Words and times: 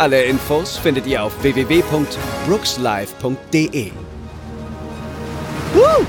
Alle 0.00 0.24
Infos 0.24 0.78
findet 0.78 1.06
ihr 1.06 1.22
auf 1.22 1.42
www.brookslive.de. 1.42 3.92
Woo! 5.74 6.06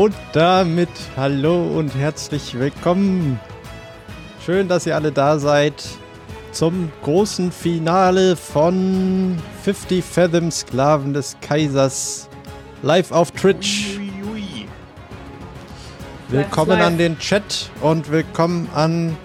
Und 0.00 0.14
damit 0.32 0.88
hallo 1.14 1.76
und 1.76 1.94
herzlich 1.94 2.58
willkommen. 2.58 3.38
Schön, 4.42 4.66
dass 4.66 4.86
ihr 4.86 4.94
alle 4.94 5.12
da 5.12 5.38
seid 5.38 5.74
zum 6.52 6.90
großen 7.02 7.52
Finale 7.52 8.34
von 8.34 9.36
50 9.62 10.02
Fathom 10.02 10.50
Sklaven 10.50 11.12
des 11.12 11.36
Kaisers 11.42 12.30
live 12.80 13.12
auf 13.12 13.30
Twitch. 13.32 13.98
Willkommen 16.30 16.80
an 16.80 16.96
den 16.96 17.18
Chat 17.18 17.70
und 17.82 18.10
willkommen 18.10 18.70
an 18.74 19.18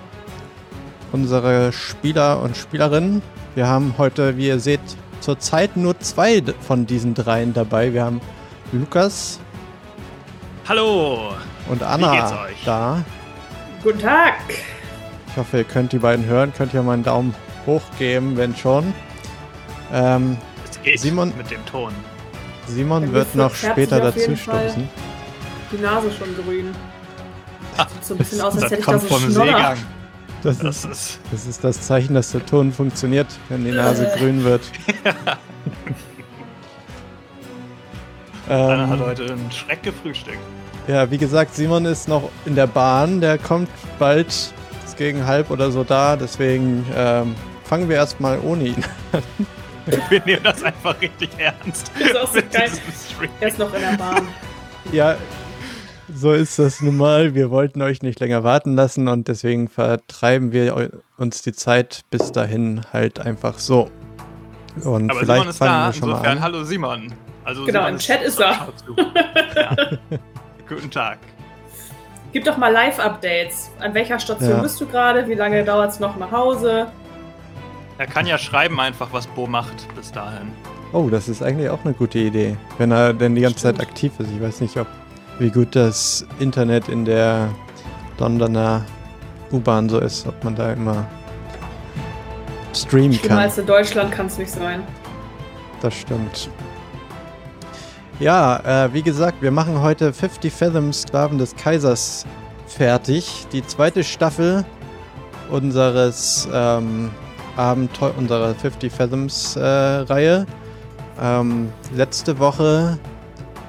unsere 1.13 1.71
Spieler 1.71 2.41
und 2.41 2.57
Spielerinnen. 2.57 3.21
Wir 3.55 3.67
haben 3.67 3.93
heute, 3.97 4.35
wie 4.35 4.47
ihr 4.47 4.59
seht, 4.59 4.81
zurzeit 5.21 5.77
nur 5.77 5.97
zwei 6.01 6.43
von 6.59 6.85
diesen 6.85 7.13
dreien 7.13 7.53
dabei. 7.53 7.93
Wir 7.93 8.03
haben 8.03 8.19
Lukas, 8.73 9.39
Hallo! 10.67 11.33
Und 11.69 11.83
Anna 11.83 12.47
da. 12.65 13.03
Guten 13.83 13.99
Tag! 13.99 14.35
Ich 15.27 15.37
hoffe, 15.37 15.57
ihr 15.59 15.63
könnt 15.63 15.91
die 15.91 15.99
beiden 15.99 16.25
hören. 16.25 16.51
Könnt 16.55 16.73
ihr 16.73 16.81
mal 16.81 16.93
einen 16.93 17.03
Daumen 17.03 17.35
hoch 17.65 17.83
geben, 17.99 18.35
wenn 18.37 18.55
schon. 18.55 18.93
Ähm, 19.93 20.37
es 20.69 20.81
geht 20.81 20.99
Simon, 20.99 21.33
mit 21.37 21.51
dem 21.51 21.63
Ton. 21.65 21.93
Simon 22.67 23.11
wird 23.13 23.35
noch 23.35 23.53
später 23.53 23.99
dazu 23.99 24.35
stoßen. 24.35 24.89
Die 25.71 25.77
Nase 25.77 26.11
schon 26.11 26.35
grün. 26.35 26.73
Sieht 27.93 28.05
so 28.05 28.13
ein 28.13 28.17
bisschen 28.17 28.41
aus, 28.41 28.53
als 28.53 28.61
das 28.63 28.71
hätte 28.71 28.79
ich 28.81 28.85
da 28.87 28.99
so 28.99 29.07
vom 29.07 29.29
Seegang. 29.31 29.77
Das, 30.41 30.57
Das 30.59 30.83
ist, 30.83 30.85
ist. 30.85 31.19
das 31.31 31.45
ist 31.47 31.63
das 31.63 31.81
Zeichen, 31.81 32.13
dass 32.15 32.31
der 32.31 32.45
Ton 32.45 32.71
funktioniert, 32.71 33.27
wenn 33.49 33.65
die 33.65 33.71
Nase 33.71 34.07
Äh. 34.11 34.17
grün 34.17 34.43
wird. 34.43 34.61
Anna 38.47 38.87
hat 38.87 38.99
ähm, 38.99 39.05
heute 39.05 39.23
einen 39.25 39.51
Schreck 39.51 39.81
gefrühstückt. 39.83 40.37
Ja, 40.87 41.09
wie 41.09 41.17
gesagt, 41.17 41.55
Simon 41.55 41.85
ist 41.85 42.07
noch 42.07 42.29
in 42.45 42.55
der 42.55 42.67
Bahn. 42.67 43.21
Der 43.21 43.37
kommt 43.37 43.69
bald 43.99 44.27
ist 44.85 44.97
gegen 44.97 45.25
halb 45.25 45.49
oder 45.49 45.71
so 45.71 45.83
da. 45.83 46.15
Deswegen 46.15 46.85
ähm, 46.95 47.35
fangen 47.63 47.89
wir 47.89 47.95
erstmal 47.97 48.39
ohne 48.39 48.65
ihn. 48.67 48.83
Wir 50.09 50.21
nehmen 50.25 50.43
das 50.43 50.63
einfach 50.63 50.99
richtig 50.99 51.29
ernst. 51.37 51.91
Das 51.99 52.09
ist 52.09 52.17
auch 52.17 52.27
so 52.33 52.39
geil. 52.51 52.71
Er 53.39 53.47
ist 53.47 53.59
noch 53.59 53.73
in 53.73 53.81
der 53.81 53.97
Bahn. 53.97 54.27
Ja, 54.91 55.15
so 56.13 56.33
ist 56.33 56.59
das 56.59 56.81
nun 56.81 56.97
mal. 56.97 57.33
Wir 57.35 57.51
wollten 57.51 57.81
euch 57.81 58.01
nicht 58.01 58.19
länger 58.19 58.43
warten 58.43 58.75
lassen 58.75 59.07
und 59.07 59.27
deswegen 59.27 59.67
vertreiben 59.69 60.51
wir 60.51 60.91
uns 61.17 61.41
die 61.41 61.53
Zeit 61.53 62.01
bis 62.09 62.31
dahin 62.31 62.81
halt 62.93 63.19
einfach 63.19 63.59
so. 63.59 63.89
Und 64.83 65.09
Aber 65.09 65.19
vielleicht 65.21 65.39
Simon 65.41 65.49
ist 65.49 65.57
fangen 65.57 65.71
da. 65.71 65.85
wir 65.87 65.93
schon 65.93 66.09
mal 66.09 66.15
Insofern, 66.17 66.37
an. 66.37 66.43
hallo 66.43 66.63
Simon. 66.63 67.13
Also 67.43 67.65
Genau, 67.65 67.79
Simon 67.79 67.93
im 67.93 67.99
Chat 67.99 68.21
ist 68.23 68.39
er. 68.39 68.67
Ja. 69.55 69.75
Guten 70.67 70.89
Tag. 70.89 71.19
Gib 72.33 72.43
doch 72.43 72.57
mal 72.57 72.71
Live-Updates. 72.71 73.71
An 73.79 73.93
welcher 73.93 74.19
Station 74.19 74.49
Ja. 74.51 74.61
bist 74.61 74.79
du 74.81 74.85
gerade? 74.87 75.27
Wie 75.27 75.35
lange 75.35 75.63
dauert 75.63 75.91
es 75.91 75.99
noch 75.99 76.17
nach 76.17 76.31
Hause? 76.31 76.87
Er 77.97 78.07
kann 78.07 78.27
ja 78.27 78.37
schreiben 78.37 78.79
einfach, 78.79 79.07
was 79.13 79.25
Bo 79.27 79.47
macht 79.47 79.87
bis 79.95 80.11
dahin. 80.11 80.51
Oh, 80.91 81.07
das 81.09 81.29
ist 81.29 81.41
eigentlich 81.41 81.69
auch 81.69 81.83
eine 81.85 81.93
gute 81.93 82.19
Idee, 82.19 82.57
wenn 82.77 82.91
er 82.91 83.13
denn 83.13 83.35
die 83.35 83.41
ganze 83.41 83.59
Stimmt. 83.59 83.77
Zeit 83.77 83.87
aktiv 83.87 84.11
ist. 84.19 84.29
Ich 84.31 84.41
weiß 84.41 84.61
nicht, 84.61 84.75
ob 84.77 84.87
wie 85.39 85.49
gut 85.49 85.75
das 85.75 86.25
Internet 86.39 86.89
in 86.89 87.05
der 87.05 87.49
Londoner 88.17 88.83
U-Bahn 89.51 89.87
so 89.89 89.99
ist, 89.99 90.27
ob 90.27 90.43
man 90.43 90.55
da 90.55 90.73
immer 90.73 91.05
streamen 92.73 93.13
Schlimmer 93.13 93.35
kann. 93.35 93.43
als 93.43 93.57
in 93.57 93.65
Deutschland 93.65 94.11
kann 94.11 94.25
es 94.25 94.37
nicht 94.37 94.51
sein. 94.51 94.83
Das 95.81 95.93
stimmt. 95.93 96.49
Ja, 98.19 98.85
äh, 98.85 98.93
wie 98.93 99.01
gesagt, 99.01 99.41
wir 99.41 99.51
machen 99.51 99.81
heute 99.81 100.13
50 100.13 100.51
Fathom 100.53 100.93
Sklaven 100.93 101.37
des 101.37 101.55
Kaisers 101.55 102.25
fertig. 102.65 103.45
Die 103.51 103.65
zweite 103.65 104.03
Staffel 104.03 104.63
unseres 105.49 106.47
ähm, 106.51 107.11
Abenteu 107.57 108.11
unserer 108.17 108.55
50 108.55 108.91
Fathoms 108.91 109.55
äh, 109.55 109.61
Reihe. 109.63 110.45
Ähm, 111.21 111.71
letzte 111.93 112.39
Woche, 112.39 112.97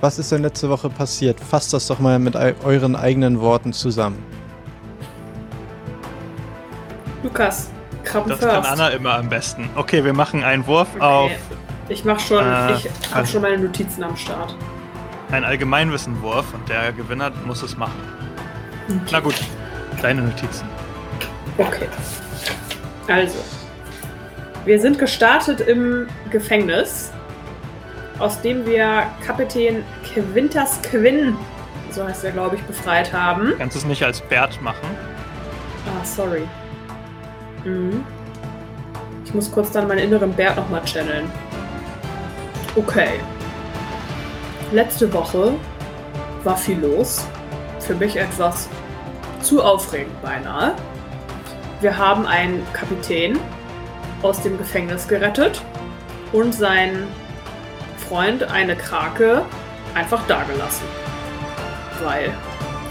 was 0.01 0.19
ist 0.19 0.31
denn 0.33 0.43
letzte 0.43 0.69
Woche 0.69 0.91
passiert? 0.91 1.41
Fasst 1.41 1.73
das 1.73 1.87
doch 1.89 1.99
mal 1.99 2.19
mit 2.19 2.34
eu 2.37 2.53
euren 2.65 2.97
eigenen 2.97 3.41
Worten 3.41 3.73
zusammen. 3.73 4.23
Lukas, 7.23 7.71
Krabben 8.05 8.31
Das 8.31 8.39
first. 8.39 8.55
kann 8.55 8.65
Anna 8.65 8.89
immer 8.89 9.15
am 9.15 9.28
besten. 9.28 9.69
Okay, 9.75 10.05
wir 10.05 10.13
machen 10.13 10.45
einen 10.45 10.67
Wurf 10.67 10.89
auf 11.01 11.31
Okay. 11.31 11.37
Ich 11.88 12.04
mach 12.04 12.19
schon, 12.19 12.44
Äh, 12.44 12.72
ich 12.74 12.88
hab 13.10 13.16
also- 13.16 13.32
schon 13.34 13.42
meine 13.42 13.58
Notizen 13.58 14.02
am 14.02 14.16
Start. 14.16 14.54
einen 15.30 15.44
Allgemeinwissenwurf 15.44 16.54
und 16.54 16.69
der 16.69 16.92
Gewinner 16.92 17.32
muss 17.44 17.62
es 17.62 17.76
machen. 17.76 18.00
Na 19.10 19.19
gut, 19.20 19.34
deine 20.00 20.22
Notizen. 20.22 20.66
Okay. 21.59 21.88
Also, 23.09 23.38
wir 24.65 24.80
sind 24.80 24.98
gestartet 24.98 25.60
im 25.60 26.06
Gefängnis, 26.30 27.10
aus 28.21 28.41
dem 28.41 28.65
wir 28.66 29.04
Kapitän 29.27 29.82
Quintas 30.04 30.80
Quinn, 30.82 31.36
so 31.91 32.04
heißt 32.06 32.24
er, 32.24 32.30
glaube 32.32 32.56
ich, 32.56 32.62
befreit 32.62 33.12
haben. 33.12 33.54
Kannst 33.59 33.74
du 33.77 33.80
es 33.80 33.84
nicht 33.84 34.03
als 34.04 34.21
Bert 34.21 34.60
machen? 34.62 34.86
Ah, 35.86 36.04
sorry. 36.04 36.42
Mhm. 37.65 38.04
Ich 39.24 39.34
muss 39.34 39.50
kurz 39.50 39.72
dann 39.72 39.89
meinen 39.89 39.98
inneren 39.98 40.32
Bert 40.32 40.56
nochmal 40.56 40.84
channeln. 40.84 41.24
Okay. 42.77 43.21
Letzte 44.71 45.11
Woche 45.11 45.55
war 46.45 46.59
viel 46.59 46.78
los. 46.78 47.27
Für 47.81 47.95
mich 47.95 48.17
etwas 48.17 48.69
zu 49.41 49.63
aufregend 49.63 50.21
beinahe. 50.21 50.75
Wir 51.81 51.97
haben 51.97 52.27
einen 52.27 52.67
Kapitän 52.75 53.39
aus 54.21 54.43
dem 54.43 54.59
Gefängnis 54.59 55.09
gerettet 55.09 55.63
und 56.33 56.55
seinen 56.55 57.07
Freund, 58.09 58.43
eine 58.43 58.77
Krake, 58.77 59.43
einfach 59.95 60.27
dagelassen. 60.27 60.84
Weil 62.05 62.31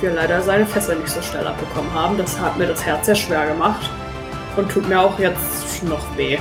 wir 0.02 0.14
leider 0.14 0.42
seine 0.42 0.66
Fässer 0.66 0.96
nicht 0.96 1.10
so 1.10 1.22
schnell 1.22 1.46
abbekommen 1.46 1.94
haben. 1.94 2.18
Das 2.18 2.40
hat 2.40 2.58
mir 2.58 2.66
das 2.66 2.84
Herz 2.84 3.06
sehr 3.06 3.16
schwer 3.16 3.46
gemacht 3.46 3.88
und 4.58 4.72
tut 4.72 4.90
mir 4.90 5.00
auch 5.00 5.20
jetzt 5.20 5.84
noch 5.84 6.18
weh. 6.18 6.40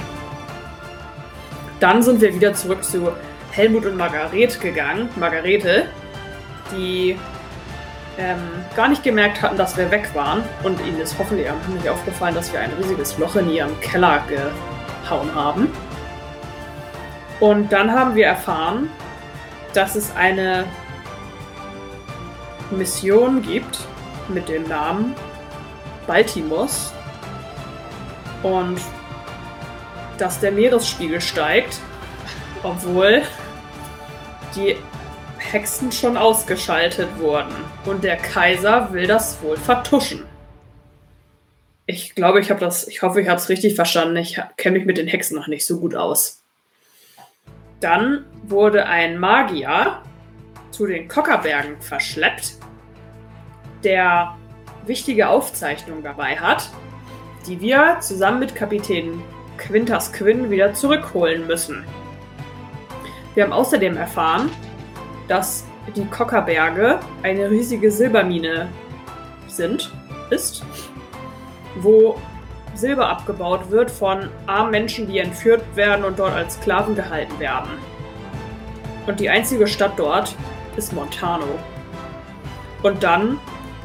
Dann 1.81 2.02
sind 2.02 2.23
wir 2.23 2.35
wieder 2.35 2.55
zurück 2.55 2.82
zu 2.82 3.12
Helmut 3.54 3.86
und 3.86 3.96
Margarete 3.96 4.58
gegangen. 4.58 5.08
Margarete, 5.14 5.86
die 6.72 7.16
ähm, 8.18 8.38
gar 8.74 8.88
nicht 8.88 9.04
gemerkt 9.04 9.42
hatten, 9.42 9.56
dass 9.56 9.76
wir 9.76 9.90
weg 9.92 10.10
waren. 10.12 10.42
Und 10.64 10.80
ihnen 10.80 10.98
ist 11.00 11.16
hoffentlich 11.18 11.46
nicht 11.68 11.88
aufgefallen, 11.88 12.34
dass 12.34 12.52
wir 12.52 12.60
ein 12.60 12.72
riesiges 12.72 13.16
Loch 13.18 13.36
in 13.36 13.48
ihrem 13.50 13.78
Keller 13.80 14.24
gehauen 14.28 15.32
haben. 15.34 15.72
Und 17.38 17.70
dann 17.70 17.92
haben 17.92 18.16
wir 18.16 18.26
erfahren, 18.26 18.90
dass 19.72 19.94
es 19.94 20.14
eine 20.16 20.64
Mission 22.72 23.40
gibt 23.40 23.78
mit 24.28 24.48
dem 24.48 24.66
Namen 24.66 25.14
Baltimus. 26.08 26.92
Und 28.42 28.80
dass 30.18 30.40
der 30.40 30.50
Meeresspiegel 30.50 31.20
steigt, 31.20 31.78
obwohl 32.62 33.22
die 34.56 34.76
Hexen 35.38 35.92
schon 35.92 36.16
ausgeschaltet 36.16 37.08
wurden. 37.18 37.54
Und 37.84 38.04
der 38.04 38.16
Kaiser 38.16 38.92
will 38.92 39.06
das 39.06 39.42
wohl 39.42 39.56
vertuschen. 39.56 40.24
Ich 41.86 42.14
glaube, 42.14 42.40
ich 42.40 42.50
habe 42.50 42.60
das, 42.60 42.88
ich 42.88 43.02
hoffe, 43.02 43.20
ich 43.20 43.28
habe 43.28 43.38
es 43.38 43.48
richtig 43.48 43.74
verstanden. 43.74 44.16
Ich 44.16 44.40
kenne 44.56 44.78
mich 44.78 44.86
mit 44.86 44.96
den 44.96 45.06
Hexen 45.06 45.36
noch 45.36 45.48
nicht 45.48 45.66
so 45.66 45.80
gut 45.80 45.94
aus. 45.94 46.42
Dann 47.80 48.24
wurde 48.42 48.86
ein 48.86 49.18
Magier 49.18 50.00
zu 50.70 50.86
den 50.86 51.08
Kockerbergen 51.08 51.80
verschleppt, 51.82 52.54
der 53.84 54.36
wichtige 54.86 55.28
Aufzeichnungen 55.28 56.02
dabei 56.02 56.36
hat, 56.36 56.70
die 57.46 57.60
wir 57.60 57.98
zusammen 58.00 58.40
mit 58.40 58.54
Kapitän 58.54 59.22
Quintas 59.58 60.12
Quinn 60.12 60.50
wieder 60.50 60.72
zurückholen 60.72 61.46
müssen. 61.46 61.84
Wir 63.34 63.44
haben 63.44 63.52
außerdem 63.52 63.96
erfahren, 63.96 64.50
dass 65.26 65.64
die 65.96 66.04
Kockerberge 66.06 67.00
eine 67.22 67.50
riesige 67.50 67.90
Silbermine 67.90 68.69
sind, 69.48 69.92
ist, 70.31 70.64
wo 71.76 72.16
Silber 72.75 73.08
abgebaut 73.08 73.70
wird 73.70 73.90
von 73.90 74.28
armen 74.46 74.70
Menschen, 74.70 75.08
die 75.08 75.19
entführt 75.19 75.62
werden 75.75 76.04
und 76.04 76.19
dort 76.19 76.34
als 76.34 76.54
Sklaven 76.54 76.94
gehalten 76.94 77.38
werden. 77.38 77.70
Und 79.06 79.20
die 79.20 79.28
einzige 79.28 79.66
Stadt 79.66 79.92
dort 79.96 80.34
ist 80.76 80.92
Montano. 80.92 81.46
Und 82.82 83.02
dann 83.02 83.38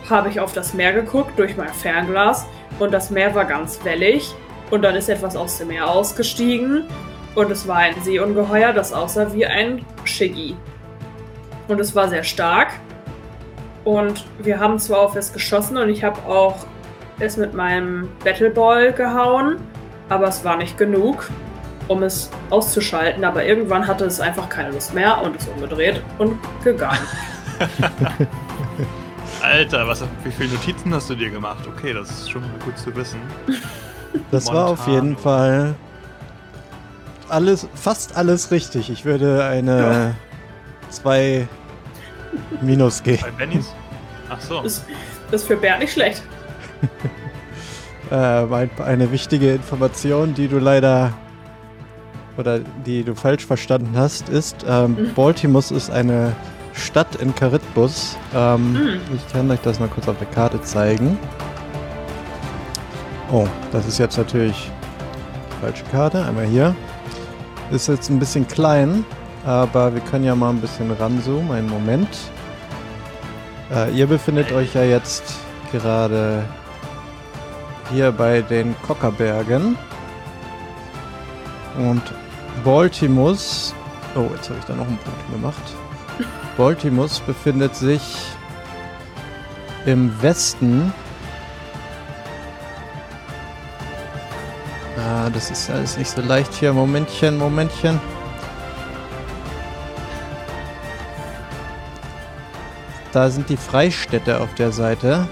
habe 0.10 0.30
ich 0.30 0.40
auf 0.40 0.54
das 0.54 0.74
Meer 0.74 0.94
geguckt 0.94 1.38
durch 1.38 1.58
mein 1.58 1.74
Fernglas 1.74 2.46
und 2.80 2.92
das 2.92 3.10
Meer 3.10 3.34
war 3.36 3.46
ganz 3.46 3.80
wellig 3.84 4.34
und 4.72 4.84
dann 4.84 4.96
ist 4.96 5.10
etwas 5.10 5.36
aus 5.36 5.58
dem 5.58 5.70
Meer 5.70 5.90
ausgestiegen 5.90 6.86
und 7.36 7.52
es 7.52 7.68
war 7.68 7.78
ein 7.78 8.02
Seeungeheuer, 8.02 8.74
das 8.74 8.94
aussah 8.94 9.34
wie 9.34 9.46
ein 9.46 9.86
Shiggy. 10.04 10.56
Und 11.68 11.80
es 11.80 11.96
war 11.96 12.10
sehr 12.10 12.24
stark. 12.24 12.70
Und 13.84 14.26
wir 14.40 14.60
haben 14.60 14.80
zwar 14.80 15.00
auf 15.00 15.16
es 15.16 15.32
geschossen 15.32 15.78
und 15.78 15.90
ich 15.90 16.04
habe 16.04 16.20
auch 16.28 16.66
es 17.20 17.38
mit 17.38 17.54
meinem 17.54 18.10
Battleball 18.24 18.94
gehauen, 18.94 19.58
aber 20.10 20.28
es 20.28 20.44
war 20.44 20.58
nicht 20.58 20.78
genug, 20.78 21.30
um 21.88 22.04
es 22.04 22.30
auszuschalten. 22.50 23.24
Aber 23.24 23.44
irgendwann 23.44 23.88
hatte 23.88 24.06
es 24.06 24.20
einfach 24.20 24.50
keine 24.50 24.72
Lust 24.72 24.94
mehr 24.94 25.22
und 25.22 25.36
ist 25.36 25.48
umgedreht 25.50 26.02
und 26.18 26.38
gegangen. 26.64 27.00
Alter, 29.42 29.88
was, 29.88 30.04
wie 30.24 30.32
viele 30.32 30.54
Notizen 30.54 30.94
hast 30.94 31.10
du 31.10 31.16
dir 31.16 31.30
gemacht? 31.30 31.66
Okay, 31.68 31.94
das 31.94 32.10
ist 32.10 32.32
schon 32.32 32.42
mal 32.42 32.60
gut 32.64 32.78
zu 32.78 32.94
wissen. 32.96 33.20
Das 34.32 34.46
Montano. 34.46 34.66
war 34.66 34.72
auf 34.72 34.88
jeden 34.88 35.18
Fall 35.18 35.76
alles, 37.32 37.68
fast 37.76 38.16
alles 38.16 38.52
richtig. 38.52 38.90
Ich 38.90 39.06
würde 39.06 39.44
eine 39.46 40.16
2 40.90 41.40
ja. 41.40 41.48
Minus 42.62 43.04
geben. 43.04 43.22
Bei 43.22 43.46
Bennys? 43.46 43.74
Ach 44.30 44.40
so. 44.42 44.62
Das, 44.62 44.84
das 45.32 45.42
ist 45.42 45.48
für 45.48 45.58
Bert 45.58 45.80
nicht 45.80 45.94
schlecht. 45.94 46.22
äh, 48.12 48.16
eine 48.16 49.12
wichtige 49.12 49.54
Information, 49.54 50.34
die 50.34 50.48
du 50.48 50.60
leider 50.60 51.14
oder 52.38 52.60
die 52.86 53.04
du 53.04 53.16
falsch 53.16 53.46
verstanden 53.46 53.92
hast, 53.96 54.30
ist, 54.30 54.66
ähm, 54.68 54.92
mhm. 54.92 55.14
Baltimore 55.14 55.74
ist 55.76 55.92
eine 55.92 56.34
Stadt 56.74 57.16
in 57.18 57.34
Charybdis. 57.38 58.18
Ähm, 58.34 58.74
mhm. 58.74 59.00
Ich 59.14 59.34
kann 59.34 59.52
euch 59.52 59.60
das 59.62 59.80
mal 59.80 59.90
kurz 59.90 60.08
auf 60.08 60.18
der 60.18 60.28
Karte 60.28 60.62
zeigen. 60.62 61.18
Oh, 63.32 63.46
das 63.72 63.86
ist 63.88 64.00
jetzt 64.00 64.18
natürlich 64.18 64.72
falsche 65.62 65.84
Karte. 65.92 66.24
Einmal 66.24 66.46
hier. 66.46 66.76
Ist 67.72 67.88
jetzt 67.88 68.10
ein 68.10 68.18
bisschen 68.18 68.48
klein, 68.48 69.06
aber 69.46 69.94
wir 69.94 70.02
können 70.02 70.26
ja 70.26 70.36
mal 70.36 70.50
ein 70.50 70.60
bisschen 70.60 70.92
ranzoomen. 70.92 71.52
Einen 71.52 71.70
Moment. 71.70 72.10
Äh, 73.72 73.92
ihr 73.92 74.08
befindet 74.08 74.52
euch 74.52 74.74
ja 74.74 74.84
jetzt 74.84 75.36
gerade 75.72 76.44
hier 77.92 78.12
bei 78.12 78.42
den 78.42 78.76
Kockerbergen. 78.82 79.78
Und 81.78 82.02
Baltimus. 82.64 83.76
Oh, 84.16 84.28
jetzt 84.36 84.50
habe 84.50 84.60
ich 84.60 84.66
da 84.66 84.76
noch 84.76 84.88
einen 84.88 84.98
Punkt 84.98 85.32
gemacht. 85.32 85.64
Baltimus 86.58 87.20
befindet 87.20 87.76
sich 87.76 88.02
im 89.86 90.12
Westen 90.22 90.92
Das 95.34 95.52
ist 95.52 95.70
alles 95.70 95.98
nicht 95.98 96.10
so 96.10 96.22
leicht 96.22 96.54
hier. 96.54 96.74
Momentchen, 96.74 97.38
Momentchen. 97.38 98.00
Da 103.12 103.30
sind 103.30 103.50
die 103.50 103.58
Freistädte 103.58 104.40
auf 104.40 104.54
der 104.56 104.72
Seite. 104.72 105.28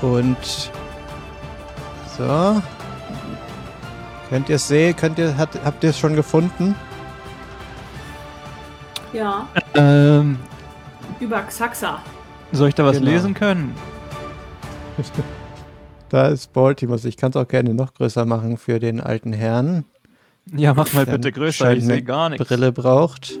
Und 0.00 0.70
so. 2.16 2.62
Könnt 4.28 4.48
ihr 4.48 4.56
es 4.56 4.68
sehen? 4.68 4.96
Könnt 4.96 5.18
ihr, 5.18 5.36
hat, 5.36 5.50
habt 5.64 5.84
ihr 5.84 5.90
es 5.90 5.98
schon 5.98 6.16
gefunden? 6.16 6.74
Ja. 9.12 9.46
Ähm, 9.74 10.38
Über 11.20 11.42
Xaxa. 11.42 12.00
Soll 12.52 12.68
ich 12.68 12.74
da 12.74 12.84
was 12.84 12.98
genau. 12.98 13.10
lesen 13.10 13.34
können? 13.34 13.74
Da 16.12 16.28
ist 16.28 16.52
Baltimore. 16.52 17.00
Ich 17.08 17.16
kann 17.16 17.30
es 17.30 17.36
auch 17.36 17.48
gerne 17.48 17.72
noch 17.72 17.94
größer 17.94 18.26
machen 18.26 18.58
für 18.58 18.78
den 18.78 19.00
alten 19.00 19.32
Herrn. 19.32 19.86
Ja, 20.54 20.74
mach 20.74 20.92
mal 20.92 21.06
bitte 21.06 21.32
größer, 21.32 21.74
ich 21.74 21.86
sehe 21.86 22.02
gar 22.02 22.28
nichts. 22.28 22.46
Brille 22.46 22.70
braucht. 22.70 23.40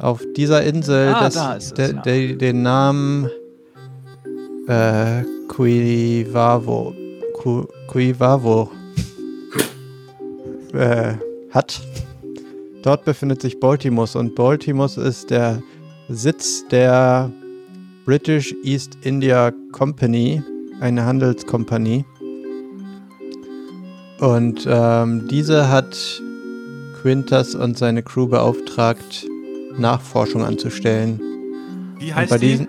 Auf 0.00 0.24
dieser 0.36 0.64
Insel, 0.64 1.14
ah, 1.14 1.20
das, 1.20 1.34
da 1.34 1.56
es, 1.56 1.72
de, 1.72 1.94
ja. 1.94 2.02
de, 2.02 2.34
den 2.34 2.62
Namen 2.62 3.30
äh, 4.66 5.22
Cuivavo, 5.46 6.92
Cu, 7.34 7.68
Cuivavo 7.86 8.72
äh, 10.72 11.14
hat. 11.52 11.80
Dort 12.82 13.04
befindet 13.04 13.40
sich 13.40 13.60
Baltimore 13.60 14.18
und 14.18 14.34
Baltimore 14.34 15.00
ist 15.00 15.30
der 15.30 15.62
Sitz 16.08 16.66
der 16.72 17.30
British 18.06 18.54
East 18.62 18.96
India 19.02 19.52
Company, 19.72 20.40
eine 20.78 21.04
Handelskompanie. 21.04 22.04
Und 24.20 24.64
ähm, 24.70 25.26
diese 25.28 25.68
hat 25.68 26.22
Quintas 27.02 27.56
und 27.56 27.76
seine 27.76 28.04
Crew 28.04 28.28
beauftragt, 28.28 29.26
Nachforschung 29.76 30.44
anzustellen. 30.44 31.20
Wie 31.98 32.14
heißt 32.14 32.30
und 32.30 32.40
bei 32.40 32.46
die? 32.46 32.68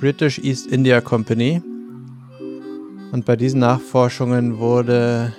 British 0.00 0.38
East 0.38 0.68
India 0.68 1.02
Company. 1.02 1.60
Und 3.12 3.26
bei 3.26 3.36
diesen 3.36 3.60
Nachforschungen 3.60 4.56
wurde 4.56 5.34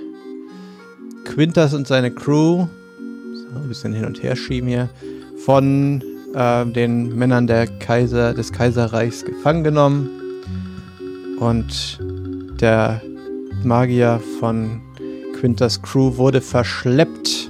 Quintas 1.23 1.73
und 1.73 1.87
seine 1.87 2.11
Crew, 2.11 2.67
so 3.33 3.59
ein 3.59 3.67
bisschen 3.67 3.93
hin 3.93 4.05
und 4.05 4.21
her 4.21 4.35
schieben 4.35 4.69
hier, 4.69 4.89
von 5.43 6.03
äh, 6.35 6.65
den 6.65 7.15
Männern 7.17 7.47
der 7.47 7.67
Kaiser, 7.67 8.33
des 8.33 8.51
Kaiserreichs 8.51 9.25
gefangen 9.25 9.63
genommen. 9.63 10.09
Und 11.39 11.99
der 12.61 13.01
Magier 13.63 14.21
von 14.39 14.81
Quintas 15.39 15.81
Crew 15.81 16.17
wurde 16.17 16.41
verschleppt 16.41 17.49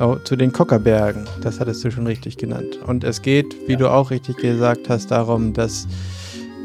oh, 0.00 0.16
zu 0.24 0.36
den 0.36 0.52
Kockerbergen. 0.52 1.26
Das 1.42 1.60
hattest 1.60 1.84
du 1.84 1.90
schon 1.90 2.06
richtig 2.06 2.36
genannt. 2.36 2.78
Und 2.86 3.04
es 3.04 3.22
geht, 3.22 3.56
wie 3.66 3.72
ja. 3.72 3.78
du 3.78 3.88
auch 3.88 4.10
richtig 4.10 4.36
gesagt 4.36 4.88
hast, 4.88 5.10
darum, 5.10 5.52
dass 5.52 5.86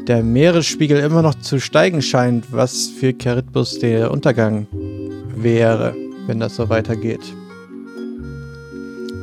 der 0.06 0.22
Meeresspiegel 0.22 0.98
immer 0.98 1.22
noch 1.22 1.34
zu 1.34 1.58
steigen 1.58 2.02
scheint, 2.02 2.52
was 2.52 2.86
für 2.86 3.12
Charybdis 3.20 3.80
der 3.80 4.10
Untergang 4.10 4.68
wäre, 5.34 5.94
wenn 6.26 6.38
das 6.38 6.56
so 6.56 6.68
weitergeht. 6.68 7.34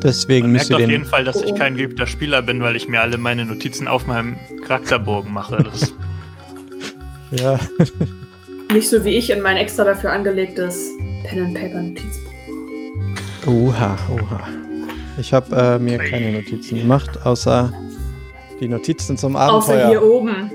Deswegen 0.04 0.48
Man 0.48 0.54
müsst 0.54 0.70
merkt 0.70 0.70
ihr 0.70 0.76
auf 0.76 0.82
den. 0.82 0.90
jeden 0.90 1.06
Fall, 1.06 1.24
dass 1.24 1.42
ich 1.42 1.52
Oh. 1.54 1.56
kein 1.56 1.76
geübter 1.78 2.06
Spieler 2.08 2.42
bin, 2.42 2.62
weil 2.62 2.76
ich 2.76 2.88
mir 2.90 3.02
alle 3.02 3.18
meine 3.18 3.46
Notizen 3.46 3.88
auf 3.88 4.06
meinem 4.06 4.36
Charakterbogen 4.66 5.32
mache. 5.34 5.64
Das 5.64 5.94
Ja, 7.32 7.60
Nicht 8.72 8.90
so 8.90 9.04
wie 9.06 9.12
ich 9.18 9.30
in 9.32 9.42
mein 9.42 9.58
extra 9.58 9.84
dafür 9.86 10.12
angelegtes 10.12 10.90
Pen 11.24 11.46
and 11.46 11.54
Paper 11.56 11.82
Notizbuch. 11.82 13.48
oha, 13.48 13.98
oha. 14.12 14.48
Ich 15.18 15.32
habe 15.34 15.56
äh, 15.56 15.80
mir 15.80 15.98
keine 16.00 16.32
Notizen 16.34 16.78
gemacht, 16.80 17.26
außer 17.26 17.72
die 18.60 18.68
Notizen 18.68 19.16
zum 19.18 19.36
Außer 19.36 19.74
Abenteuer, 19.74 19.88
hier 19.90 20.04
oben. 20.04 20.52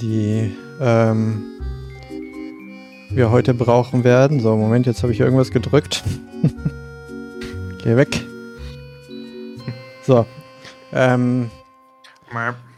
die 0.00 0.50
ähm, 0.80 1.44
wir 3.16 3.30
heute 3.30 3.54
brauchen 3.54 4.04
werden. 4.04 4.40
So, 4.40 4.56
Moment, 4.56 4.86
jetzt 4.86 5.02
habe 5.02 5.12
ich 5.12 5.20
irgendwas 5.20 5.50
gedrückt. 5.50 6.02
Geh 7.84 7.96
weg. 7.96 8.20
So. 10.02 10.26
Ähm, 10.92 11.50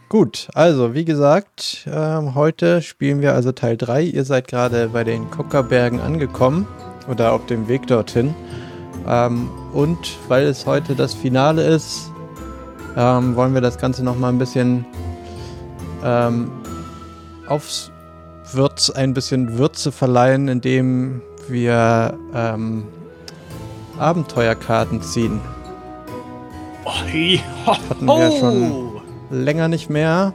Gut, 0.09 0.47
also 0.53 0.93
wie 0.93 1.03
gesagt, 1.03 1.85
ähm, 1.91 2.33
heute 2.33 2.81
spielen 2.81 3.19
wir 3.19 3.33
also 3.33 3.51
Teil 3.51 3.75
3. 3.75 4.03
Ihr 4.03 4.23
seid 4.23 4.47
gerade 4.47 4.89
bei 4.89 5.03
den 5.03 5.29
Kockerbergen 5.29 5.99
angekommen 5.99 6.65
oder 7.09 7.33
auf 7.33 7.45
dem 7.47 7.67
Weg 7.67 7.87
dorthin. 7.87 8.33
Ähm, 9.05 9.49
und 9.73 10.17
weil 10.29 10.45
es 10.45 10.65
heute 10.65 10.95
das 10.95 11.13
Finale 11.13 11.63
ist, 11.63 12.09
ähm, 12.95 13.35
wollen 13.35 13.53
wir 13.53 13.61
das 13.61 13.77
Ganze 13.77 14.03
nochmal 14.03 14.31
ein 14.31 14.37
bisschen 14.37 14.85
ähm, 16.05 16.51
aufs 17.47 17.91
Würz, 18.53 18.89
ein 18.89 19.13
bisschen 19.13 19.57
Würze 19.57 19.91
verleihen, 19.91 20.47
indem 20.47 21.21
wir 21.47 22.17
ähm, 22.33 22.83
Abenteuerkarten 23.99 25.01
ziehen. 25.01 25.39
Oh, 26.85 26.91
hi, 27.11 27.41
ho, 27.65 27.73
Hatten 27.73 28.05
wir 28.05 28.29
ho. 28.29 28.39
schon. 28.39 29.01
Länger 29.29 29.67
nicht 29.67 29.89
mehr. 29.89 30.33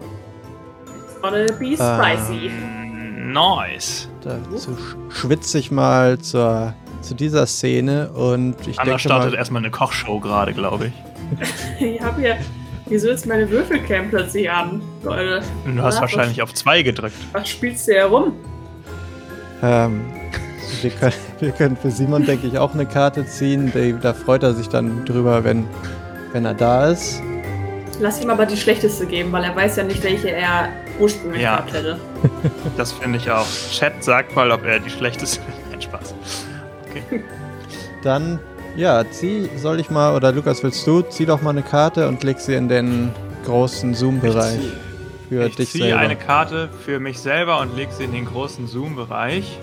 Gonna 1.23 1.47
be 1.59 1.75
spicy. 1.76 2.50
Mm, 2.50 3.33
Nice. 3.33 4.09
Dazu 4.23 4.73
sch- 4.73 4.97
schwitze 5.11 5.59
ich 5.59 5.71
mal 5.71 6.19
zur, 6.19 6.75
zu 7.00 7.14
dieser 7.14 7.47
Szene 7.47 8.11
und 8.11 8.57
ich 8.66 8.78
Anna 8.78 8.90
denke 8.90 8.99
startet 9.00 9.31
mal, 9.33 9.38
erstmal 9.38 9.62
eine 9.62 9.71
Kochshow 9.71 10.21
gerade, 10.21 10.52
glaube 10.52 10.88
ich. 10.88 10.92
Ich 11.81 12.00
habe 12.02 12.21
hier. 12.21 12.37
Wieso 12.93 13.09
ist 13.09 13.25
meine 13.27 13.49
Würfelcam 13.51 14.11
plötzlich 14.11 14.51
an? 14.51 14.83
Leute, 15.03 15.41
du 15.65 15.81
hast 15.83 15.95
Ja, 15.95 16.01
wahrscheinlich 16.03 16.43
auf 16.43 16.53
zwei 16.53 16.83
gedrückt. 16.83 17.15
was 17.33 17.49
spielst 17.49 17.89
du 17.89 17.93
hier 17.93 18.05
rum? 18.05 18.35
ähm, 19.63 20.03
wir, 20.83 20.91
können, 20.91 21.13
wir 21.41 21.53
können 21.53 21.77
für 21.79 21.91
Simon, 21.91 22.27
denke 22.27 22.47
ich, 22.49 22.59
auch 22.59 22.75
eine 22.75 22.85
Karte 22.85 23.25
ziehen. 23.25 23.73
Da 24.03 24.13
freut 24.13 24.43
er 24.43 24.53
sich 24.53 24.69
dann 24.69 25.07
drüber, 25.07 25.43
wenn, 25.43 25.67
wenn 26.33 26.45
er 26.45 26.53
da 26.53 26.89
ist. 26.91 27.23
Lass 27.99 28.21
ihm 28.23 28.29
aber 28.29 28.45
die 28.45 28.59
schlechteste 28.59 29.07
geben, 29.07 29.33
weil 29.33 29.45
er 29.45 29.57
weiß 29.57 29.77
ja 29.77 29.85
nicht, 29.85 30.03
welche 30.05 30.31
er 30.31 30.69
ursprünglich 31.01 31.41
Ja. 31.41 31.57
gehabt 31.57 31.73
hätte. 31.73 31.99
Das 32.77 32.93
finde 32.93 33.17
ich 33.17 33.31
auch. 33.31 33.47
Chat 33.71 34.05
sagt 34.05 34.37
mal, 34.37 34.51
ob 34.51 34.67
er 34.67 34.81
die 34.81 34.91
schlechteste. 34.91 35.41
Nein, 35.71 35.81
Spaß. 35.81 36.15
Dann, 38.03 38.39
ja, 38.76 39.05
zieh, 39.11 39.49
soll 39.57 39.81
ich 39.81 39.91
mal, 39.91 40.14
oder 40.14 40.33
Lukas, 40.33 40.62
willst 40.62 40.87
du, 40.87 41.02
zieh 41.02 41.26
doch 41.26 41.43
mal 41.43 41.50
eine 41.50 41.62
Karte 41.62 42.09
und 42.09 42.23
leg 42.23 42.38
sie 42.38 42.55
in 42.55 42.69
den 42.69 43.12
großen 43.45 43.95
Zoom-Bereich 43.95 44.61
für 45.29 45.47
ich 45.47 45.57
dich 45.57 45.71
ziehe 45.71 45.85
selber. 45.85 46.00
eine 46.00 46.17
Karte 46.17 46.69
für 46.85 47.00
mich 47.00 47.19
selber 47.19 47.61
und 47.61 47.75
lege 47.76 47.93
sie 47.93 48.05
in 48.05 48.12
den 48.12 48.26
großen 48.26 48.67
Zoom-Bereich. 48.67 49.59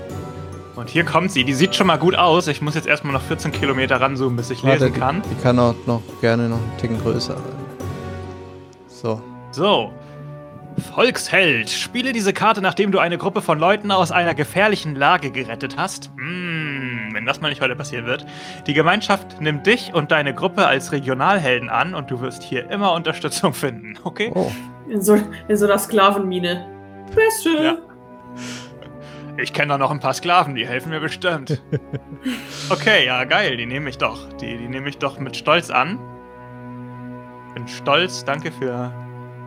Und 0.76 0.90
hier 0.90 1.04
kommt 1.04 1.32
sie. 1.32 1.44
Die 1.44 1.54
sieht 1.54 1.76
schon 1.76 1.88
mal 1.88 1.98
gut 1.98 2.16
aus. 2.16 2.48
Ich 2.48 2.62
muss 2.62 2.74
jetzt 2.74 2.88
erstmal 2.88 3.14
noch 3.14 3.22
14 3.22 3.52
Kilometer 3.52 4.00
ranzoomen, 4.00 4.38
bis 4.38 4.50
ich 4.50 4.64
Warte, 4.64 4.86
lesen 4.86 5.00
kann. 5.00 5.22
Die, 5.22 5.36
die 5.36 5.42
kann 5.42 5.60
auch 5.60 5.76
noch 5.86 6.02
gerne 6.22 6.48
noch 6.48 6.58
einen 6.58 6.78
Ticken 6.78 7.00
größer. 7.02 7.36
So. 8.88 9.22
So. 9.52 9.92
Volksheld. 10.94 11.70
Spiele 11.70 12.14
diese 12.14 12.32
Karte, 12.34 12.62
nachdem 12.62 12.92
du 12.92 13.00
eine 13.00 13.18
Gruppe 13.18 13.42
von 13.42 13.60
Leuten 13.60 13.92
aus 13.92 14.12
einer 14.12 14.34
gefährlichen 14.34 14.96
Lage 14.96 15.32
gerettet 15.32 15.76
hast. 15.78 16.10
Hm, 16.18 16.69
wenn 17.20 17.26
das 17.26 17.42
mal 17.42 17.50
nicht 17.50 17.60
heute 17.60 17.76
passieren 17.76 18.06
wird. 18.06 18.26
Die 18.66 18.74
Gemeinschaft 18.74 19.42
nimmt 19.42 19.68
dich 19.68 19.94
und 19.94 20.10
deine 20.10 20.34
Gruppe 20.34 20.66
als 20.66 20.94
Regionalhelden 20.94 21.70
an 21.70 21.94
und 21.94 22.10
du 22.10 22.22
wirst 22.22 22.44
hier 22.44 22.70
immer 22.72 22.94
Unterstützung 22.94 23.54
finden. 23.54 24.00
Okay? 24.06 24.32
Oh. 24.34 24.50
In 24.88 25.02
so, 25.02 25.16
in 25.50 25.58
so 25.58 25.66
einer 25.66 25.78
Sklavenmine. 25.78 26.66
Beste. 27.14 27.50
Ja. 27.62 27.78
Ich 29.38 29.52
kenne 29.52 29.74
da 29.74 29.78
noch 29.78 29.92
ein 29.92 30.00
paar 30.00 30.14
Sklaven, 30.14 30.56
die 30.56 30.66
helfen 30.66 30.90
mir 30.90 31.00
bestimmt. 31.02 31.62
Okay, 32.70 33.06
ja, 33.06 33.24
geil, 33.24 33.56
die 33.58 33.66
nehme 33.66 33.90
ich 33.90 33.98
doch. 33.98 34.32
Die, 34.34 34.58
die 34.58 34.68
nehme 34.68 34.90
ich 34.90 34.98
doch 34.98 35.20
mit 35.20 35.36
Stolz 35.38 35.70
an. 35.70 35.98
Bin 37.56 37.68
stolz, 37.68 38.26
danke 38.26 38.52
für 38.52 38.94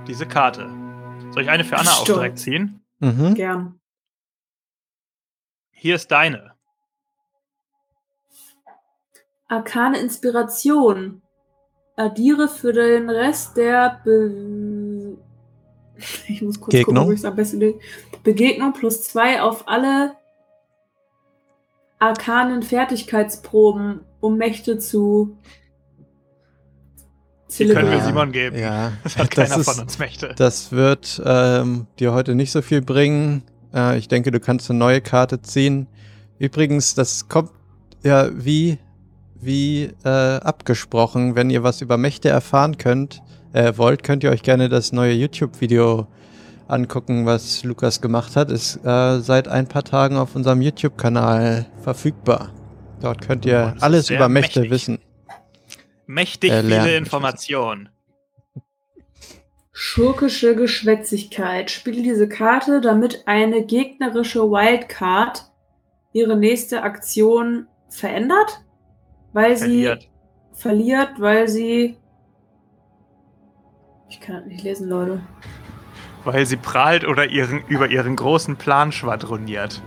diese 0.09 0.27
Karte. 0.27 0.69
Soll 1.31 1.43
ich 1.43 1.51
eine 1.51 1.65
für 1.65 1.77
Anna 1.77 1.91
auch 1.91 2.05
Stolz. 2.05 2.19
direkt 2.19 2.39
ziehen? 2.39 2.81
Mhm. 3.01 3.35
Gern. 3.35 3.81
Hier 5.71 5.95
ist 5.97 6.11
deine. 6.11 6.52
Arkane 9.57 9.99
Inspiration. 9.99 11.21
Addiere 11.97 12.49
für 12.49 12.73
den 12.73 13.11
Rest 13.11 13.57
der 13.59 14.01
Be 14.03 15.19
ich 16.29 16.41
muss 16.41 16.59
kurz 16.59 16.73
Gegnung? 16.73 16.95
gucken, 16.95 17.09
wo 17.09 17.13
ich 17.13 17.19
es 17.19 17.25
am 17.27 17.37
besten. 17.37 17.75
Begegnung 18.25 18.73
plus 18.73 19.03
zwei 19.03 19.43
auf 19.43 19.69
alle 19.69 20.13
arkanen 21.99 22.63
Fertigkeitsproben, 22.63 24.01
um 24.21 24.39
Mächte 24.39 24.79
zu 24.79 25.37
Die 27.59 27.67
können 27.67 27.91
wir 27.91 27.99
Ja, 27.99 28.05
Simon 28.07 28.33
geben. 28.33 28.59
Ja, 28.59 28.93
Das 29.05 29.19
hat 29.19 29.37
das 29.37 29.51
keiner 29.51 29.61
ist- 29.61 29.71
von 29.71 29.83
uns 29.85 29.99
Mächte. 29.99 30.35
Das 30.37 30.73
wird 30.73 31.21
ähm, 31.27 31.87
dir 31.99 32.15
heute 32.15 32.35
nicht 32.35 32.53
so 32.53 32.63
viel 32.63 32.81
bringen. 32.81 33.43
Äh, 33.75 33.99
ich 33.99 34.09
denke, 34.09 34.31
du 34.31 34.41
kannst 34.41 34.71
eine 34.71 34.79
neue 34.79 35.03
Karte 35.03 35.43
ziehen. 35.43 35.87
Übrigens, 36.39 36.95
das 36.95 37.29
kommt 37.29 37.51
ja 38.03 38.31
wie, 38.33 38.79
wie 39.43 39.91
äh, 40.05 40.09
abgesprochen. 40.09 41.35
Wenn 41.35 41.51
ihr 41.51 41.63
was 41.63 41.81
über 41.81 41.97
Mächte 41.97 42.29
erfahren 42.29 42.79
könnt, 42.79 43.23
äh, 43.53 43.73
wollt, 43.77 44.03
könnt 44.03 44.25
ihr 44.25 44.31
euch 44.31 44.43
gerne 44.43 44.69
das 44.69 44.93
neue 44.93 45.13
YouTube-Video 45.13 46.07
angucken, 46.69 47.27
was 47.27 47.65
Lukas 47.65 48.01
gemacht 48.01 48.37
hat. 48.37 48.51
Ist 48.51 48.77
äh, 48.85 49.21
seit 49.21 49.49
ein 49.49 49.69
paar 49.69 49.85
Tagen 49.85 50.17
auf 50.17 50.35
unserem 50.35 50.63
YouTube-Kanal 50.63 51.67
verfügbar. 51.83 52.53
Dort 53.01 53.21
könnt 53.21 53.45
ihr 53.45 53.75
alles 53.81 54.11
über 54.11 54.29
Mächte 54.29 54.61
mächtig. 54.61 54.71
wissen. 54.71 54.99
Mächtig 56.07 56.51
äh, 56.51 56.61
lernen. 56.61 56.85
viele 56.85 56.97
Informationen. 56.97 57.89
Schurkische 59.73 60.55
Geschwätzigkeit. 60.55 61.71
Spiele 61.71 62.03
diese 62.03 62.29
Karte, 62.29 62.81
damit 62.81 63.25
eine 63.27 63.65
gegnerische 63.65 64.43
Wildcard 64.43 65.51
ihre 66.13 66.37
nächste 66.37 66.83
Aktion 66.83 67.67
verändert, 67.89 68.62
weil 69.33 69.57
Verliert. 69.57 70.03
sie 70.03 70.61
verliert, 70.61 71.11
weil 71.19 71.49
sie. 71.49 71.97
Ich 74.09 74.21
kann 74.21 74.37
das 74.37 74.45
nicht 74.47 74.63
lesen, 74.63 74.89
Leute. 74.89 75.21
Weil 76.25 76.47
sie 76.47 76.57
prahlt 76.57 77.05
oder 77.07 77.29
ihren, 77.29 77.65
über 77.67 77.89
ihren 77.89 78.15
großen 78.17 78.57
Plan 78.57 78.93
schwadroniert. 78.93 79.83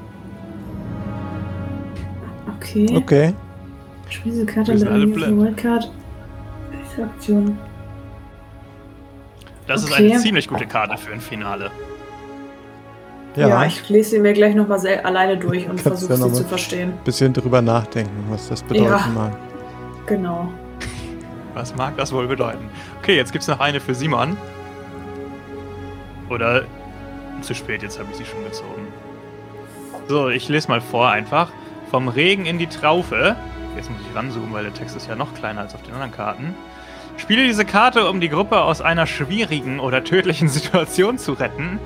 Okay. 2.58 2.90
Okay. 2.96 3.34
Spiele 4.10 4.36
diese 4.36 4.46
Karte 4.46 4.74
mit 4.74 4.88
einer. 4.88 5.38
Wildcard. 5.38 5.92
Aktion. 6.98 7.58
Das 9.68 9.84
ist 9.84 9.92
Okay. 9.92 10.12
eine 10.12 10.20
ziemlich 10.22 10.48
gute 10.48 10.66
Karte 10.66 10.98
für 10.98 11.12
ein 11.12 11.20
Finale. 11.20 11.72
Ja, 13.36 13.48
Ja, 13.50 13.66
ich 13.66 13.88
lese 13.90 14.12
sie 14.12 14.20
mir 14.20 14.34
gleich 14.34 14.56
nochmal 14.56 14.80
alleine 15.04 15.38
durch 15.38 15.68
und 15.70 15.80
versuche 15.82 16.12
ja 16.12 16.16
sie 16.18 16.22
mal- 16.24 16.34
zu 16.34 16.44
verstehen. 16.46 16.94
bisschen 17.04 17.34
drüber 17.34 17.62
nachdenken, 17.62 18.26
was 18.30 18.48
das 18.50 18.64
bedeuten 18.64 18.86
Ja. 18.92 19.08
mag. 19.14 19.38
Genau. 20.06 20.50
Was 21.54 21.76
mag 21.76 21.98
das 21.98 22.12
wohl 22.14 22.28
bedeuten? 22.28 22.70
Okay, 23.02 23.16
jetzt 23.16 23.32
gibt's 23.32 23.48
noch 23.48 23.60
eine 23.60 23.80
für 23.80 23.94
Simon. 23.96 24.38
Oder 26.30 26.64
zu 27.42 27.54
spät, 27.54 27.84
jetzt 27.84 28.00
habe 28.00 28.10
ich 28.12 28.18
sie 28.18 28.26
schon 28.26 28.44
gezogen. 28.44 28.88
So, 30.08 30.30
ich 30.30 30.48
lese 30.50 30.68
mal 30.70 30.82
vor 30.82 31.10
einfach. 31.10 31.52
Vom 31.92 32.08
Regen 32.08 32.46
in 32.46 32.58
die 32.58 32.68
Traufe. 32.68 33.36
Jetzt 33.76 33.90
muss 33.92 34.00
ich 34.10 34.16
ranzoomen, 34.16 34.54
weil 34.54 34.64
der 34.64 34.74
Text 34.74 34.96
ist 34.96 35.08
ja 35.08 35.16
noch 35.16 35.34
kleiner 35.34 35.62
als 35.62 35.76
auf 35.76 35.82
den 35.84 35.94
anderen 35.94 36.12
Karten. 36.12 36.56
Spiele 37.18 37.44
diese 37.46 37.66
Karte, 37.66 38.10
um 38.10 38.20
die 38.20 38.30
Gruppe 38.30 38.62
aus 38.62 38.82
einer 38.82 39.06
schwierigen 39.08 39.80
oder 39.80 40.04
tödlichen 40.04 40.48
Situation 40.50 41.18
zu 41.18 41.34
retten. 41.34 41.80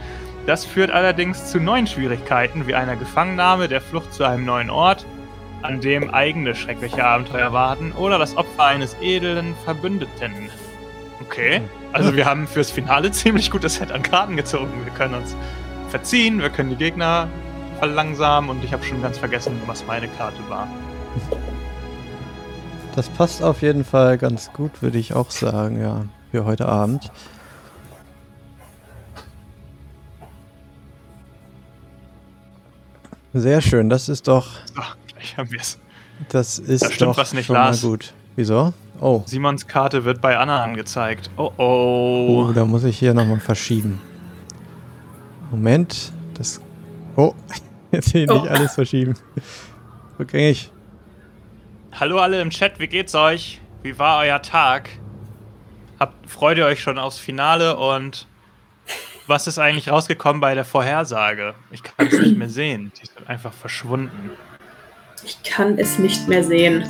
Das 0.50 0.66
führt 0.66 0.90
allerdings 0.90 1.52
zu 1.52 1.60
neuen 1.60 1.86
Schwierigkeiten, 1.86 2.66
wie 2.66 2.74
einer 2.74 2.96
Gefangennahme, 2.96 3.68
der 3.68 3.82
Flucht 3.82 4.12
zu 4.12 4.24
einem 4.24 4.46
neuen 4.46 4.72
Ort, 4.72 5.06
an 5.62 5.80
dem 5.80 6.12
eigene 6.12 6.56
schreckliche 6.56 7.06
Abenteuer 7.06 7.54
warten 7.54 7.92
oder 7.92 8.18
das 8.18 8.36
Opfer 8.36 8.66
eines 8.66 8.96
edlen 9.00 9.54
Verbündeten. 9.64 10.50
Okay, 11.22 11.62
also 11.94 12.16
wir 12.16 12.26
haben 12.26 12.48
fürs 12.48 12.72
Finale 12.72 13.12
ziemlich 13.12 13.52
gutes 13.52 13.76
Set 13.76 13.92
an 13.92 14.02
Karten 14.02 14.38
gezogen. 14.38 14.72
Wir 14.86 14.94
können 14.94 15.14
uns 15.14 15.36
verziehen, 15.90 16.42
wir 16.42 16.50
können 16.50 16.72
die 16.72 16.78
Gegner 16.78 17.28
verlangsamen 17.78 18.50
und 18.50 18.64
ich 18.64 18.74
habe 18.74 18.84
schon 18.84 19.04
ganz 19.04 19.20
vergessen, 19.20 19.62
was 19.68 19.86
meine 19.86 20.08
Karte 20.08 20.40
war. 20.48 20.68
Das 22.96 23.08
passt 23.08 23.44
auf 23.44 23.62
jeden 23.62 23.86
Fall 23.86 24.18
ganz 24.18 24.52
gut, 24.52 24.82
würde 24.82 24.98
ich 24.98 25.14
auch 25.14 25.30
sagen, 25.30 25.80
ja, 25.80 26.06
für 26.32 26.44
heute 26.46 26.68
Abend. 26.68 27.12
Sehr 33.34 33.62
schön, 33.62 33.90
das 33.90 34.10
ist 34.10 34.28
doch. 34.28 34.48
So, 34.76 34.82
gleich 35.08 35.38
haben 35.38 35.52
wir 35.52 35.60
es. 35.60 35.80
Das 36.30 36.60
ist 36.60 36.84
Da 36.84 36.92
stimmt 36.92 37.12
doch 37.12 37.18
was 37.18 37.34
nicht, 37.34 37.46
schon 37.46 37.56
Lars. 37.56 37.84
mal 37.84 37.90
gut. 37.90 38.14
Wieso? 38.36 38.74
Oh. 39.00 39.24
Simons 39.26 39.68
Karte 39.68 40.04
wird 40.04 40.20
bei 40.22 40.38
Anna 40.38 40.64
angezeigt. 40.64 41.30
Oh 41.38 41.52
Oh, 41.58 42.46
oh. 42.50 42.52
da 42.54 42.66
muss 42.66 42.84
ich 42.84 42.98
hier 43.00 43.14
nochmal 43.14 43.40
verschieben. 43.40 44.02
Moment. 45.52 46.12
Das. 46.34 46.60
Oh, 47.16 47.34
jetzt 47.92 48.10
hier 48.12 48.30
Oh. 48.30 48.34
nicht 48.42 48.48
alles 48.50 48.74
verschieben. 48.74 49.14
Rückgängig. 50.18 50.72
Hallo 51.94 52.20
alle 52.20 52.42
im 52.42 52.50
Chat, 52.50 52.80
wie 52.80 52.88
geht's 52.88 53.16
euch? 53.16 53.62
Wie 53.84 53.98
war 53.98 54.20
euer 54.20 54.42
Tag? 54.42 54.90
Habt, 56.00 56.30
freut 56.30 56.58
ihr 56.58 56.66
euch 56.66 56.82
schon 56.82 56.98
aufs 56.98 57.18
Finale 57.18 57.78
und 57.78 58.28
was 59.30 59.46
ist 59.46 59.60
eigentlich 59.60 59.90
rausgekommen 59.90 60.42
bei 60.42 60.56
der 60.56 60.66
Vorhersage? 60.66 61.54
Ich 61.70 61.84
kann 61.84 62.08
es 62.08 62.20
nicht 62.20 62.38
mehr 62.38 62.50
sehen. 62.50 62.92
Die 62.98 63.04
ist 63.04 63.14
einfach 63.28 63.54
verschwunden. 63.54 64.32
Ich 65.24 65.42
kann 65.44 65.78
es 65.78 66.00
nicht 66.00 66.28
mehr 66.28 66.44
sehen. 66.44 66.84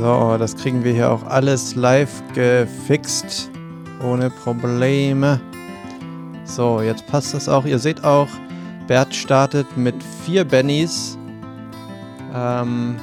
So, 0.00 0.36
das 0.38 0.56
kriegen 0.56 0.82
wir 0.82 0.92
hier 0.92 1.10
auch 1.10 1.22
alles 1.24 1.76
live 1.76 2.10
gefixt. 2.34 3.48
Ohne 4.02 4.28
Probleme. 4.30 5.40
So, 6.44 6.80
jetzt 6.82 7.06
passt 7.06 7.32
das 7.32 7.48
auch. 7.48 7.64
Ihr 7.64 7.78
seht 7.78 8.02
auch, 8.02 8.28
Bert 8.88 9.14
startet 9.14 9.76
mit 9.76 9.94
vier 10.24 10.44
Bennys. 10.44 11.16
Ähm, 12.34 12.96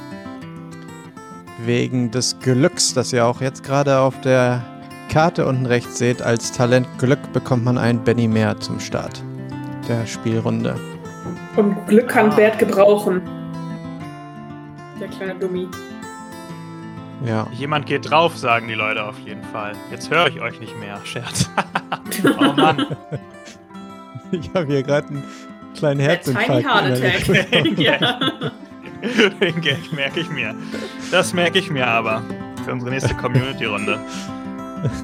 wegen 1.64 2.10
des 2.10 2.38
Glücks, 2.40 2.92
das 2.92 3.12
ihr 3.12 3.24
auch 3.24 3.40
jetzt 3.40 3.62
gerade 3.62 3.98
auf 3.98 4.20
der 4.20 4.62
Karte 5.10 5.46
unten 5.46 5.66
rechts 5.66 5.98
seht. 5.98 6.22
Als 6.22 6.52
Talent 6.52 6.86
Glück 6.98 7.32
bekommt 7.32 7.64
man 7.64 7.76
einen 7.76 8.02
Benny 8.02 8.28
mehr 8.28 8.58
zum 8.60 8.80
Start 8.80 9.22
der 9.88 10.06
Spielrunde. 10.06 10.76
Und 11.56 11.86
Glück 11.88 12.08
kann 12.08 12.30
Ah. 12.30 12.34
Bert 12.36 12.58
gebrauchen. 12.58 13.20
Der 15.00 15.08
kleine 15.08 15.34
Dummi. 15.34 15.66
Ja. 17.26 17.46
Jemand 17.52 17.86
geht 17.86 18.08
drauf, 18.08 18.36
sagen 18.36 18.68
die 18.68 18.74
Leute 18.74 19.04
auf 19.04 19.18
jeden 19.18 19.42
Fall. 19.44 19.72
Jetzt 19.90 20.10
höre 20.10 20.28
ich 20.28 20.40
euch 20.40 20.60
nicht 20.60 20.78
mehr. 20.78 20.98
Scherz. 21.04 21.50
oh 22.38 22.52
Mann. 22.56 22.86
Ich 24.32 24.48
habe 24.54 24.66
hier 24.66 24.84
gerade 24.84 25.08
einen 25.08 25.24
kleinen 25.76 25.98
Der 25.98 26.22
Tiny 26.22 26.36
Herzinfarkt. 26.36 26.64
Heart. 26.64 27.28
Attack. 27.28 27.78
ja. 27.78 28.20
Den 29.40 29.60
Gag 29.60 29.92
merke 29.92 30.20
ich 30.20 30.30
mir. 30.30 30.54
Das 31.10 31.34
merke 31.34 31.58
ich 31.58 31.68
mir 31.68 31.84
aber. 31.84 32.22
Für 32.64 32.70
unsere 32.70 32.92
nächste 32.92 33.12
Community-Runde. 33.16 33.98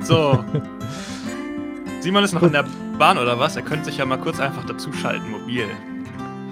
So. 0.02 0.44
Simon 2.00 2.24
ist 2.24 2.32
noch 2.34 2.42
in 2.42 2.52
der 2.52 2.64
Bahn 2.98 3.18
oder 3.18 3.38
was? 3.38 3.56
Er 3.56 3.62
könnte 3.62 3.86
sich 3.86 3.98
ja 3.98 4.06
mal 4.06 4.18
kurz 4.18 4.38
einfach 4.40 4.64
dazuschalten, 4.64 5.30
mobil. 5.30 5.66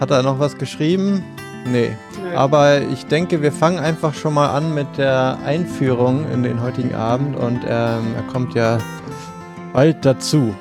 Hat 0.01 0.11
er 0.11 0.23
noch 0.23 0.39
was 0.39 0.57
geschrieben? 0.59 1.23
Nee. 1.67 1.97
Nö. 2.23 2.37
Aber 2.37 2.81
ich 2.81 3.07
denke, 3.07 3.41
wir 3.41 3.53
fangen 3.53 3.79
einfach 3.79 4.13
schon 4.15 4.35
mal 4.35 4.49
an 4.49 4.75
mit 4.75 4.99
der 4.99 5.39
Einführung 5.47 6.31
in 6.31 6.43
den 6.43 6.61
heutigen 6.61 6.95
Abend 6.95 7.37
und 7.37 7.61
ähm, 7.67 8.15
er 8.17 8.23
kommt 8.31 8.55
ja 8.55 8.79
bald 9.73 10.05
dazu. 10.05 10.55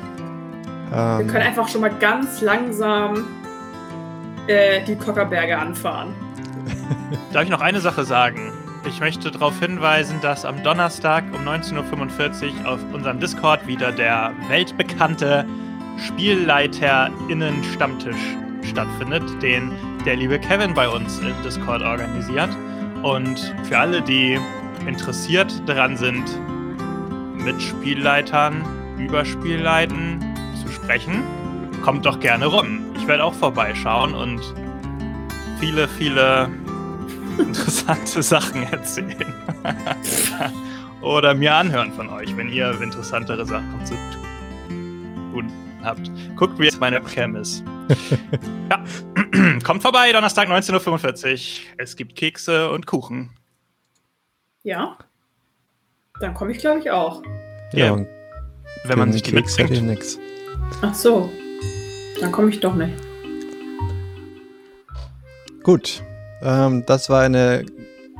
Wir 0.90 0.98
Ähm, 1.20 1.28
können 1.28 1.44
einfach 1.48 1.68
schon 1.68 1.82
mal 1.82 1.92
ganz 2.00 2.42
langsam 2.42 3.26
äh, 4.48 4.82
die 4.86 4.96
Kockerberge 4.96 5.58
anfahren. 5.58 6.14
Darf 7.34 7.44
ich 7.44 7.50
noch 7.50 7.62
eine 7.62 7.80
Sache 7.82 8.06
sagen? 8.06 8.52
Ich 8.86 9.00
möchte 9.00 9.32
darauf 9.32 9.58
hinweisen, 9.60 10.20
dass 10.22 10.44
am 10.44 10.62
Donnerstag 10.62 11.24
um 11.34 11.48
19.45 11.48 12.64
Uhr 12.64 12.74
auf 12.74 12.82
unserem 12.92 13.18
Discord 13.18 13.66
wieder 13.66 13.94
der 13.94 14.34
weltbekannte 14.50 15.46
SpielleiterInnen-Stammtisch 15.98 18.36
stattfindet, 18.70 19.24
den 19.42 19.72
der 20.06 20.18
liebe 20.18 20.38
Kevin 20.38 20.74
bei 20.74 20.90
uns 20.90 21.20
im 21.20 21.34
Discord 21.44 21.82
organisiert. 21.82 22.50
Und 23.04 23.56
für 23.64 23.78
alle, 23.78 24.02
die 24.02 24.38
interessiert 24.86 25.54
daran 25.66 25.96
sind, 25.96 26.26
mit 27.38 27.62
Spielleitern 27.62 28.66
über 28.98 29.24
Spielleiten 29.24 30.20
zu 30.62 30.70
sprechen, 30.70 31.24
kommt 31.84 32.06
doch 32.06 32.20
gerne 32.20 32.48
rum. 32.48 32.82
Ich 32.98 33.08
werde 33.08 33.24
auch 33.24 33.34
vorbeischauen 33.34 34.14
und 34.14 34.42
viele, 35.60 35.88
viele 35.88 36.50
interessante 37.38 38.24
Sachen 38.24 38.64
erzählen. 38.64 39.34
Oder 41.02 41.34
mir 41.34 41.54
anhören 41.54 41.92
von 41.92 42.10
euch, 42.10 42.36
wenn 42.38 42.50
ihr 42.50 42.80
interessantere 42.82 43.46
Sachen 43.46 43.86
zu 43.86 43.94
tun 43.94 44.24
habt. 45.84 46.12
Guckt, 46.36 46.58
wie 46.60 46.66
jetzt 46.66 46.80
meine 46.80 46.98
Webcam 46.98 47.36
ist. 47.36 47.64
ja. 48.70 48.84
Kommt 49.64 49.82
vorbei, 49.82 50.12
Donnerstag 50.12 50.50
19.45 50.50 51.34
Uhr. 51.34 51.74
Es 51.78 51.96
gibt 51.96 52.16
Kekse 52.16 52.70
und 52.72 52.86
Kuchen. 52.86 53.32
Ja. 54.64 54.98
Dann 56.20 56.34
komme 56.34 56.52
ich, 56.52 56.60
glaube 56.60 56.80
ich, 56.80 56.92
auch. 56.92 57.22
ja, 57.74 57.98
ja, 57.98 58.06
Wenn 58.86 59.00
man 59.00 59.12
sich 59.12 59.24
die 59.24 59.32
Keks. 59.32 60.20
Ach 60.82 60.94
so. 60.94 61.30
Dann 62.20 62.32
komme 62.32 62.50
ich 62.50 62.60
doch 62.60 62.76
nicht. 62.76 62.94
Gut. 65.64 66.04
Ähm, 66.44 66.84
das 66.86 67.10
war 67.10 67.22
eine 67.22 67.66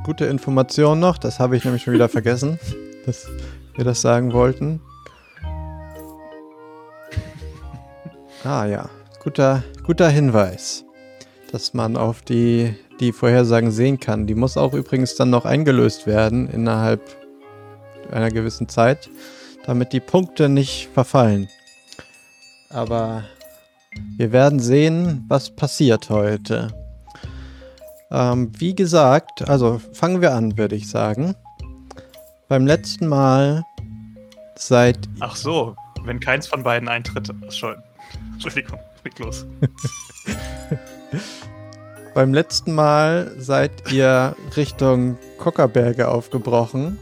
gute 0.04 0.26
Information 0.26 1.00
noch. 1.00 1.18
Das 1.18 1.40
habe 1.40 1.58
ich 1.58 1.66
nämlich 1.66 1.84
schon 1.84 1.94
wieder 1.94 2.10
vergessen, 2.10 2.60
dass 3.06 3.28
wir 3.76 3.84
das 3.84 4.02
sagen 4.02 4.34
wollten. 4.34 4.82
Ah 8.44 8.66
ja, 8.66 8.90
guter, 9.24 9.64
guter 9.84 10.10
Hinweis, 10.10 10.84
dass 11.52 11.74
man 11.74 11.96
auf 11.96 12.22
die, 12.22 12.76
die 13.00 13.14
Vorhersagen 13.14 13.72
sehen 13.72 14.00
kann. 14.00 14.28
Die 14.28 14.36
muss 14.36 14.58
auch 14.58 14.74
übrigens 14.74 15.16
dann 15.16 15.30
noch 15.30 15.46
eingelöst 15.46 16.08
werden 16.08 16.50
innerhalb 16.50 17.02
einer 18.12 18.32
gewissen 18.32 18.68
Zeit, 18.68 19.10
damit 19.66 19.94
die 19.94 20.02
Punkte 20.02 20.50
nicht 20.50 20.90
verfallen. 20.94 21.48
Aber 22.70 23.24
wir 24.18 24.34
werden 24.34 24.60
sehen, 24.60 25.24
was 25.30 25.50
passiert 25.50 26.10
heute. 26.10 26.83
Ähm, 28.14 28.52
wie 28.60 28.76
gesagt, 28.76 29.50
also 29.50 29.82
fangen 29.92 30.22
wir 30.22 30.34
an, 30.34 30.56
würde 30.56 30.76
ich 30.76 30.88
sagen. 30.88 31.36
Beim 32.48 32.68
letzten 32.68 33.08
Mal 33.08 33.64
seid 34.56 35.10
Ach 35.20 35.36
so, 35.36 35.76
wenn 36.04 36.20
keins 36.20 36.46
von 36.46 36.62
beiden 36.62 36.88
eintritt. 36.88 37.32
Schon. 37.50 37.76
Entschuldigung, 38.34 38.78
leg 39.04 39.18
los. 39.18 39.48
beim 42.14 42.36
letzten 42.36 42.76
Mal 42.76 43.32
seid 43.40 43.92
ihr 43.92 44.36
Richtung 44.56 45.18
Kockerberge 45.40 46.08
aufgebrochen 46.08 47.00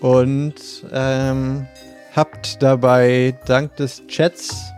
und 0.00 0.54
ähm, 0.90 1.66
habt 2.16 2.62
dabei 2.62 3.36
dank 3.44 3.76
des 3.76 4.06
Chats 4.06 4.72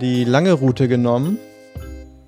die 0.00 0.24
lange 0.24 0.52
Route 0.52 0.88
genommen. 0.88 1.38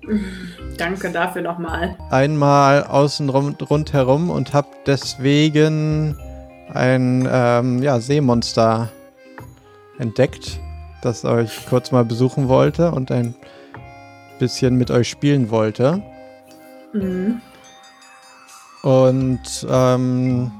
Danke 0.77 1.11
dafür 1.11 1.41
nochmal. 1.41 1.95
einmal 2.09 2.83
außen 2.83 3.29
rum, 3.29 3.55
rundherum 3.69 4.29
und 4.29 4.53
habt 4.53 4.87
deswegen 4.87 6.17
ein 6.73 7.27
ähm, 7.31 7.81
ja, 7.81 7.99
Seemonster 7.99 8.89
entdeckt, 9.97 10.59
das 11.01 11.25
euch 11.25 11.65
kurz 11.69 11.91
mal 11.91 12.05
besuchen 12.05 12.47
wollte 12.47 12.91
und 12.91 13.11
ein 13.11 13.35
bisschen 14.39 14.75
mit 14.75 14.91
euch 14.91 15.09
spielen 15.09 15.49
wollte. 15.49 16.01
Mhm. 16.93 17.41
Und 18.83 19.67
ähm, 19.69 20.51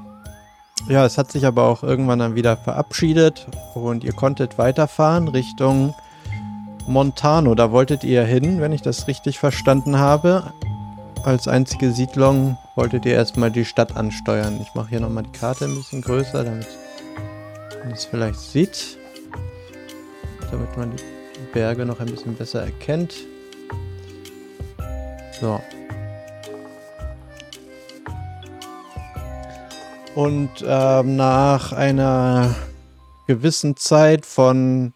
ja, 0.88 1.04
es 1.04 1.18
hat 1.18 1.32
sich 1.32 1.46
aber 1.46 1.64
auch 1.64 1.82
irgendwann 1.82 2.18
dann 2.18 2.34
wieder 2.34 2.56
verabschiedet 2.56 3.46
und 3.74 4.04
ihr 4.04 4.12
konntet 4.12 4.58
weiterfahren 4.58 5.28
Richtung 5.28 5.94
Montano. 6.86 7.54
Da 7.54 7.72
wolltet 7.72 8.04
ihr 8.04 8.24
hin, 8.24 8.60
wenn 8.60 8.72
ich 8.72 8.82
das 8.82 9.08
richtig 9.08 9.38
verstanden 9.38 9.98
habe. 9.98 10.52
Als 11.24 11.48
einzige 11.48 11.90
Siedlung 11.90 12.56
wolltet 12.76 13.04
ihr 13.04 13.14
erstmal 13.14 13.50
die 13.50 13.64
Stadt 13.64 13.96
ansteuern. 13.96 14.60
Ich 14.62 14.74
mache 14.74 14.90
hier 14.90 15.00
nochmal 15.00 15.24
die 15.24 15.38
Karte 15.38 15.64
ein 15.64 15.74
bisschen 15.74 16.02
größer, 16.02 16.44
damit 16.44 16.68
man 17.82 17.92
es 17.92 18.04
vielleicht 18.04 18.38
sieht. 18.38 18.98
Damit 20.50 20.76
man 20.76 20.92
die 20.94 21.52
Berge 21.52 21.84
noch 21.84 21.98
ein 22.00 22.06
bisschen 22.06 22.36
besser 22.36 22.62
erkennt. 22.62 23.14
So. 25.40 25.60
Und 30.14 30.50
ähm, 30.66 31.16
nach 31.16 31.72
einer 31.72 32.54
gewissen 33.26 33.76
Zeit 33.76 34.24
von 34.24 34.94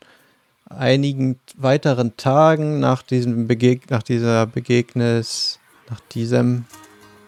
einigen 0.70 1.38
weiteren 1.56 2.16
Tagen 2.16 2.80
nach 2.80 3.02
diesem 3.02 3.46
Begeg 3.46 3.90
nach 3.90 4.02
dieser 4.02 4.46
Begegnis, 4.46 5.58
nach 5.90 6.00
diesem 6.12 6.64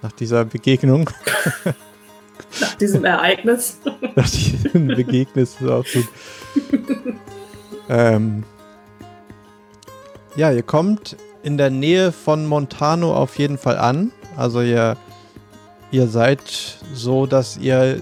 nach 0.00 0.12
dieser 0.12 0.44
Begegnung, 0.44 1.10
Nach 2.60 2.74
diesem 2.74 3.04
Ereignis. 3.04 3.78
nach 4.14 4.28
diesem 4.28 4.88
Begegnis 4.88 5.56
ist 5.60 5.68
auch 5.68 5.84
gut. 5.84 6.08
ähm, 7.88 8.44
ja, 10.36 10.50
ihr 10.50 10.62
kommt 10.62 11.16
in 11.42 11.56
der 11.56 11.70
Nähe 11.70 12.12
von 12.12 12.46
Montano 12.46 13.14
auf 13.14 13.38
jeden 13.38 13.58
Fall 13.58 13.78
an. 13.78 14.12
Also 14.36 14.60
ihr, 14.60 14.96
ihr 15.90 16.06
seid 16.06 16.78
so, 16.92 17.26
dass 17.26 17.56
ihr 17.56 18.00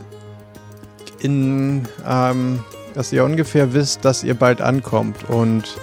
in, 1.20 1.86
ähm, 2.06 2.60
dass 2.94 3.12
ihr 3.12 3.24
ungefähr 3.24 3.72
wisst, 3.72 4.04
dass 4.04 4.24
ihr 4.24 4.34
bald 4.34 4.60
ankommt. 4.60 5.28
Und 5.28 5.76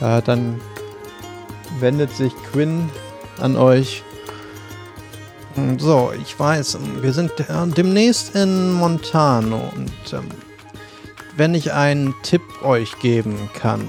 äh, 0.00 0.22
dann 0.22 0.60
wendet 1.78 2.10
sich 2.14 2.32
Quinn 2.52 2.88
an 3.38 3.56
euch. 3.56 4.02
So, 5.78 6.12
ich 6.22 6.38
weiß, 6.38 6.78
wir 7.00 7.12
sind 7.12 7.32
äh, 7.40 7.66
demnächst 7.76 8.36
in 8.36 8.72
Montano 8.72 9.70
und 9.74 10.12
ähm, 10.12 10.28
wenn 11.36 11.54
ich 11.54 11.72
einen 11.72 12.14
Tipp 12.22 12.42
euch 12.62 12.98
geben 13.00 13.50
kann, 13.54 13.88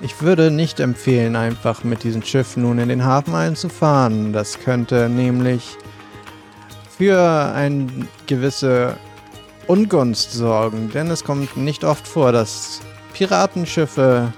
ich 0.00 0.20
würde 0.22 0.50
nicht 0.50 0.80
empfehlen, 0.80 1.36
einfach 1.36 1.84
mit 1.84 2.02
diesem 2.02 2.22
Schiff 2.22 2.56
nun 2.56 2.78
in 2.78 2.88
den 2.88 3.04
Hafen 3.04 3.34
einzufahren. 3.34 4.32
Das 4.32 4.60
könnte 4.60 5.08
nämlich 5.08 5.76
für 6.96 7.52
eine 7.54 7.86
gewisse 8.26 8.96
Ungunst 9.66 10.32
sorgen, 10.32 10.90
denn 10.90 11.10
es 11.10 11.24
kommt 11.24 11.56
nicht 11.56 11.82
oft 11.82 12.06
vor, 12.06 12.32
dass 12.32 12.80
Piratenschiffe 13.14 14.32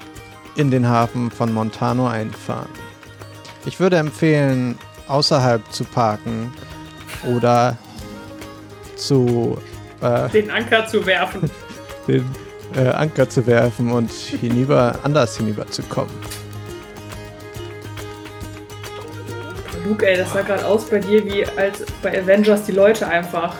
in 0.56 0.70
den 0.70 0.88
Hafen 0.88 1.30
von 1.30 1.52
Montano 1.52 2.08
einfahren. 2.08 2.68
Ich 3.66 3.78
würde 3.78 3.96
empfehlen, 3.96 4.78
außerhalb 5.06 5.62
zu 5.72 5.84
parken 5.84 6.52
oder 7.34 7.76
zu 8.96 9.58
äh, 10.00 10.28
Den 10.30 10.50
Anker 10.50 10.86
zu 10.86 11.04
werfen. 11.04 11.50
den 12.08 12.24
äh, 12.74 12.88
Anker 12.88 13.28
zu 13.28 13.46
werfen 13.46 13.90
und 13.92 14.10
hinüber, 14.10 14.98
anders 15.02 15.36
hinüberzukommen. 15.36 16.14
Luke, 19.86 20.06
ey, 20.06 20.16
das 20.16 20.32
sah 20.32 20.42
gerade 20.42 20.66
aus 20.66 20.84
bei 20.86 20.98
dir, 20.98 21.24
wie 21.24 21.46
als 21.46 21.84
bei 22.02 22.20
Avengers 22.20 22.64
die 22.64 22.72
Leute 22.72 23.06
einfach 23.06 23.54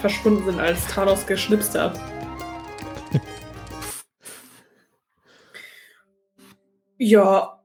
verschwunden 0.00 0.44
sind, 0.44 0.60
als 0.60 0.86
Thanos 0.86 1.26
geschnipst 1.26 1.78
hat. 1.78 1.98
ja, 6.98 7.60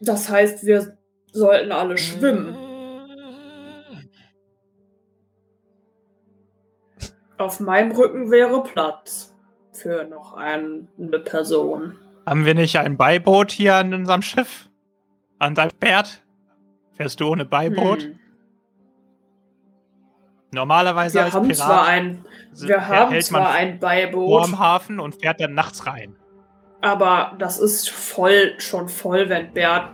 das 0.00 0.28
heißt, 0.28 0.64
wir 0.64 0.98
sollten 1.32 1.72
alle 1.72 1.98
schwimmen. 1.98 2.56
Auf 7.38 7.58
meinem 7.58 7.92
Rücken 7.92 8.30
wäre 8.30 8.62
Platz 8.62 9.34
für 9.72 10.04
noch 10.04 10.34
ein, 10.34 10.88
eine 10.98 11.18
Person. 11.20 11.96
Haben 12.26 12.44
wir 12.44 12.54
nicht 12.54 12.76
ein 12.76 12.96
Beiboot 12.96 13.50
hier 13.50 13.76
an 13.76 13.94
unserem 13.94 14.22
Schiff? 14.22 14.68
An 15.38 15.54
deinem 15.54 15.70
Pferd? 15.80 16.22
Fährst 16.96 17.18
du 17.20 17.28
ohne 17.28 17.46
Beiboot? 17.46 18.02
Hm. 18.02 18.19
Normalerweise 20.52 21.14
Wir 21.18 21.24
als 21.24 21.34
haben 21.34 21.46
Pirat 21.48 21.66
zwar 21.66 21.86
ein, 21.86 22.24
wir 22.52 22.88
haben 22.88 23.12
hält 23.12 23.30
man 23.30 23.42
zwar 23.42 23.52
ein 23.52 23.78
Beiboot, 23.78 24.44
am 24.44 24.58
Hafen 24.58 24.98
und 25.00 25.14
fährt 25.14 25.40
dann 25.40 25.54
nachts 25.54 25.86
rein. 25.86 26.16
aber 26.80 27.32
das 27.38 27.58
ist 27.58 27.90
voll, 27.90 28.54
schon 28.58 28.88
voll, 28.88 29.28
wenn 29.28 29.52
Bert, 29.52 29.90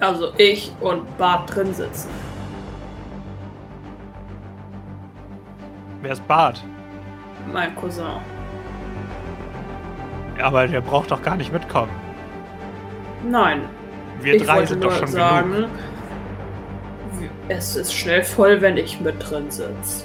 also 0.00 0.32
ich 0.38 0.72
und 0.80 1.18
Bart 1.18 1.54
drin 1.54 1.74
sitzen. 1.74 2.08
Wer 6.02 6.12
ist 6.12 6.26
Bart? 6.26 6.62
Mein 7.52 7.74
Cousin. 7.76 8.06
Aber 10.42 10.66
der 10.66 10.80
braucht 10.80 11.10
doch 11.10 11.22
gar 11.22 11.36
nicht 11.36 11.52
mitkommen. 11.52 11.92
Nein, 13.22 13.62
Wir 14.20 14.34
ich 14.34 14.44
drei 14.44 14.66
sind 14.66 14.82
doch 14.82 14.92
schon 14.92 15.08
sagen, 15.08 15.52
genug. 15.52 15.70
Es 17.48 17.76
ist 17.76 17.92
schnell 17.92 18.24
voll, 18.24 18.60
wenn 18.60 18.76
ich 18.76 19.00
mit 19.00 19.16
drin 19.18 19.50
sitze. 19.50 20.04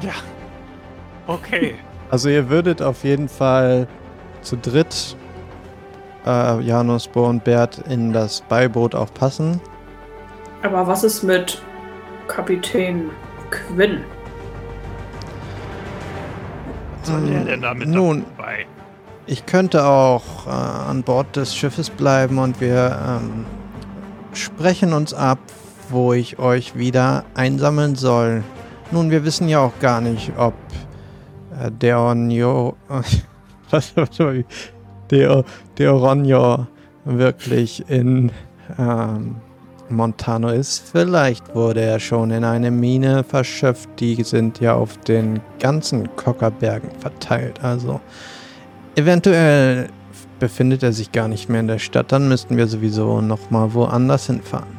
Ja. 0.00 0.12
Okay. 1.26 1.74
Also 2.08 2.28
ihr 2.28 2.48
würdet 2.48 2.80
auf 2.82 3.02
jeden 3.02 3.28
Fall 3.28 3.88
zu 4.40 4.56
dritt, 4.56 5.16
äh, 6.24 6.60
Janus, 6.60 7.08
Bo 7.08 7.26
und 7.26 7.42
Bert, 7.42 7.82
in 7.88 8.12
das 8.12 8.42
Beiboot 8.42 8.94
aufpassen. 8.94 9.60
Aber 10.62 10.86
was 10.86 11.02
ist 11.02 11.24
mit 11.24 11.60
Kapitän 12.28 13.10
Quinn? 13.50 14.04
Was 17.00 17.08
soll 17.08 17.26
der 17.26 17.44
denn 17.44 17.62
damit 17.62 17.88
Nun, 17.88 18.24
dabei? 18.36 18.66
Ich 19.26 19.46
könnte 19.46 19.84
auch 19.84 20.46
äh, 20.46 20.50
an 20.50 21.02
Bord 21.02 21.34
des 21.36 21.54
Schiffes 21.54 21.90
bleiben 21.90 22.38
und 22.38 22.60
wir 22.60 22.98
ähm, 23.20 23.44
sprechen 24.32 24.92
uns 24.92 25.12
ab, 25.14 25.38
wo 25.90 26.12
ich 26.12 26.38
euch 26.38 26.76
wieder 26.76 27.24
einsammeln 27.34 27.96
soll. 27.96 28.42
Nun, 28.92 29.10
wir 29.10 29.24
wissen 29.24 29.48
ja 29.48 29.60
auch 29.60 29.78
gar 29.80 30.00
nicht, 30.00 30.32
ob 30.36 30.54
äh, 31.60 31.70
Deonio, 31.70 32.76
was, 33.70 33.96
wie- 33.96 34.44
Deo, 35.10 35.44
Deoronio 35.78 36.66
wirklich 37.04 37.88
in 37.88 38.32
ähm, 38.78 39.36
Montano 39.88 40.48
ist. 40.48 40.88
Vielleicht 40.90 41.54
wurde 41.54 41.80
er 41.80 42.00
schon 42.00 42.32
in 42.32 42.42
eine 42.42 42.72
Mine 42.72 43.22
verschöpft. 43.22 43.88
Die 44.00 44.20
sind 44.24 44.58
ja 44.60 44.74
auf 44.74 44.98
den 44.98 45.40
ganzen 45.60 46.14
Kockerbergen 46.16 46.90
verteilt. 46.98 47.62
Also 47.62 48.00
eventuell 48.96 49.88
befindet 50.40 50.82
er 50.82 50.92
sich 50.92 51.12
gar 51.12 51.28
nicht 51.28 51.48
mehr 51.48 51.60
in 51.60 51.68
der 51.68 51.78
Stadt. 51.78 52.12
Dann 52.12 52.28
müssten 52.28 52.56
wir 52.56 52.66
sowieso 52.66 53.20
noch 53.20 53.50
mal 53.50 53.72
woanders 53.72 54.26
hinfahren. 54.26 54.76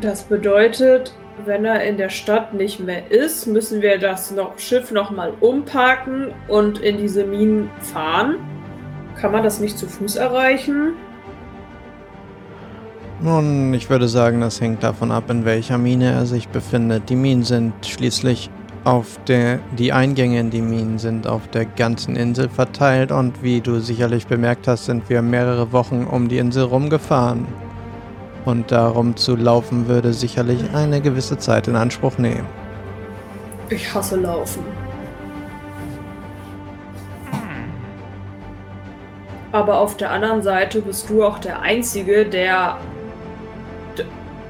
Das 0.00 0.24
bedeutet, 0.24 1.14
wenn 1.44 1.64
er 1.64 1.84
in 1.84 1.96
der 1.96 2.08
Stadt 2.08 2.54
nicht 2.54 2.80
mehr 2.80 3.10
ist, 3.10 3.46
müssen 3.46 3.82
wir 3.82 3.98
das 3.98 4.30
noch, 4.32 4.58
Schiff 4.58 4.90
nochmal 4.90 5.32
umparken 5.40 6.32
und 6.48 6.80
in 6.80 6.98
diese 6.98 7.24
Minen 7.24 7.70
fahren. 7.78 8.36
Kann 9.20 9.32
man 9.32 9.44
das 9.44 9.60
nicht 9.60 9.78
zu 9.78 9.86
Fuß 9.86 10.16
erreichen? 10.16 10.94
Nun, 13.20 13.72
ich 13.72 13.88
würde 13.88 14.08
sagen, 14.08 14.40
das 14.40 14.60
hängt 14.60 14.82
davon 14.82 15.12
ab, 15.12 15.30
in 15.30 15.44
welcher 15.44 15.78
Mine 15.78 16.10
er 16.10 16.26
sich 16.26 16.48
befindet. 16.48 17.08
Die 17.08 17.14
Minen 17.14 17.44
sind 17.44 17.72
schließlich 17.86 18.50
auf 18.84 19.18
der, 19.28 19.60
die 19.78 19.92
Eingänge 19.92 20.40
in 20.40 20.50
die 20.50 20.60
Minen 20.60 20.98
sind 20.98 21.26
auf 21.26 21.46
der 21.48 21.66
ganzen 21.66 22.16
Insel 22.16 22.48
verteilt 22.48 23.12
und 23.12 23.42
wie 23.42 23.60
du 23.60 23.80
sicherlich 23.80 24.26
bemerkt 24.26 24.66
hast, 24.66 24.86
sind 24.86 25.08
wir 25.08 25.22
mehrere 25.22 25.72
Wochen 25.72 26.04
um 26.10 26.28
die 26.28 26.38
Insel 26.38 26.64
rumgefahren. 26.64 27.46
Und 28.44 28.72
darum 28.72 29.14
zu 29.14 29.36
laufen 29.36 29.86
würde 29.86 30.12
sicherlich 30.12 30.58
eine 30.74 31.00
gewisse 31.00 31.38
Zeit 31.38 31.68
in 31.68 31.76
Anspruch 31.76 32.18
nehmen. 32.18 32.46
Ich 33.68 33.94
hasse 33.94 34.16
Laufen. 34.16 34.64
Aber 39.52 39.78
auf 39.78 39.96
der 39.96 40.10
anderen 40.10 40.42
Seite 40.42 40.80
bist 40.80 41.08
du 41.08 41.22
auch 41.22 41.38
der 41.38 41.60
Einzige, 41.60 42.24
der 42.24 42.78
D- 43.96 44.04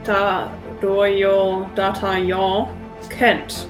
Da 0.05 0.49
Doyo 0.81 1.66
D'Artagnan 1.77 2.68
kennt. 3.11 3.68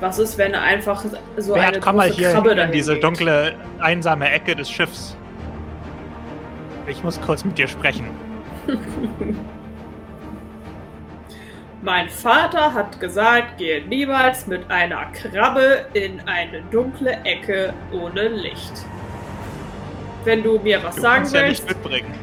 Was 0.00 0.18
ist, 0.18 0.36
wenn 0.36 0.52
er 0.52 0.62
einfach 0.62 1.02
so 1.38 1.54
eine 1.54 1.70
Bert, 1.72 1.82
komm 1.82 1.96
mal 1.96 2.10
hier 2.10 2.32
Krabbe 2.32 2.50
in 2.50 2.72
diese 2.72 2.92
legt? 2.92 3.04
dunkle, 3.04 3.54
einsame 3.80 4.30
Ecke 4.30 4.54
des 4.54 4.70
Schiffs. 4.70 5.16
Ich 6.86 7.02
muss 7.02 7.20
kurz 7.20 7.44
mit 7.44 7.56
dir 7.58 7.66
sprechen. 7.66 8.10
Mein 11.82 12.08
Vater 12.08 12.72
hat 12.74 12.98
gesagt, 13.00 13.58
gehe 13.58 13.86
niemals 13.86 14.46
mit 14.46 14.68
einer 14.70 15.06
Krabbe 15.12 15.86
in 15.92 16.20
eine 16.26 16.62
dunkle 16.70 17.12
Ecke 17.24 17.72
ohne 17.92 18.28
Licht. 18.28 18.72
Wenn 20.24 20.42
du 20.42 20.58
mir 20.58 20.82
was 20.82 20.96
Du 20.96 21.00
sagen 21.02 21.16
kannst 21.18 21.34
ja 21.34 21.42
willst, 21.42 21.64
nicht 21.64 21.76
mitbringen. 21.76 22.14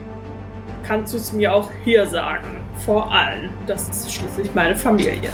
kannst 0.85 1.13
du 1.13 1.17
es 1.17 1.31
mir 1.31 1.53
auch 1.53 1.69
hier 1.85 2.05
sagen. 2.05 2.59
Vor 2.85 3.09
allem. 3.11 3.51
Das 3.65 3.87
ist 3.89 4.11
schließlich 4.13 4.53
meine 4.53 4.75
Familie. 4.75 5.29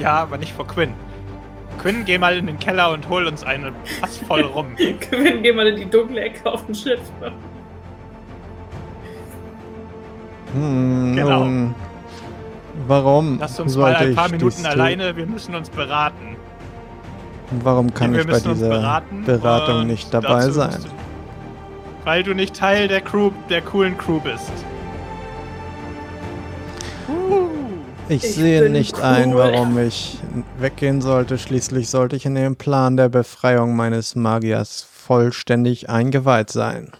Ja, 0.00 0.14
aber 0.22 0.38
nicht 0.38 0.52
vor 0.52 0.66
Quinn. 0.66 0.92
Quinn, 1.78 2.04
geh 2.04 2.18
mal 2.18 2.36
in 2.36 2.46
den 2.46 2.58
Keller 2.58 2.92
und 2.92 3.08
hol 3.08 3.26
uns 3.26 3.42
eine 3.44 3.72
Fass 4.00 4.18
voll 4.18 4.42
rum. 4.42 4.66
Gewinn, 4.76 5.42
geh 5.42 5.52
mal 5.52 5.66
in 5.66 5.76
die 5.76 5.88
dunkle 5.88 6.20
Ecke 6.20 6.50
auf 6.50 6.64
dem 6.66 6.74
Schiff. 6.74 7.00
Hm, 10.54 11.14
Genau. 11.16 11.44
nun, 11.44 11.74
warum 12.86 13.38
Lass 13.38 13.58
uns 13.60 13.76
mal 13.76 13.94
ein 13.94 14.14
paar 14.14 14.28
Minuten 14.30 14.66
alleine, 14.66 15.16
wir 15.16 15.26
müssen 15.26 15.54
uns 15.54 15.70
beraten. 15.70 16.36
Warum 17.62 17.92
kann 17.94 18.12
wir 18.12 18.20
ich 18.20 18.26
bei 18.26 18.40
dieser 18.40 18.68
beraten. 18.68 19.24
Beratung 19.24 19.86
nicht 19.86 20.12
dabei 20.14 20.48
sein? 20.50 20.70
du- 20.82 22.04
Weil 22.06 22.22
du 22.22 22.34
nicht 22.34 22.54
Teil 22.56 22.88
der 22.88 23.00
Crew, 23.00 23.30
der 23.48 23.60
coolen 23.62 23.96
Crew 23.98 24.20
bist. 24.20 24.52
Ich, 28.10 28.24
Ich 28.24 28.34
sehe 28.34 28.68
nicht 28.68 28.96
cool. 28.96 29.04
ein, 29.04 29.34
warum 29.36 29.78
ich 29.78 30.18
weggehen 30.58 31.00
sollte. 31.00 31.38
Schließlich 31.38 31.88
sollte 31.88 32.16
ich 32.16 32.26
in 32.26 32.34
den 32.34 32.56
Plan 32.56 32.96
der 32.96 33.08
Befreiung 33.08 33.76
meines 33.76 34.16
Magiers 34.16 34.84
vollständig 34.92 35.88
eingeweiht 35.88 36.50
sein. 36.50 36.90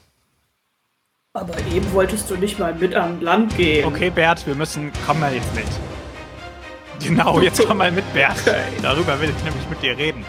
Aber 1.33 1.55
eben 1.75 1.93
wolltest 1.93 2.31
du 2.31 2.37
nicht 2.37 2.61
mal 2.61 2.75
mit 2.75 2.95
an 2.95 3.21
Land 3.21 3.57
gehen. 3.57 3.87
Okay, 3.87 4.11
Bert, 4.11 4.47
wir 4.47 4.55
müssen. 4.55 4.93
Komm 5.05 5.19
mal 5.19 5.35
jetzt 5.35 5.53
mit. 5.55 5.65
Genau, 7.05 7.41
jetzt 7.41 7.67
komm 7.67 7.79
mal 7.79 7.91
mit, 7.91 8.05
Bert. 8.13 8.37
Okay. 8.47 8.61
Darüber 8.81 9.21
will 9.21 9.31
ich 9.31 9.45
nämlich 9.45 9.69
mit 9.69 9.83
dir 9.83 9.99
reden. 9.99 10.25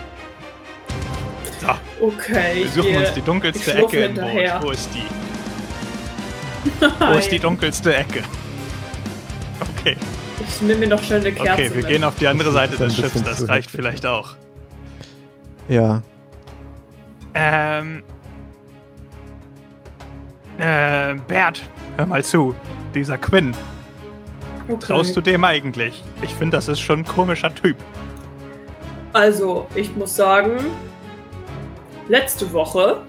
So, 1.59 1.67
Okay, 2.07 2.63
wir 2.63 2.69
suchen 2.69 2.97
uns 2.97 3.13
die 3.13 3.21
dunkelste 3.21 3.73
Ecke 3.75 3.97
im 3.97 4.13
hinterher. 4.13 4.53
Boot. 4.59 4.67
Wo 4.67 4.71
ist 4.71 4.89
die? 4.95 5.05
Wo 6.99 7.17
ist 7.19 7.29
die 7.31 7.39
dunkelste 7.39 7.95
Ecke? 7.95 8.23
Okay, 9.79 9.95
Ich 10.47 10.61
nehme 10.61 10.81
mir 10.81 10.87
noch 10.87 11.03
schnell 11.03 11.21
eine 11.21 11.31
Kerze 11.31 11.53
okay, 11.53 11.69
wir 11.69 11.77
mit. 11.77 11.87
gehen 11.87 12.03
auf 12.03 12.15
die 12.15 12.27
andere 12.27 12.51
Seite 12.51 12.77
des 12.77 12.95
Schiffs, 12.95 13.23
das 13.23 13.47
reicht 13.47 13.69
vielleicht 13.71 14.05
auch. 14.05 14.35
Ja, 15.67 16.01
Ähm. 17.33 18.03
Äh, 20.57 21.15
Bert, 21.27 21.63
hör 21.97 22.05
mal 22.05 22.23
zu. 22.23 22.53
Dieser 22.93 23.17
Quinn, 23.17 23.55
okay. 24.67 24.79
traust 24.79 25.15
du 25.15 25.21
dem 25.21 25.43
eigentlich? 25.43 26.03
Ich 26.21 26.33
finde, 26.35 26.57
das 26.57 26.67
ist 26.67 26.81
schon 26.81 26.99
ein 26.99 27.05
komischer 27.05 27.53
Typ. 27.55 27.77
Also, 29.13 29.67
ich 29.75 29.95
muss 29.95 30.15
sagen, 30.15 30.57
letzte 32.09 32.51
Woche 32.53 33.01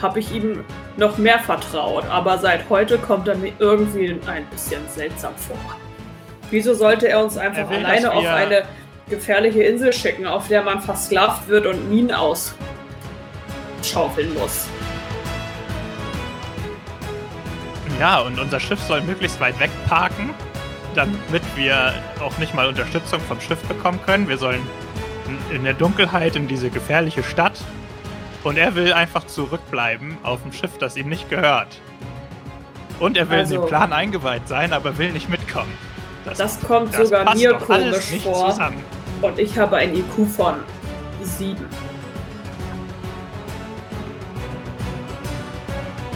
habe 0.00 0.20
ich 0.20 0.32
ihm 0.32 0.64
noch 0.96 1.18
mehr 1.18 1.38
vertraut, 1.38 2.04
aber 2.06 2.38
seit 2.38 2.68
heute 2.68 2.98
kommt 2.98 3.28
er 3.28 3.36
mir 3.36 3.52
irgendwie 3.58 4.18
ein 4.26 4.46
bisschen 4.46 4.82
seltsam 4.88 5.34
vor. 5.36 5.56
Wieso 6.50 6.74
sollte 6.74 7.08
er 7.08 7.22
uns 7.24 7.36
einfach 7.36 7.62
Er 7.62 7.70
will, 7.70 7.84
alleine 7.84 8.12
auf 8.12 8.26
eine 8.26 8.64
gefährliche 9.08 9.62
Insel 9.62 9.92
schicken, 9.92 10.26
auf 10.26 10.48
der 10.48 10.62
man 10.62 10.80
versklavt 10.80 11.48
wird 11.48 11.66
und 11.66 11.90
Minen 11.90 12.12
ausschaufeln 12.12 12.54
muss? 14.34 14.68
Ja, 17.98 18.20
und 18.20 18.38
unser 18.38 18.60
Schiff 18.60 18.80
soll 18.82 19.00
möglichst 19.00 19.40
weit 19.40 19.58
weg 19.58 19.70
parken, 19.88 20.34
damit 20.94 21.42
wir 21.56 21.94
auch 22.20 22.36
nicht 22.38 22.54
mal 22.54 22.68
Unterstützung 22.68 23.20
vom 23.20 23.40
Schiff 23.40 23.62
bekommen 23.64 23.98
können. 24.04 24.28
Wir 24.28 24.38
sollen 24.38 24.60
in 25.52 25.64
der 25.64 25.74
Dunkelheit 25.74 26.36
in 26.36 26.46
diese 26.46 26.70
gefährliche 26.70 27.22
Stadt. 27.22 27.58
Und 28.46 28.58
er 28.58 28.76
will 28.76 28.92
einfach 28.92 29.26
zurückbleiben 29.26 30.18
auf 30.22 30.40
dem 30.42 30.52
Schiff, 30.52 30.78
das 30.78 30.96
ihm 30.96 31.08
nicht 31.08 31.28
gehört. 31.28 31.80
Und 33.00 33.16
er 33.16 33.28
will 33.28 33.38
in 33.38 33.44
Also- 33.46 33.58
den 33.62 33.66
Plan 33.66 33.92
eingeweiht 33.92 34.46
sein, 34.46 34.72
aber 34.72 34.96
will 34.98 35.10
nicht 35.10 35.28
mitkommen. 35.28 35.72
Das 36.24 36.60
kommt 36.60 36.94
das 36.94 37.08
sogar 37.08 37.34
mir 37.34 37.54
komisch 37.54 38.20
vor. 38.22 38.50
Zusammen. 38.50 38.84
Und 39.20 39.36
ich 39.40 39.58
habe 39.58 39.78
ein 39.78 39.96
IQ 39.96 40.26
von 40.28 40.54
7. 41.22 41.66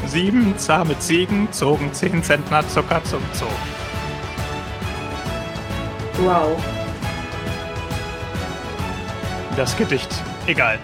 Sieben 0.07 0.57
zahme 0.57 0.97
Ziegen 1.01 1.51
zogen 1.53 1.93
10 1.93 2.23
Zentner 2.23 2.67
Zucker 2.69 3.03
zum 3.03 3.23
Zoo. 3.33 3.47
Wow. 6.23 6.63
Das 9.57 9.77
Gedicht. 9.77 10.15
Egal. 10.47 10.79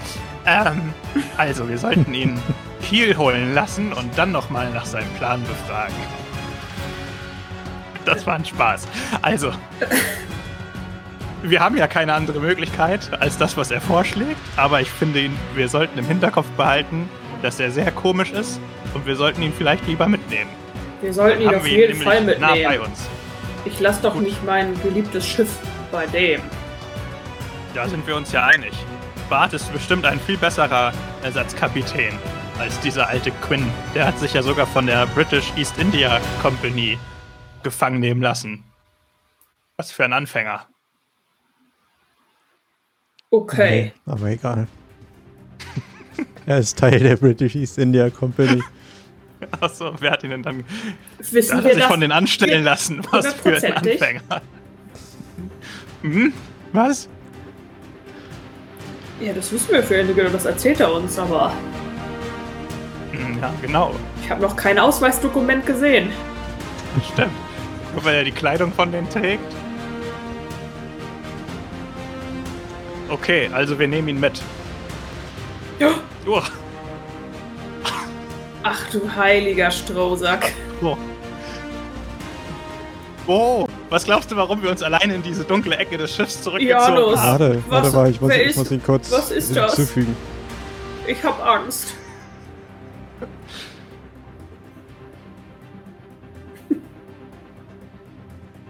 Ähm, 0.46 0.94
also, 1.36 1.68
wir 1.68 1.78
sollten 1.78 2.14
ihn 2.14 2.40
Kiel 2.82 3.16
holen 3.16 3.54
lassen 3.54 3.92
und 3.92 4.16
dann 4.16 4.32
nochmal 4.32 4.70
nach 4.70 4.86
seinem 4.86 5.10
Plan 5.14 5.42
befragen. 5.42 5.94
Das 8.04 8.26
war 8.26 8.34
ein 8.36 8.44
Spaß. 8.44 8.86
Also, 9.22 9.52
wir 11.42 11.60
haben 11.60 11.76
ja 11.76 11.88
keine 11.88 12.14
andere 12.14 12.38
Möglichkeit 12.40 13.10
als 13.20 13.36
das, 13.38 13.56
was 13.56 13.70
er 13.70 13.80
vorschlägt, 13.80 14.40
aber 14.56 14.80
ich 14.80 14.90
finde, 14.90 15.20
ihn, 15.20 15.36
wir 15.54 15.68
sollten 15.68 15.98
im 15.98 16.04
Hinterkopf 16.06 16.46
behalten, 16.56 17.08
dass 17.42 17.58
er 17.60 17.70
sehr 17.70 17.90
komisch 17.90 18.30
ist 18.30 18.60
und 18.94 19.06
wir 19.06 19.16
sollten 19.16 19.42
ihn 19.42 19.52
vielleicht 19.52 19.86
lieber 19.86 20.06
mitnehmen. 20.06 20.50
Wir 21.02 21.12
sollten 21.12 21.42
ihn 21.42 21.54
auf 21.54 21.66
jeden 21.66 22.00
Fall 22.00 22.22
nah 22.38 22.48
bei 22.48 22.54
mitnehmen. 22.58 22.84
uns. 22.84 23.08
Ich 23.64 23.80
lasse 23.80 24.02
doch 24.02 24.14
Gut. 24.14 24.22
nicht 24.22 24.44
mein 24.46 24.80
geliebtes 24.82 25.26
Schiff 25.26 25.58
bei 25.90 26.06
dem. 26.06 26.40
Da 27.74 27.88
sind 27.88 28.06
wir 28.06 28.16
uns 28.16 28.32
ja 28.32 28.46
einig. 28.46 28.72
Bart 29.28 29.52
ist 29.52 29.72
bestimmt 29.72 30.04
ein 30.04 30.20
viel 30.20 30.36
besserer 30.36 30.92
Ersatzkapitän 31.22 32.16
als 32.58 32.78
dieser 32.80 33.08
alte 33.08 33.32
Quinn. 33.32 33.66
Der 33.94 34.06
hat 34.06 34.18
sich 34.18 34.34
ja 34.34 34.42
sogar 34.42 34.66
von 34.66 34.86
der 34.86 35.06
British 35.06 35.52
East 35.56 35.76
India 35.78 36.20
Company 36.40 36.98
gefangen 37.62 37.98
nehmen 37.98 38.22
lassen. 38.22 38.64
Was 39.76 39.90
für 39.90 40.04
ein 40.04 40.12
Anfänger. 40.12 40.66
Okay. 43.30 43.92
Nee, 44.06 44.12
aber 44.12 44.26
egal. 44.28 44.68
er 46.46 46.58
ist 46.58 46.78
Teil 46.78 47.00
der 47.00 47.16
British 47.16 47.56
East 47.56 47.78
India 47.78 48.08
Company. 48.10 48.62
Achso, 49.60 49.92
wer 49.98 50.12
hat 50.12 50.22
ihn 50.22 50.30
denn 50.30 50.42
dann 50.42 50.64
Wissen 51.18 51.56
hat 51.56 51.64
wir 51.64 51.70
er 51.70 51.74
sich 51.74 51.82
das? 51.82 51.90
von 51.90 52.00
den 52.00 52.12
anstellen 52.12 52.64
lassen? 52.64 53.04
Was 53.10 53.34
für 53.34 53.56
ein? 53.56 53.72
Anfänger. 53.74 54.42
Hm? 56.02 56.32
Was? 56.72 57.08
Ja, 59.20 59.32
das 59.32 59.50
wissen 59.52 59.72
wir 59.72 59.82
für 59.82 59.96
Ende, 59.96 60.14
das 60.30 60.44
erzählt 60.44 60.80
er 60.80 60.92
uns, 60.92 61.18
aber 61.18 61.52
Ja, 63.40 63.52
genau. 63.62 63.94
ich 64.22 64.30
habe 64.30 64.42
noch 64.42 64.56
kein 64.56 64.78
Ausweisdokument 64.78 65.64
gesehen. 65.64 66.10
Stimmt. 67.12 67.30
Nur 67.94 68.04
weil 68.04 68.16
er 68.16 68.24
die 68.24 68.32
Kleidung 68.32 68.72
von 68.72 68.92
denen 68.92 69.08
trägt. 69.08 69.42
Okay, 73.08 73.48
also 73.52 73.78
wir 73.78 73.88
nehmen 73.88 74.08
ihn 74.08 74.20
mit. 74.20 74.42
Ja. 75.78 75.90
Oh, 76.26 76.42
Ach 78.62 78.90
du 78.90 79.00
heiliger 79.14 79.70
Strohsack. 79.70 80.52
oh. 80.82 80.96
oh, 83.28 83.65
was 83.90 84.04
glaubst 84.04 84.30
du, 84.30 84.36
warum 84.36 84.62
wir 84.62 84.70
uns 84.70 84.82
alleine 84.82 85.14
in 85.14 85.22
diese 85.22 85.44
dunkle 85.44 85.76
Ecke 85.76 85.96
des 85.98 86.14
Schiffs 86.14 86.42
zurückgezogen 86.42 86.94
Janus. 86.96 87.18
haben? 87.18 87.40
Warte, 87.40 87.62
Was- 87.68 87.82
warte 87.84 87.96
mal, 87.96 88.10
ich 88.10 88.20
muss, 88.20 88.32
ich 88.34 88.42
ist- 88.42 88.56
muss 88.56 88.70
ihn 88.70 88.82
kurz 88.82 89.10
was 89.12 89.30
ist 89.30 89.54
das? 89.56 89.74
hinzufügen. 89.76 90.16
Ich 91.06 91.22
habe 91.22 91.42
Angst. 91.42 91.94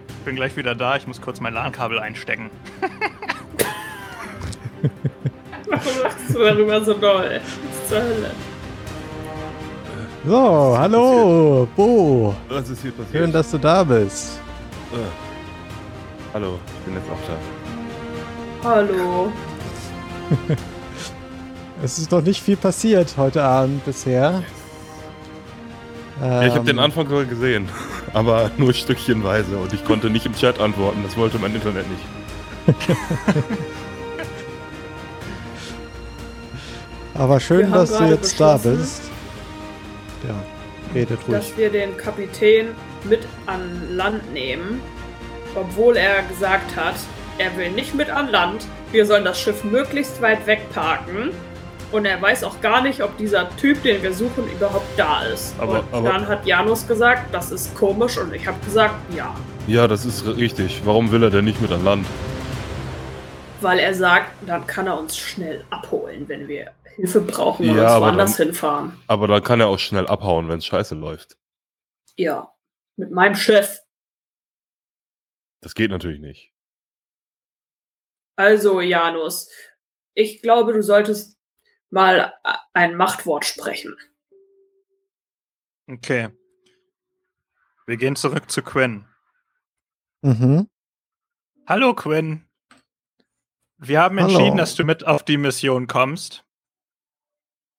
Ich 0.09 0.24
bin 0.24 0.37
gleich 0.37 0.57
wieder 0.57 0.74
da, 0.74 0.96
ich 0.96 1.07
muss 1.07 1.20
kurz 1.20 1.40
mein 1.40 1.55
LAN-Kabel 1.55 1.98
einstecken. 2.00 2.50
Warum 5.68 6.02
lachst 6.02 6.35
du 6.35 6.38
darüber 6.38 6.85
so 6.85 6.94
doll? 6.94 7.40
Was 7.40 7.88
zur 7.88 7.98
Hölle? 8.02 8.31
So, 10.26 10.76
hallo, 10.79 11.68
Bo. 11.76 12.35
Was 12.48 12.68
ist 12.70 12.83
hier 12.83 12.90
passiert? 12.90 13.12
Schön, 13.12 13.33
dass 13.33 13.50
du 13.52 13.59
da 13.59 13.85
bist. 13.85 14.40
Äh. 14.92 16.33
Hallo, 16.35 16.59
ich 16.79 16.85
bin 16.85 16.94
jetzt 16.94 17.11
auch 17.11 17.18
da. 18.62 18.68
Hallo. 18.68 19.33
Es 21.83 21.99
ist 21.99 22.11
noch 22.11 22.22
nicht 22.22 22.42
viel 22.42 22.57
passiert 22.57 23.18
heute 23.18 23.42
Abend 23.42 23.85
bisher. 23.85 24.42
Ja, 26.22 26.42
ich 26.42 26.49
habe 26.53 26.61
Ähm, 26.61 26.64
den 26.64 26.79
Anfang 26.79 27.07
sogar 27.07 27.27
gesehen, 27.27 27.68
aber 28.14 28.51
nur 28.57 28.72
stückchenweise 28.72 29.59
und 29.59 29.75
ich 29.75 29.85
konnte 29.85 30.09
nicht 30.09 30.25
im 30.25 30.35
Chat 30.35 30.59
antworten, 30.59 31.03
das 31.05 31.18
wollte 31.18 31.38
mein 31.38 31.55
Internet 31.55 31.85
nicht. 31.90 32.87
Aber 37.14 37.38
schön, 37.40 37.70
dass 37.70 37.96
du 37.96 38.05
jetzt 38.05 38.40
da 38.40 38.57
bist. 38.57 39.03
Ja, 40.27 40.35
redet 40.94 41.18
ruhig. 41.29 41.37
dass 41.37 41.57
wir 41.59 41.70
den 41.70 41.94
Kapitän 41.99 42.68
mit 43.09 43.27
an 43.47 43.97
Land 43.97 44.33
nehmen, 44.33 44.81
obwohl 45.55 45.97
er 45.97 46.23
gesagt 46.25 46.77
hat, 46.77 46.95
er 47.38 47.57
will 47.57 47.71
nicht 47.71 47.95
mit 47.95 48.11
an 48.11 48.31
Land. 48.31 48.66
Wir 48.92 49.05
sollen 49.07 49.25
das 49.25 49.40
Schiff 49.40 49.64
möglichst 49.64 50.21
weit 50.23 50.47
weg 50.47 50.71
parken. 50.73 51.31
Und 51.92 52.05
er 52.05 52.21
weiß 52.21 52.42
auch 52.45 52.61
gar 52.61 52.83
nicht, 52.83 53.01
ob 53.03 53.16
dieser 53.16 53.49
Typ, 53.59 53.83
den 53.85 54.03
wir 54.03 54.12
suchen, 54.12 54.51
überhaupt 54.51 54.88
da 54.99 55.23
ist. 55.23 55.55
Aber- 55.59 55.81
und 55.81 55.85
aber- 55.95 56.09
dann 56.09 56.27
hat 56.27 56.45
Janus 56.45 56.87
gesagt, 56.87 57.33
das 57.33 57.53
ist 57.53 57.75
komisch 57.77 58.19
und 58.19 58.35
ich 58.35 58.47
habe 58.47 58.59
gesagt, 58.64 58.95
ja. 59.14 59.35
Ja, 59.69 59.87
das 59.87 60.05
ist 60.05 60.27
richtig. 60.27 60.83
Warum 60.85 61.11
will 61.12 61.23
er 61.23 61.31
denn 61.31 61.45
nicht 61.45 61.61
mit 61.61 61.71
an 61.71 61.85
Land? 61.85 62.07
Weil 63.61 63.79
er 63.79 63.95
sagt, 63.95 64.33
dann 64.47 64.66
kann 64.66 64.87
er 64.87 64.99
uns 64.99 65.16
schnell 65.16 65.64
abholen, 65.71 66.25
wenn 66.29 66.49
wir 66.49 66.71
Hilfe 66.97 67.21
brauchen 67.21 67.69
und 67.69 67.77
Ja, 67.77 67.95
uns 67.95 68.01
woanders 68.05 68.37
dann- 68.37 68.47
hinfahren. 68.47 68.92
Aber 69.07 69.29
dann 69.29 69.42
kann 69.42 69.61
er 69.61 69.69
auch 69.69 69.79
schnell 69.79 70.07
abhauen, 70.07 70.49
wenn 70.49 70.59
es 70.59 70.66
scheiße 70.66 70.95
läuft. 70.95 71.37
Ja. 72.16 72.49
Mit 72.96 73.11
meinem 73.11 73.35
Chef. 73.35 73.80
Das 75.61 75.74
geht 75.74 75.90
natürlich 75.90 76.20
nicht. 76.20 76.52
Also, 78.37 78.80
Janus, 78.80 79.50
ich 80.14 80.42
glaube, 80.42 80.72
du 80.72 80.82
solltest 80.82 81.38
mal 81.90 82.35
ein 82.72 82.96
Machtwort 82.96 83.44
sprechen. 83.44 83.96
Okay. 85.88 86.30
Wir 87.87 87.96
gehen 87.96 88.16
zurück 88.16 88.50
zu 88.50 88.62
Quinn. 88.62 89.06
Mhm. 90.22 90.68
Hallo 91.66 91.94
Quinn. 91.94 92.48
Wir 93.78 94.00
haben 94.00 94.18
Hallo. 94.18 94.30
entschieden, 94.30 94.56
dass 94.56 94.74
du 94.74 94.85
mit 94.85 95.06
auf 95.06 95.24
die 95.24 95.37
Mission 95.37 95.87
kommst. 95.87 96.44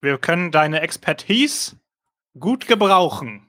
Wir 0.02 0.18
können 0.18 0.52
deine 0.52 0.82
Expertise 0.82 1.80
gut 2.40 2.68
gebrauchen. 2.68 3.47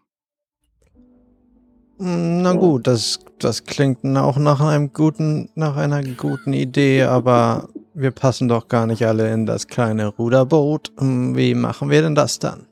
Na 2.00 2.52
gut, 2.52 2.86
das, 2.86 3.18
das 3.38 3.64
klingt 3.64 4.04
auch 4.16 4.36
nach 4.36 4.60
einem 4.60 4.92
guten, 4.92 5.50
nach 5.56 5.76
einer 5.76 6.02
guten 6.04 6.52
Idee, 6.52 7.02
aber 7.02 7.68
wir 7.94 8.12
passen 8.12 8.46
doch 8.48 8.68
gar 8.68 8.86
nicht 8.86 9.04
alle 9.04 9.32
in 9.32 9.46
das 9.46 9.66
kleine 9.66 10.06
Ruderboot. 10.06 10.92
Hm, 10.98 11.36
Wie 11.36 11.54
machen 11.54 11.90
wir 11.90 12.02
denn 12.02 12.14
das 12.14 12.38
dann? 12.38 12.66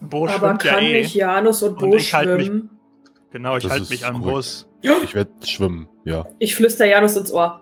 Bo 0.00 0.26
Aber 0.26 0.38
schwimmt 0.38 0.64
ja 0.64 0.72
kann 0.74 0.84
eh. 0.84 1.00
nicht 1.02 1.14
Janus 1.14 1.62
und 1.62 1.82
Und 1.82 1.90
Bo 1.90 1.96
ich 1.96 2.14
halt 2.14 2.36
mich- 2.36 2.46
schwimmen? 2.46 2.70
Genau, 3.30 3.58
ich 3.58 3.68
halte 3.68 3.90
mich 3.90 4.06
am 4.06 4.22
gut. 4.22 4.32
Bus. 4.32 4.66
Ich 5.04 5.14
werde 5.14 5.30
schwimmen, 5.44 5.86
ja. 6.04 6.24
Ich 6.38 6.54
flüster 6.54 6.86
Janus 6.86 7.16
ins 7.16 7.30
Ohr. 7.32 7.60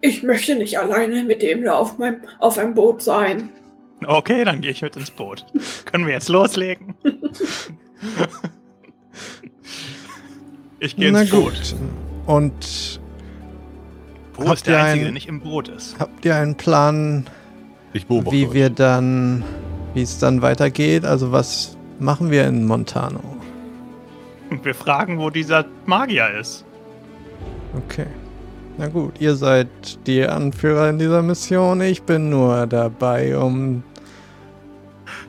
Ich 0.00 0.22
möchte 0.22 0.54
nicht 0.54 0.78
alleine 0.78 1.24
mit 1.24 1.42
dem 1.42 1.64
da 1.64 1.72
auf, 1.74 1.98
meinem, 1.98 2.20
auf 2.38 2.56
einem 2.58 2.74
Boot 2.74 3.02
sein. 3.02 3.48
Okay, 4.06 4.44
dann 4.44 4.60
gehe 4.60 4.70
ich 4.70 4.82
mit 4.82 4.94
ins 4.96 5.10
Boot. 5.10 5.44
Können 5.86 6.06
wir 6.06 6.12
jetzt 6.12 6.28
loslegen? 6.28 6.94
ich 10.80 10.96
gehe 10.96 11.12
Na 11.12 11.22
ins 11.22 11.30
gut. 11.30 11.44
Boot. 11.44 11.76
Und 12.26 13.00
Bo 14.36 14.44
Habt 14.46 14.54
ist 14.58 14.66
der 14.66 14.74
ihr 14.78 14.82
Einzige, 14.84 15.00
ein- 15.00 15.04
der 15.04 15.12
nicht 15.12 15.28
im 15.28 15.40
Boot 15.40 15.68
ist. 15.68 15.96
habt 15.98 16.24
ihr 16.24 16.36
einen 16.36 16.54
Plan, 16.54 17.26
wie 17.92 18.46
euch. 18.46 18.52
wir 18.52 18.70
dann, 18.70 19.42
wie 19.94 20.02
es 20.02 20.18
dann 20.18 20.42
weitergeht? 20.42 21.04
Also 21.04 21.32
was 21.32 21.76
machen 21.98 22.30
wir 22.30 22.46
in 22.46 22.64
Montano? 22.66 23.20
Und 24.50 24.64
wir 24.64 24.74
fragen, 24.74 25.18
wo 25.18 25.30
dieser 25.30 25.64
Magier 25.86 26.28
ist. 26.40 26.64
Okay. 27.76 28.06
Na 28.76 28.86
gut, 28.86 29.14
ihr 29.20 29.34
seid 29.34 29.68
die 30.06 30.24
Anführer 30.24 30.88
in 30.90 30.98
dieser 30.98 31.20
Mission. 31.22 31.80
Ich 31.80 32.02
bin 32.04 32.30
nur 32.30 32.66
dabei, 32.68 33.36
um 33.36 33.82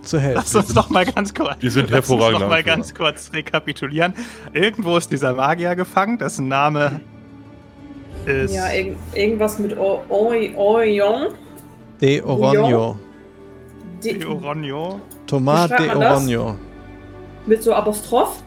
zu 0.09 0.19
helfen. 0.19 0.41
Lass 0.43 0.55
uns 0.55 0.73
doch 0.73 0.89
mal 0.89 1.05
ganz 1.05 1.33
kurz. 1.33 1.55
Wir 1.59 1.71
sind 1.71 1.83
lass 1.91 1.99
uns 1.99 2.09
hervorragende 2.09 2.43
doch 2.45 2.49
mal 2.49 2.63
ganz 2.63 2.93
kurz 2.93 3.31
rekapitulieren. 3.33 4.13
Irgendwo 4.53 4.97
ist 4.97 5.11
dieser 5.11 5.33
Magier 5.33 5.75
gefangen, 5.75 6.17
dessen 6.17 6.47
Name 6.47 7.01
ist. 8.25 8.53
Ja, 8.53 8.71
irg 8.71 8.95
irgendwas 9.13 9.59
mit 9.59 9.77
Orion. 9.77 11.27
De 12.01 12.21
Oronio. 12.21 12.97
Die- 14.03 14.25
Oronio. 14.25 15.01
Thomas 15.27 15.69
de? 15.69 15.89
Oronio. 15.95 16.55
Mit 17.45 17.63
so 17.63 17.73
Apostroph? 17.73 18.41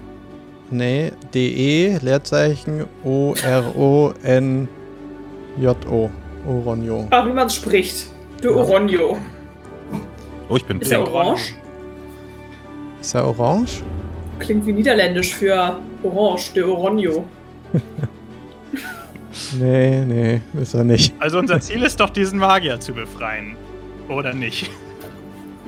Nee, 0.70 1.12
DE, 1.35 1.98
Leerzeichen 2.01 2.87
O-R-O-N-J-O. 3.05 4.70
Oronio. 6.46 7.07
Ach, 7.11 7.27
wie 7.27 7.33
man 7.33 7.46
es 7.46 7.55
spricht. 7.55 8.07
De 8.42 8.51
Oronio. 8.51 9.18
Oh, 10.53 10.57
ich 10.57 10.67
bin 10.67 10.83
Ist 10.83 10.93
er 10.93 10.99
pink. 10.99 11.15
orange? 11.15 11.55
Ist 13.01 13.15
er 13.15 13.27
orange? 13.27 13.83
Klingt 14.38 14.67
wie 14.67 14.75
niederländisch 14.75 15.35
für 15.35 15.79
Orange, 16.03 16.53
de 16.55 16.62
Oronio. 16.65 17.25
Nee, 19.59 20.05
nee, 20.05 20.41
ist 20.61 20.75
er 20.75 20.85
nicht. 20.85 21.15
Also 21.19 21.38
unser 21.38 21.61
Ziel 21.61 21.83
ist 21.83 22.01
doch, 22.01 22.11
diesen 22.11 22.38
Magier 22.38 22.81
zu 22.81 22.93
befreien. 22.93 23.57
Oder 24.09 24.35
nicht? 24.35 24.71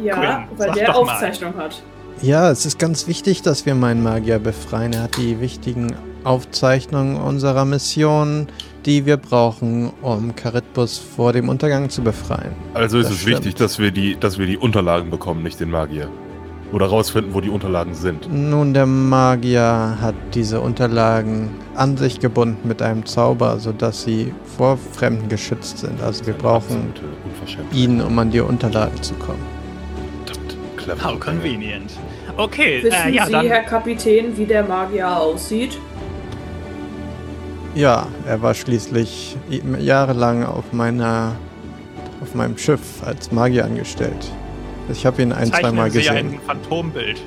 Ja, 0.03 0.15
Quinn, 0.15 0.59
weil 0.59 0.69
sag 0.69 0.77
der 0.77 0.87
doch 0.87 1.05
mal. 1.05 1.13
Aufzeichnung 1.13 1.55
hat. 1.57 1.83
Ja, 2.21 2.51
es 2.51 2.65
ist 2.67 2.79
ganz 2.79 3.07
wichtig, 3.09 3.43
dass 3.43 3.65
wir 3.67 3.75
meinen 3.75 4.03
Magier 4.03 4.39
befreien. 4.39 4.93
Er 4.93 5.03
hat 5.05 5.17
die 5.17 5.41
wichtigen 5.41 5.95
Aufzeichnungen 6.25 7.17
unserer 7.17 7.65
Mission, 7.65 8.49
die 8.87 9.07
wir 9.07 9.17
brauchen, 9.17 9.91
um 10.03 10.35
Charitbus 10.37 10.99
vor 10.99 11.33
dem 11.33 11.49
Untergang 11.49 11.89
zu 11.89 12.03
befreien. 12.03 12.53
Also 12.75 12.99
ist 12.99 13.07
Das 13.07 13.15
es 13.15 13.21
stimmt. 13.23 13.37
wichtig, 13.39 13.55
dass 13.57 13.79
wir, 13.79 13.91
die, 13.91 14.17
dass 14.19 14.39
wir 14.39 14.47
die 14.47 14.59
Unterlagen 14.59 15.11
bekommen, 15.11 15.43
nicht 15.43 15.61
den 15.61 15.71
Magier. 15.71 16.09
Oder 16.73 16.87
rausfinden, 16.87 17.35
wo 17.35 17.41
die 17.41 17.51
Unterlagen 17.51 17.95
sind. 17.95 18.29
Nun, 18.33 18.75
der 18.75 18.87
Magier 18.87 19.97
hat 20.01 20.15
diese 20.35 20.61
Unterlagen 20.61 21.51
an 21.77 21.97
sich 21.97 22.19
gebunden 22.19 22.67
mit 22.67 22.83
einem 22.83 23.07
Zauber, 23.07 23.59
sodass 23.61 24.03
sie 24.03 24.33
vor 24.57 24.77
Fremden 24.93 25.29
geschützt 25.29 25.79
sind. 25.79 26.03
Also 26.03 26.27
wir 26.27 26.35
brauchen 26.35 26.93
ihn, 27.73 28.01
um 28.01 28.19
an 28.19 28.31
die 28.31 28.41
Unterlagen 28.41 29.01
zu 29.03 29.15
kommen. 29.15 29.43
How 31.03 31.19
convenient. 31.19 31.93
Okay, 32.37 32.83
Wissen 32.83 33.09
äh, 33.09 33.11
ja, 33.11 33.27
Sie, 33.27 33.33
dann. 33.33 33.47
Herr 33.47 33.63
Kapitän, 33.63 34.37
wie 34.37 34.45
der 34.45 34.65
Magier 34.65 35.17
aussieht? 35.17 35.79
Ja, 37.75 38.07
er 38.27 38.41
war 38.41 38.55
schließlich 38.55 39.37
jahrelang 39.81 40.45
auf 40.45 40.73
meiner 40.73 41.33
auf 42.23 42.35
meinem 42.35 42.57
Schiff 42.57 43.03
als 43.05 43.33
Magier 43.33 43.65
angestellt. 43.65 44.31
Ich 44.91 45.05
habe 45.05 45.23
ihn 45.23 45.33
ein, 45.33 45.51
Zeichnen 45.51 45.61
zweimal 45.61 45.91
Sie 45.91 45.99
gesehen. 45.99 46.17
ein 46.17 46.41
Phantombild. 46.47 47.21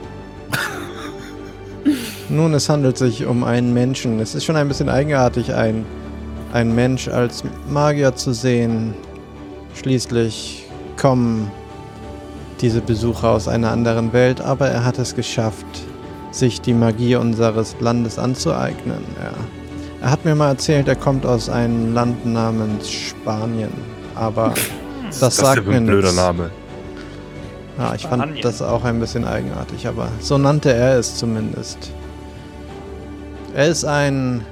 Nun, 2.29 2.53
es 2.53 2.69
handelt 2.69 2.97
sich 2.97 3.25
um 3.25 3.43
einen 3.43 3.73
Menschen. 3.73 4.19
Es 4.19 4.35
ist 4.35 4.45
schon 4.45 4.55
ein 4.55 4.67
bisschen 4.67 4.89
eigenartig, 4.89 5.53
ein, 5.53 5.85
ein 6.53 6.73
Mensch 6.73 7.07
als 7.07 7.43
Magier 7.69 8.15
zu 8.15 8.33
sehen. 8.33 8.93
Schließlich 9.75 10.65
kommen 10.99 11.51
diese 12.61 12.81
Besucher 12.81 13.29
aus 13.31 13.47
einer 13.47 13.71
anderen 13.71 14.13
Welt, 14.13 14.41
aber 14.41 14.67
er 14.67 14.83
hat 14.83 14.97
es 14.97 15.13
geschafft, 15.13 15.65
sich 16.31 16.61
die 16.61 16.73
Magie 16.73 17.15
unseres 17.15 17.75
Landes 17.79 18.17
anzueignen. 18.17 19.03
Er, 19.21 19.33
er 20.01 20.11
hat 20.11 20.25
mir 20.25 20.35
mal 20.35 20.49
erzählt, 20.49 20.87
er 20.87 20.95
kommt 20.95 21.25
aus 21.25 21.49
einem 21.49 21.93
Land 21.93 22.25
namens 22.25 22.89
Spanien, 22.89 23.71
aber 24.15 24.53
das, 25.07 25.19
Das 25.19 25.33
ist 25.35 25.39
sagt 25.39 25.63
ja 25.65 25.69
mir 25.69 25.77
ein 25.77 25.85
blöder 25.85 26.09
nichts. 26.09 26.15
Name. 26.17 26.51
Ja, 27.77 27.93
ich 27.93 28.07
fand 28.07 28.43
das 28.43 28.61
auch 28.61 28.83
ein 28.83 28.99
bisschen 28.99 29.25
eigenartig, 29.25 29.87
aber 29.87 30.09
so 30.19 30.37
nannte 30.37 30.73
er 30.73 30.97
es 30.97 31.15
zumindest. 31.15 31.91
Er 33.53 33.67
ist 33.67 33.85
ein 33.85 34.43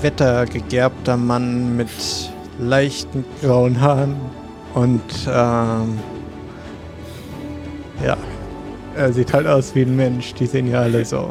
wettergegerbter 0.00 1.16
Mann 1.16 1.76
mit 1.76 1.88
leichten 2.58 3.24
grauen 3.40 3.80
Haaren 3.80 4.16
und 4.74 5.00
ähm, 5.28 5.98
ja, 8.04 8.16
er 8.96 9.12
sieht 9.12 9.32
halt 9.32 9.46
aus 9.46 9.74
wie 9.74 9.82
ein 9.82 9.96
Mensch. 9.96 10.34
Die 10.34 10.46
sehen 10.46 10.68
ja 10.70 10.80
alle 10.80 11.04
so 11.04 11.30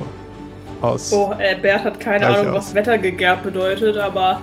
aus. 0.86 1.12
Oh, 1.12 1.34
äh, 1.40 1.56
Bert 1.56 1.84
hat 1.84 2.00
keine 2.00 2.28
Ahnung, 2.28 2.48
aus. 2.50 2.68
was 2.68 2.76
Wettergegerbt 2.76 3.44
bedeutet, 3.44 3.98
aber 3.98 4.42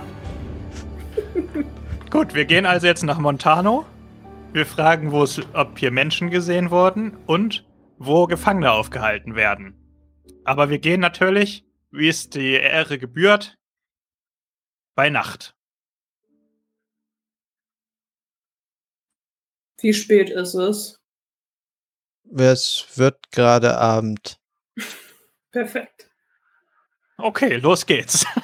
Gut, 2.09 2.33
wir 2.33 2.45
gehen 2.45 2.65
also 2.65 2.87
jetzt 2.87 3.03
nach 3.03 3.19
Montano. 3.19 3.85
Wir 4.51 4.65
fragen, 4.65 5.11
wo 5.11 5.23
es, 5.23 5.41
ob 5.53 5.79
hier 5.79 5.91
Menschen 5.91 6.29
gesehen 6.29 6.69
wurden 6.69 7.17
und 7.25 7.65
wo 7.97 8.27
Gefangene 8.27 8.71
aufgehalten 8.71 9.35
werden. 9.35 9.75
Aber 10.43 10.69
wir 10.69 10.79
gehen 10.79 10.99
natürlich, 10.99 11.65
wie 11.91 12.09
es 12.09 12.29
die 12.29 12.53
Ehre 12.53 12.99
gebührt, 12.99 13.57
bei 14.95 15.09
Nacht. 15.09 15.55
wie 19.83 19.93
spät 19.93 20.29
ist 20.29 20.55
es? 20.55 20.99
Es 22.35 22.85
wird 22.95 23.31
gerade 23.31 23.77
Abend. 23.77 24.39
Perfekt. 25.51 26.02
Okay, 27.17 27.57
los 27.57 27.85
geht's. 27.85 28.25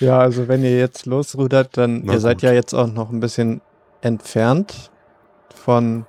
Ja, 0.00 0.20
also 0.20 0.46
wenn 0.46 0.62
ihr 0.62 0.78
jetzt 0.78 1.06
losrudert, 1.06 1.76
dann 1.76 2.02
Na 2.04 2.12
ihr 2.12 2.20
seid 2.20 2.36
gut. 2.36 2.42
ja 2.44 2.52
jetzt 2.52 2.72
auch 2.72 2.86
noch 2.86 3.10
ein 3.10 3.18
bisschen 3.18 3.60
entfernt 4.00 4.92
von 5.52 6.06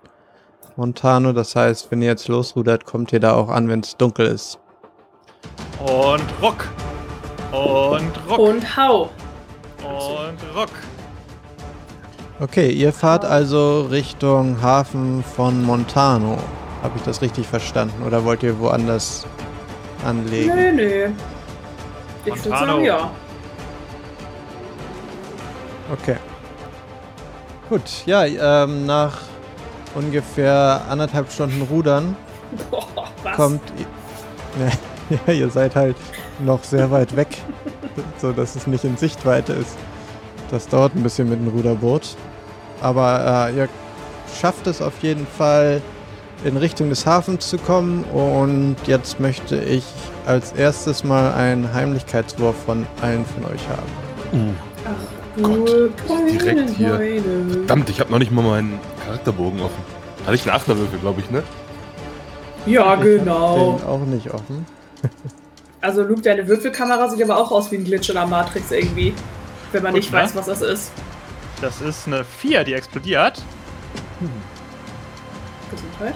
Montano. 0.76 1.34
Das 1.34 1.56
heißt, 1.56 1.90
wenn 1.90 2.04
ihr 2.04 2.10
jetzt 2.10 2.28
losrudert, 2.28 2.86
kommt 2.86 3.12
ihr 3.14 3.20
da 3.20 3.34
auch 3.34 3.50
an, 3.50 3.68
wenn 3.68 3.80
es 3.80 3.98
dunkel 3.98 4.28
ist. 4.28 4.60
Und 5.80 6.22
ruck. 6.40 6.68
Und 7.52 8.12
ruck. 8.30 8.38
Und 8.38 8.78
hau. 8.78 9.10
Und 9.84 10.56
ruck. 10.56 10.70
Okay, 12.40 12.70
ihr 12.70 12.94
fahrt 12.94 13.26
also 13.26 13.88
Richtung 13.90 14.62
Hafen 14.62 15.24
von 15.24 15.64
Montano. 15.64 16.38
Habe 16.84 16.94
ich 16.98 17.02
das 17.02 17.24
richtig 17.24 17.48
verstanden? 17.48 18.04
Oder 18.06 18.24
wollt 18.24 18.44
ihr 18.44 18.60
woanders 18.60 19.26
anlegen? 20.06 20.56
Nö, 20.56 20.72
nö. 20.72 21.10
Ich 22.26 22.46
würde 22.46 22.50
sagen, 22.50 22.84
ja. 22.84 23.12
Okay. 25.92 26.16
Gut, 27.70 27.82
ja, 28.06 28.26
ähm, 28.26 28.86
nach 28.86 29.22
ungefähr 29.96 30.82
anderthalb 30.90 31.32
Stunden 31.32 31.62
Rudern 31.64 32.16
Boah, 32.72 32.88
was? 33.24 33.36
kommt. 33.36 33.62
Ja, 34.60 35.18
ja, 35.28 35.34
ihr 35.34 35.50
seid 35.50 35.76
halt 35.76 35.96
noch 36.40 36.64
sehr 36.64 36.90
weit 36.92 37.16
weg, 37.16 37.38
so 38.18 38.32
dass 38.32 38.56
es 38.56 38.68
nicht 38.68 38.84
in 38.84 38.98
Sichtweite 38.98 39.54
ist. 39.54 39.78
Das 40.52 40.68
dauert 40.68 40.96
ein 40.96 41.04
bisschen 41.04 41.30
mit 41.30 41.40
dem 41.40 41.48
Ruderboot. 41.50 42.16
Aber 42.82 43.50
äh, 43.50 43.56
ihr 43.56 43.70
schafft 44.40 44.66
es 44.68 44.82
auf 44.82 44.94
jeden 45.02 45.28
Fall 45.28 45.82
in 46.44 46.58
Richtung 46.58 46.90
des 46.90 47.06
Hafens 47.06 47.50
zu 47.50 47.58
kommen. 47.58 48.04
Und 48.06 48.76
jetzt 48.86 49.20
möchte 49.20 49.58
ich 49.58 49.84
als 50.26 50.54
erstes 50.54 51.04
mal 51.04 51.34
einen 51.34 51.74
Heimlichkeitswurf 51.74 52.56
von 52.66 52.86
allen 53.02 53.26
von 53.26 53.46
euch 53.46 53.62
haben. 53.70 54.56
Ach, 54.86 55.42
Gott, 55.42 56.08
nur 56.08 56.26
direkt 56.28 56.70
hier. 56.72 57.00
Verdammt, 57.52 57.90
ich 57.90 58.00
habe 58.00 58.12
noch 58.12 58.20
nicht 58.20 58.32
mal 58.32 58.44
meinen 58.44 58.80
Charakterbogen 59.06 59.60
offen. 59.62 59.84
Hatte 60.26 60.36
ich 60.36 60.44
einen 60.44 60.56
Achterwürfel, 60.56 61.00
glaube 61.00 61.22
ich, 61.22 61.30
ne? 61.32 61.44
Ja, 62.66 62.82
Ich 62.82 62.90
hab 62.90 63.02
genau. 63.02 63.78
Den 63.78 63.88
auch 63.88 64.06
nicht 64.06 64.32
offen. 64.34 64.66
Also 65.82 66.04
Luke, 66.04 66.22
deine 66.22 66.46
Würfelkamera 66.46 67.08
sieht 67.08 67.24
aber 67.24 67.38
auch 67.38 67.54
aus 67.54 67.72
wie 67.72 67.78
ein 67.78 67.86
Glitch 67.86 68.10
in 68.10 68.16
der 68.16 68.28
Matrix 68.28 68.70
irgendwie. 68.70 69.14
Wenn 69.72 69.82
man 69.82 69.94
Gut, 69.94 70.02
nicht 70.02 70.12
ne? 70.12 70.18
weiß, 70.20 70.36
was 70.36 70.48
das 70.48 70.62
ist. 70.62 70.92
Das 71.62 71.80
ist 71.80 72.06
eine 72.06 72.26
4, 72.26 72.66
die 72.66 72.74
explodiert. 72.74 73.42
Gesundheit. 75.72 76.16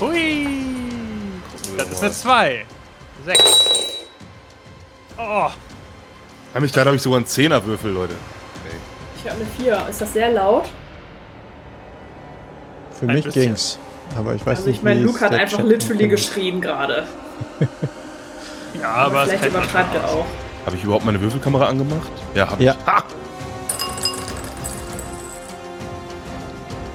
Hui! 0.00 0.46
Das 1.76 1.88
ist 1.90 2.02
eine 2.02 2.12
2. 2.12 2.66
6. 3.24 3.40
Oh, 5.18 5.48
Heimlichkeit 6.54 6.86
habe 6.86 6.96
ich 6.96 7.02
sogar 7.02 7.18
einen 7.18 7.26
Zehnerwürfel, 7.26 7.92
Leute. 7.92 8.14
Ich 9.16 9.30
habe 9.30 9.36
eine 9.40 9.46
4. 9.58 9.88
Ist 9.88 10.00
das 10.00 10.12
sehr 10.12 10.30
laut? 10.32 10.64
Für 12.98 13.06
Ein 13.06 13.14
mich 13.14 13.24
bisschen. 13.24 13.42
ging's. 13.42 13.78
Aber 14.18 14.34
ich 14.34 14.44
weiß 14.44 14.58
Also 14.58 14.68
nicht, 14.68 14.78
ich 14.78 14.82
meine, 14.82 15.00
Luke 15.00 15.20
hat 15.20 15.32
einfach 15.32 15.58
Chat 15.58 15.66
literally 15.66 16.08
geschrien 16.08 16.60
gerade. 16.60 17.04
ja, 18.80 18.88
aber 18.92 19.22
es 19.22 19.28
Vielleicht 19.30 19.46
übertreibt 19.46 19.94
er 19.94 20.04
auch. 20.08 20.26
Habe 20.66 20.76
ich 20.76 20.84
überhaupt 20.84 21.04
meine 21.04 21.20
Würfelkamera 21.20 21.66
angemacht? 21.66 22.10
Ja, 22.34 22.50
habe 22.50 22.62
Ja. 22.62 22.74
ich. 22.78 22.86
Ha! 22.86 23.04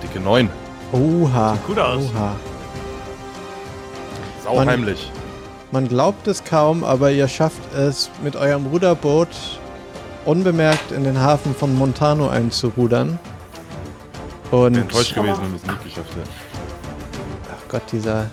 Dicke 0.03 0.19
9. 0.19 0.49
Oha. 0.91 1.53
Sieht 1.53 1.65
gut 1.67 1.79
aus. 1.79 2.03
Oha. 2.13 2.35
Sauheimlich. 4.47 5.11
Man 5.71 5.87
glaubt 5.89 6.27
es 6.27 6.43
kaum, 6.43 6.83
aber 6.83 7.11
ihr 7.11 7.27
schafft 7.27 7.73
es 7.75 8.09
mit 8.23 8.35
eurem 8.37 8.67
Ruderboot 8.67 9.27
unbemerkt 10.25 10.91
in 10.91 11.03
den 11.03 11.19
Hafen 11.19 11.53
von 11.53 11.75
Montano 11.75 12.29
einzurudern. 12.29 13.19
Und 14.51 14.67
Ich 14.67 14.73
bin 14.73 14.81
enttäuscht 14.83 15.15
gewesen, 15.15 15.37
wenn 15.41 15.51
wir 15.51 15.57
es 15.57 15.63
nicht 15.65 15.83
geschafft 15.83 16.15
hätten. 16.15 16.29
ach 17.51 17.69
Gott, 17.69 17.81
dieser, 17.91 18.27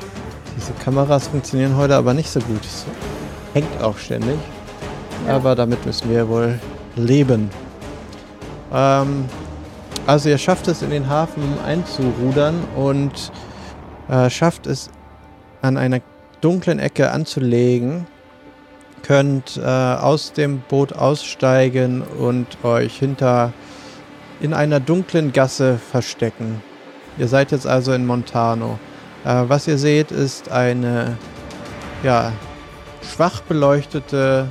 diese 0.56 0.72
Kameras 0.84 1.26
funktionieren 1.28 1.76
heute 1.76 1.96
aber 1.96 2.14
nicht 2.14 2.30
so 2.30 2.38
gut. 2.40 2.64
Es 2.64 2.84
hängt 3.52 3.82
auch 3.82 3.98
ständig. 3.98 4.38
Aber 5.28 5.56
damit 5.56 5.84
müssen 5.86 6.10
wir 6.10 6.28
wohl 6.28 6.60
leben. 6.94 7.50
Ähm, 8.72 9.24
also 10.06 10.28
ihr 10.28 10.38
schafft 10.38 10.68
es 10.68 10.82
in 10.82 10.90
den 10.90 11.08
Hafen 11.08 11.42
einzurudern 11.66 12.62
und 12.76 13.32
äh, 14.08 14.28
schafft 14.30 14.66
es 14.66 14.90
an 15.64 15.78
einer 15.78 16.00
dunklen 16.40 16.78
Ecke 16.78 17.10
anzulegen. 17.10 18.06
Könnt 19.02 19.56
äh, 19.56 19.62
aus 19.62 20.32
dem 20.32 20.60
Boot 20.60 20.92
aussteigen 20.92 22.02
und 22.02 22.46
euch 22.62 22.98
hinter 22.98 23.52
in 24.40 24.54
einer 24.54 24.80
dunklen 24.80 25.32
Gasse 25.32 25.78
verstecken. 25.78 26.62
Ihr 27.18 27.28
seid 27.28 27.52
jetzt 27.52 27.66
also 27.66 27.92
in 27.92 28.06
Montano. 28.06 28.78
Äh, 29.24 29.44
was 29.48 29.66
ihr 29.66 29.78
seht, 29.78 30.10
ist 30.10 30.50
eine 30.50 31.16
ja, 32.02 32.32
schwach 33.02 33.40
beleuchtete 33.42 34.48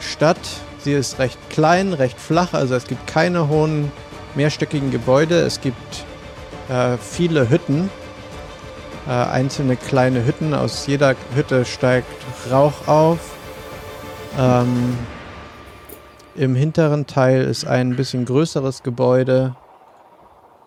Stadt. 0.00 0.38
Sie 0.78 0.92
ist 0.92 1.18
recht 1.18 1.38
klein, 1.50 1.92
recht 1.92 2.18
flach, 2.18 2.52
also 2.52 2.74
es 2.74 2.86
gibt 2.86 3.06
keine 3.06 3.48
hohen 3.48 3.90
mehrstöckigen 4.34 4.90
Gebäude. 4.90 5.40
Es 5.40 5.60
gibt 5.60 6.04
äh, 6.68 6.96
viele 6.98 7.48
Hütten, 7.48 7.90
äh, 9.06 9.10
einzelne 9.10 9.76
kleine 9.76 10.24
Hütten. 10.24 10.54
Aus 10.54 10.86
jeder 10.86 11.14
Hütte 11.34 11.64
steigt 11.64 12.08
Rauch 12.50 12.86
auf. 12.88 13.18
Ähm, 14.38 14.96
Im 16.34 16.54
hinteren 16.54 17.06
Teil 17.06 17.42
ist 17.42 17.66
ein 17.66 17.96
bisschen 17.96 18.24
größeres 18.24 18.82
Gebäude. 18.82 19.54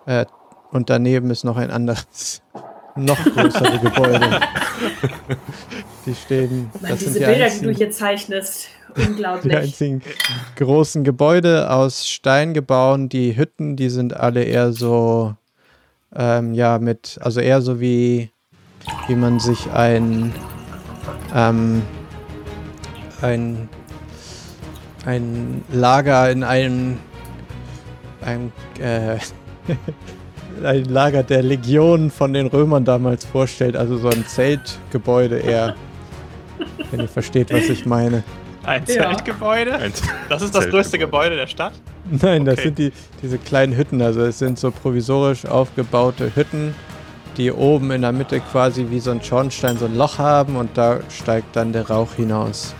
Äh, 0.06 0.26
und 0.72 0.90
daneben 0.90 1.32
ist 1.32 1.44
noch 1.44 1.58
ein 1.58 1.72
anderes, 1.72 2.42
noch 2.96 3.22
größere 3.24 3.80
Gebäude. 3.80 4.40
Die 6.06 6.16
stehen. 6.16 6.70
Mann, 6.82 6.92
Das 6.92 7.00
sind 7.02 7.10
diese 7.16 7.20
die 7.20 7.26
Bilder, 7.26 7.50
die 7.50 7.60
du 7.62 7.68
einzigen, 7.70 7.76
hier 7.76 7.92
zeichnest. 7.92 8.70
die 8.98 9.02
Unglaublich. 9.08 9.56
einzigen 9.56 10.02
großen 10.56 11.04
Gebäude 11.04 11.70
aus 11.70 12.08
Stein 12.08 12.54
gebaut. 12.54 13.12
Die 13.12 13.36
Hütten, 13.38 13.76
die 13.76 13.90
sind 13.90 14.16
alle 14.16 14.44
eher 14.44 14.72
so, 14.72 15.36
ähm, 16.16 16.54
ja, 16.54 16.80
mit, 16.80 17.20
also 17.22 17.40
eher 17.40 17.62
so 17.62 17.80
wie, 17.80 18.32
wie 19.08 19.16
man 19.16 19.40
sich 19.40 19.72
ein, 19.72 20.34
ähm, 21.36 21.82
ein, 23.22 23.70
ein 25.06 25.64
Lager 25.72 26.30
in 26.32 26.44
einem, 26.44 26.98
einem, 28.22 28.52
äh, 28.80 29.18
ein 30.64 30.86
Lager 30.86 31.24
der 31.24 31.44
Legion 31.44 32.10
von 32.12 32.34
den 32.34 32.48
Römern 32.48 32.86
damals 32.86 33.26
vorstellt. 33.26 33.76
Also 33.76 33.98
so 33.98 34.10
ein 34.10 34.26
Zeltgebäude 34.26 35.38
eher. 35.40 35.76
Wenn 36.90 37.02
ihr 37.02 37.08
versteht, 37.08 37.54
was 37.54 37.70
ich 37.70 37.86
meine. 37.86 38.24
Ein 38.64 38.82
Ja. 38.88 39.10
Zeltgebäude? 39.10 39.92
Das 40.30 40.42
ist 40.42 40.56
das 40.56 40.70
größte. 40.70 40.98
Gebäude 40.98 41.36
der 41.36 41.48
Stadt? 41.48 41.74
Nein, 42.22 42.46
das 42.46 42.54
Okay. 42.56 42.64
sind 42.64 42.78
die, 42.80 42.92
diese 43.22 43.38
kleinen 43.38 43.76
Hütten. 43.76 44.02
Also 44.02 44.22
es 44.22 44.40
sind 44.40 44.58
so 44.60 44.72
provisorisch 44.72 45.46
aufgebaute 45.46 46.36
Hütten, 46.36 46.74
die 47.38 47.52
oben 47.52 47.92
in 47.92 48.02
der 48.02 48.12
Mitte 48.12 48.40
quasi 48.40 48.88
wie 48.90 49.00
so 49.00 49.12
ein 49.12 49.22
Schornstein 49.22 49.78
so 49.78 49.86
ein 49.86 49.96
Loch 49.96 50.18
haben 50.18 50.56
und 50.56 50.72
da 50.78 51.00
steigt 51.10 51.56
dann 51.56 51.74
der 51.74 51.88
Rauch 51.90 52.14
hinaus. 52.14 52.74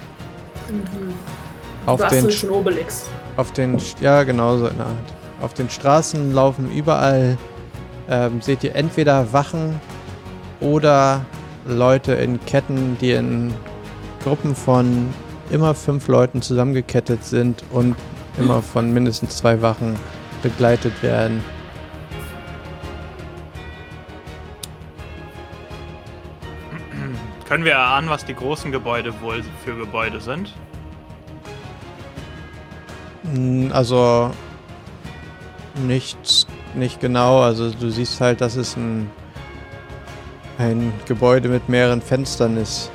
Mhm. 0.70 1.14
Auf 1.86 2.06
du 2.08 2.28
den, 2.28 2.50
Obelix. 2.50 3.06
auf 3.38 3.54
den, 3.54 3.78
ja 4.02 4.24
genau 4.24 4.58
so 4.58 4.68
in 4.68 4.78
der 4.78 4.88
Art. 4.88 4.96
Auf 5.42 5.54
den 5.54 5.70
Straßen 5.70 6.34
laufen 6.34 6.70
überall, 6.72 7.38
ähm, 8.10 8.42
seht 8.42 8.64
ihr 8.64 8.76
entweder 8.76 9.32
Wachen 9.32 9.80
oder 10.60 11.26
Leute 11.66 12.14
in 12.14 12.44
Ketten, 12.46 12.98
die 13.00 13.12
in 13.12 13.54
Gruppen 14.24 14.56
von 14.56 15.14
immer 15.50 15.74
fünf 15.76 16.08
Leuten 16.10 16.42
zusammengekettet 16.42 17.24
sind 17.24 17.64
und 17.72 17.96
immer 18.38 18.62
von 18.62 18.94
mindestens 18.94 19.38
zwei 19.38 19.62
Wachen 19.62 19.98
begleitet 20.42 21.02
werden. 21.02 21.44
Können 27.48 27.64
wir 27.64 27.74
erahnen, 27.74 28.10
was 28.10 28.26
die 28.26 28.34
großen 28.36 28.72
Gebäude 28.74 29.22
wohl 29.22 29.42
für 29.64 29.76
Gebäude 29.76 30.20
sind? 30.20 30.54
Mm, 33.24 33.72
Also 33.72 34.32
nichts, 35.76 36.46
nicht 36.76 37.00
genau. 37.00 37.42
Also 37.42 37.72
du 37.72 37.90
siehst 37.90 38.20
halt, 38.20 38.42
dass 38.42 38.58
es 38.58 38.76
ein, 38.76 39.10
ein 40.58 40.92
Gebäude 41.06 41.48
mit 41.48 41.70
mehreren 41.70 42.02
Fenstern 42.02 42.58
ist. 42.58 42.92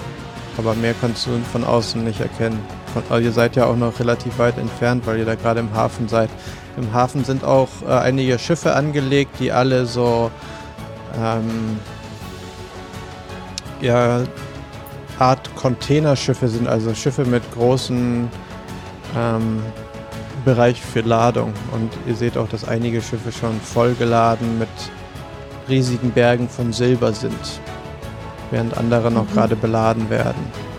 Aber 0.59 0.75
mehr 0.75 0.95
kannst 1.01 1.27
du 1.27 1.31
von 1.51 1.65
außen 1.65 2.05
nicht 2.05 2.21
erkennen. 2.21 2.61
Von, 2.93 3.03
also 3.09 3.25
ihr 3.25 3.33
seid 3.33 3.57
ja 3.57 3.67
auch 3.67 3.77
noch 3.77 3.99
relativ 4.01 4.39
weit 4.39 4.59
entfernt, 4.59 5.07
weil 5.07 5.19
ihr 5.19 5.25
da 5.25 5.35
gerade 5.35 5.61
im 5.61 5.73
Hafen 5.75 6.09
seid. 6.09 6.31
Im 6.77 6.93
Hafen 6.93 7.25
sind 7.25 7.45
auch 7.45 7.69
äh, 7.87 7.93
einige 7.93 8.39
Schiffe 8.39 8.75
angelegt, 8.75 9.37
die 9.41 9.53
alle 9.53 9.87
so 9.87 10.31
ähm, 11.19 11.79
ja, 13.81 14.23
Art 15.19 15.55
Containerschiffe 15.57 16.49
sind, 16.49 16.69
also 16.69 16.95
Schiffe 16.95 17.25
mit 17.25 17.43
großen 17.53 18.29
ähm, 19.17 19.63
Bereich 20.45 20.81
für 20.81 21.01
Ladung. 21.01 21.53
Und 21.73 21.93
ihr 22.07 22.15
seht 22.15 22.37
auch, 22.37 22.49
dass 22.49 22.67
einige 22.67 23.03
Schiffe 23.03 23.33
schon 23.33 23.61
vollgeladen 23.61 24.59
mit 24.59 24.69
riesigen 25.69 26.11
Bergen 26.11 26.49
von 26.49 26.73
Silber 26.73 27.13
sind, 27.13 27.61
während 28.51 28.77
andere 28.77 29.11
noch 29.11 29.31
gerade 29.33 29.57
beladen 29.57 30.11
werden. 30.11 30.72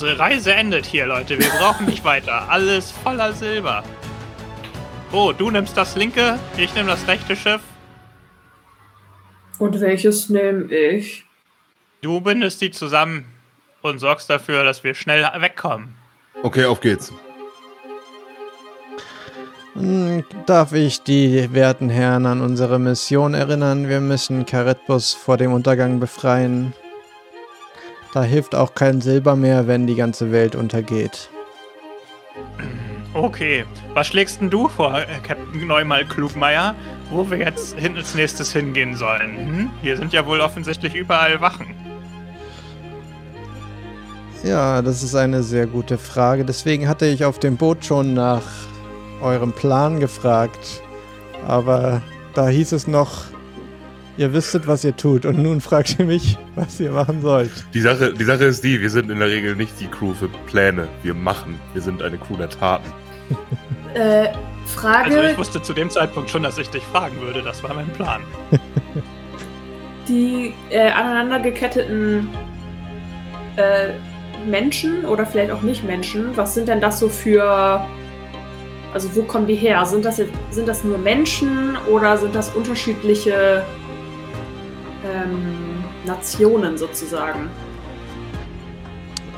Unsere 0.00 0.16
Reise 0.16 0.54
endet 0.54 0.86
hier, 0.86 1.06
Leute. 1.06 1.36
Wir 1.40 1.48
brauchen 1.48 1.86
nicht 1.86 2.04
weiter. 2.04 2.48
Alles 2.48 2.92
voller 2.92 3.32
Silber. 3.32 3.82
Oh, 5.10 5.32
du 5.36 5.50
nimmst 5.50 5.76
das 5.76 5.96
linke, 5.96 6.38
ich 6.56 6.72
nehme 6.76 6.88
das 6.88 7.04
rechte 7.08 7.34
Schiff. 7.34 7.60
Und 9.58 9.80
welches 9.80 10.28
nehme 10.28 10.72
ich? 10.72 11.24
Du 12.00 12.20
bindest 12.20 12.60
die 12.60 12.70
zusammen 12.70 13.24
und 13.82 13.98
sorgst 13.98 14.30
dafür, 14.30 14.62
dass 14.62 14.84
wir 14.84 14.94
schnell 14.94 15.28
wegkommen. 15.40 15.96
Okay, 16.44 16.66
auf 16.66 16.80
geht's. 16.80 17.12
Hm, 19.74 20.24
Darf 20.46 20.74
ich 20.74 21.02
die 21.02 21.52
werten 21.52 21.90
Herren 21.90 22.24
an 22.26 22.40
unsere 22.40 22.78
Mission 22.78 23.34
erinnern? 23.34 23.88
Wir 23.88 23.98
müssen 23.98 24.46
Karetbus 24.46 25.14
vor 25.14 25.38
dem 25.38 25.52
Untergang 25.52 25.98
befreien. 25.98 26.72
Da 28.14 28.22
hilft 28.22 28.54
auch 28.54 28.74
kein 28.74 29.00
Silber 29.00 29.36
mehr, 29.36 29.66
wenn 29.66 29.86
die 29.86 29.94
ganze 29.94 30.32
Welt 30.32 30.54
untergeht. 30.54 31.28
Okay, 33.14 33.64
was 33.94 34.06
schlägst 34.06 34.40
denn 34.40 34.50
du 34.50 34.68
vor, 34.68 34.98
äh, 34.98 35.06
Captain 35.22 35.66
Neumal 35.66 36.04
Klugmeier, 36.04 36.74
wo 37.10 37.28
wir 37.30 37.38
jetzt 37.38 37.78
hin 37.78 37.96
als 37.96 38.14
nächstes 38.14 38.52
hingehen 38.52 38.96
sollen? 38.96 39.36
Hm? 39.36 39.70
Hier 39.82 39.96
sind 39.96 40.12
ja 40.12 40.24
wohl 40.26 40.40
offensichtlich 40.40 40.94
überall 40.94 41.40
Wachen. 41.40 41.74
Ja, 44.44 44.82
das 44.82 45.02
ist 45.02 45.16
eine 45.16 45.42
sehr 45.42 45.66
gute 45.66 45.98
Frage. 45.98 46.44
Deswegen 46.44 46.88
hatte 46.88 47.06
ich 47.06 47.24
auf 47.24 47.38
dem 47.38 47.56
Boot 47.56 47.84
schon 47.84 48.14
nach 48.14 48.42
eurem 49.20 49.52
Plan 49.52 49.98
gefragt. 49.98 50.82
Aber 51.46 52.02
da 52.34 52.48
hieß 52.48 52.72
es 52.72 52.86
noch, 52.86 53.24
ihr 54.18 54.32
wisstet, 54.32 54.66
was 54.66 54.84
ihr 54.84 54.94
tut. 54.94 55.24
Und 55.24 55.38
nun 55.38 55.60
fragt 55.60 55.98
ihr 55.98 56.04
mich, 56.04 56.36
was 56.56 56.78
ihr 56.80 56.90
machen 56.90 57.22
sollt. 57.22 57.50
Die 57.72 57.80
Sache, 57.80 58.12
die 58.12 58.24
Sache 58.24 58.44
ist 58.44 58.62
die, 58.62 58.80
wir 58.80 58.90
sind 58.90 59.10
in 59.10 59.20
der 59.20 59.28
Regel 59.28 59.56
nicht 59.56 59.80
die 59.80 59.86
Crew 59.86 60.12
für 60.12 60.28
Pläne. 60.46 60.88
Wir 61.02 61.14
machen. 61.14 61.58
Wir 61.72 61.82
sind 61.82 62.02
eine 62.02 62.18
Crew 62.18 62.36
der 62.36 62.50
Taten. 62.50 62.92
Äh, 63.94 64.28
Frage. 64.66 65.16
Also 65.16 65.22
ich 65.22 65.38
wusste 65.38 65.62
zu 65.62 65.72
dem 65.72 65.88
Zeitpunkt 65.88 66.28
schon, 66.28 66.42
dass 66.42 66.58
ich 66.58 66.68
dich 66.68 66.82
fragen 66.84 67.18
würde. 67.20 67.42
Das 67.42 67.62
war 67.62 67.72
mein 67.74 67.88
Plan. 67.90 68.20
die 70.08 70.52
äh, 70.70 70.90
aneinander 70.90 71.40
geketteten 71.40 72.28
äh, 73.56 73.90
Menschen 74.46 75.04
oder 75.04 75.26
vielleicht 75.26 75.50
auch 75.50 75.62
nicht 75.62 75.84
Menschen, 75.84 76.36
was 76.36 76.54
sind 76.54 76.68
denn 76.68 76.80
das 76.80 76.98
so 76.98 77.08
für. 77.08 77.86
Also, 78.94 79.14
wo 79.14 79.22
kommen 79.22 79.46
die 79.46 79.54
her? 79.54 79.84
Sind 79.84 80.04
das, 80.04 80.16
jetzt, 80.16 80.32
sind 80.50 80.66
das 80.66 80.82
nur 80.82 80.96
Menschen 80.96 81.76
oder 81.90 82.16
sind 82.16 82.34
das 82.34 82.54
unterschiedliche 82.54 83.64
ähm, 85.12 85.84
Nationen 86.04 86.76
sozusagen? 86.78 87.48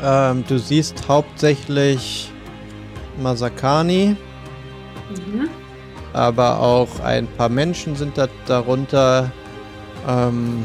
Ähm, 0.03 0.45
du 0.49 0.59
siehst 0.59 1.09
hauptsächlich 1.09 2.31
Masakani, 3.21 4.17
Mhm. 5.11 5.49
aber 6.13 6.61
auch 6.61 7.01
ein 7.01 7.27
paar 7.37 7.49
Menschen 7.49 7.97
sind 7.97 8.17
da 8.17 8.29
darunter. 8.47 9.31
Ähm, 10.09 10.65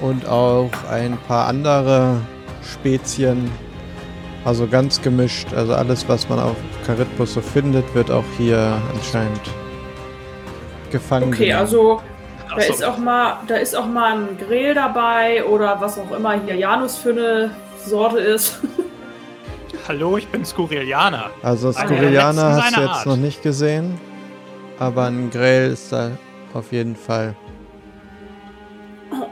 und 0.00 0.26
auch 0.28 0.70
ein 0.90 1.16
paar 1.28 1.46
andere 1.46 2.20
Spezien. 2.72 3.50
Also 4.44 4.66
ganz 4.66 5.00
gemischt. 5.00 5.54
Also 5.54 5.74
alles, 5.74 6.08
was 6.08 6.28
man 6.28 6.40
auf 6.40 6.56
Charitbus 6.84 7.34
so 7.34 7.40
findet, 7.40 7.94
wird 7.94 8.10
auch 8.10 8.24
hier 8.36 8.76
anscheinend 8.92 9.40
gefangen. 10.90 11.28
Okay, 11.28 11.46
genommen. 11.46 11.60
also 11.60 12.02
da 12.56 12.62
so. 12.62 12.72
ist 12.72 12.84
auch 12.84 12.98
mal, 12.98 13.38
da 13.46 13.56
ist 13.56 13.76
auch 13.76 13.86
mal 13.86 14.12
ein 14.14 14.38
Grill 14.38 14.74
dabei 14.74 15.44
oder 15.44 15.80
was 15.80 15.98
auch 15.98 16.10
immer 16.12 16.40
hier 16.40 16.56
Janus 16.56 16.98
für 16.98 17.10
eine 17.10 17.50
Sorte 17.84 18.18
ist. 18.18 18.60
Hallo, 19.88 20.16
ich 20.16 20.28
bin 20.28 20.44
Skurilianer. 20.44 21.30
Also 21.42 21.68
letzten 21.68 21.82
hast 21.82 22.76
du 22.76 22.80
jetzt 22.80 22.90
Art. 22.90 23.06
noch 23.06 23.16
nicht 23.16 23.42
gesehen. 23.42 23.98
Aber 24.78 25.06
ein 25.06 25.30
Grail 25.30 25.70
ist 25.72 25.92
da 25.92 26.12
auf 26.54 26.72
jeden 26.72 26.96
Fall. 26.96 27.34
Oh. 29.10 29.26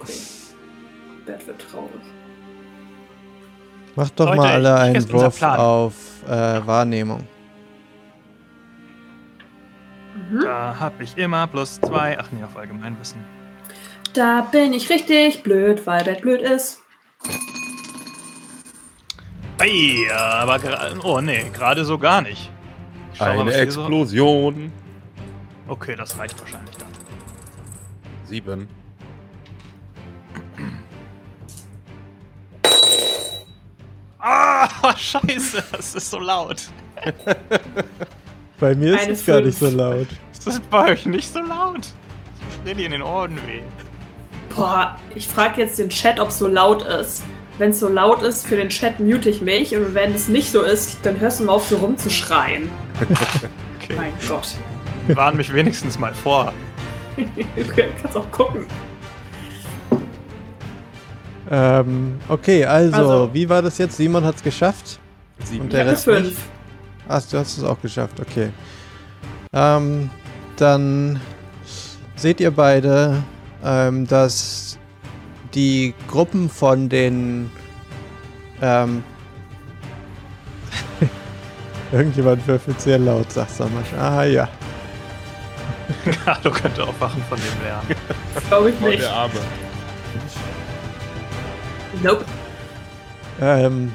Okay. 0.00 0.12
Bert 1.26 1.46
wird 1.46 1.60
traurig. 1.70 1.90
Macht 3.96 4.18
doch 4.18 4.26
Leute, 4.26 4.38
mal 4.38 4.52
alle 4.52 4.74
einen 4.76 5.12
Wurf 5.12 5.42
auf 5.42 5.94
äh, 6.26 6.66
Wahrnehmung. 6.66 7.26
Mhm. 10.34 10.44
Da 10.44 10.76
habe 10.80 11.02
ich 11.04 11.16
immer 11.16 11.46
plus 11.46 11.80
zwei. 11.80 12.18
Ach 12.18 12.26
nee, 12.32 12.42
auf 12.42 12.56
Allgemeinwissen. 12.56 13.24
Da 14.14 14.42
bin 14.42 14.72
ich 14.72 14.88
richtig 14.90 15.42
blöd, 15.42 15.86
weil 15.86 16.04
Bert 16.04 16.22
blöd 16.22 16.40
ist. 16.42 16.80
Ei, 19.58 20.06
aber 20.12 20.56
gra- 20.56 21.00
oh 21.04 21.20
nee, 21.20 21.50
gerade 21.52 21.84
so 21.84 21.98
gar 21.98 22.20
nicht. 22.22 22.50
Schau 23.14 23.24
mal, 23.26 23.30
Eine 23.32 23.46
was 23.46 23.54
hier 23.56 23.70
so- 23.72 23.80
Explosion. 23.82 24.72
Okay, 25.68 25.94
das 25.96 26.18
reicht 26.18 26.38
wahrscheinlich 26.40 26.76
dann. 26.76 26.88
Sieben. 28.24 28.68
Ah, 34.18 34.68
scheiße, 34.96 35.62
das 35.72 35.94
ist 35.94 36.10
so 36.10 36.18
laut. 36.18 36.62
Bei 38.58 38.74
mir 38.74 38.94
ist 38.94 39.02
Eine 39.02 39.12
es 39.12 39.26
gar 39.26 39.40
nicht 39.40 39.58
Fünf. 39.58 39.72
so 39.72 39.76
laut. 39.76 40.06
Das 40.44 40.54
ist 40.54 40.70
bei 40.70 40.92
euch 40.92 41.06
nicht 41.06 41.32
so 41.32 41.40
laut. 41.40 41.86
Stell 42.62 42.74
dir 42.74 42.86
in 42.86 42.92
den 42.92 43.02
Ohren 43.02 43.36
weh. 43.46 43.60
Boah, 44.54 44.96
ich 45.14 45.26
frage 45.26 45.62
jetzt 45.62 45.78
den 45.78 45.88
Chat, 45.88 46.20
ob 46.20 46.28
es 46.28 46.38
so 46.38 46.46
laut 46.46 46.82
ist. 46.82 47.22
Wenn 47.58 47.70
es 47.70 47.80
so 47.80 47.88
laut 47.88 48.22
ist, 48.22 48.46
für 48.46 48.56
den 48.56 48.68
Chat 48.68 48.98
mute 49.00 49.30
ich 49.30 49.40
mich. 49.40 49.74
Und 49.76 49.94
wenn 49.94 50.12
es 50.14 50.28
nicht 50.28 50.50
so 50.50 50.62
ist, 50.62 50.98
dann 51.04 51.18
hörst 51.20 51.40
du 51.40 51.44
mal 51.44 51.52
auf, 51.52 51.68
so 51.68 51.76
rumzuschreien. 51.76 52.70
Okay. 53.84 53.96
Mein 53.98 54.12
Gott. 54.26 54.48
Warn 55.08 55.36
mich 55.36 55.52
wenigstens 55.52 55.98
mal 55.98 56.14
vor. 56.14 56.54
Du 57.16 57.64
kannst 57.66 58.16
auch 58.16 58.30
gucken. 58.30 58.66
Ähm, 61.50 62.18
okay, 62.28 62.64
also, 62.64 62.96
Also. 62.96 63.30
wie 63.34 63.46
war 63.48 63.60
das 63.60 63.76
jetzt? 63.78 63.96
Simon 63.98 64.24
hat 64.24 64.36
es 64.36 64.42
geschafft. 64.42 64.98
Sieben. 65.44 65.62
Und 65.62 65.66
Ich 65.68 65.74
der 65.74 65.86
Rest 65.86 66.06
nicht? 66.06 66.16
fünf. 66.22 66.38
Ach, 67.08 67.22
du 67.30 67.38
hast 67.38 67.58
es 67.58 67.64
auch 67.64 67.80
geschafft, 67.82 68.18
okay. 68.20 68.48
Ähm, 69.52 70.08
dann 70.56 71.20
seht 72.16 72.40
ihr 72.40 72.50
beide, 72.50 73.22
ähm, 73.64 74.06
dass 74.06 74.78
die 75.54 75.94
Gruppen 76.08 76.48
von 76.48 76.88
den 76.88 77.50
ähm, 78.62 79.04
Irgendjemand 81.92 82.46
würfelt 82.46 82.80
sehr 82.80 82.98
laut, 82.98 83.30
sagt 83.30 83.50
Samasch. 83.50 83.92
Ah 83.98 84.24
ja. 84.24 84.48
Carlo 86.24 86.50
könnte 86.50 86.82
auch 86.82 86.98
Wachen 86.98 87.22
von 87.28 87.38
dem 87.38 87.62
lernen. 87.62 87.86
Glaube 88.48 88.70
ich 88.70 88.80
nicht. 88.80 89.02
der 89.02 89.12
Arme. 89.12 89.34
Nope. 92.02 92.24
Ähm, 93.40 93.94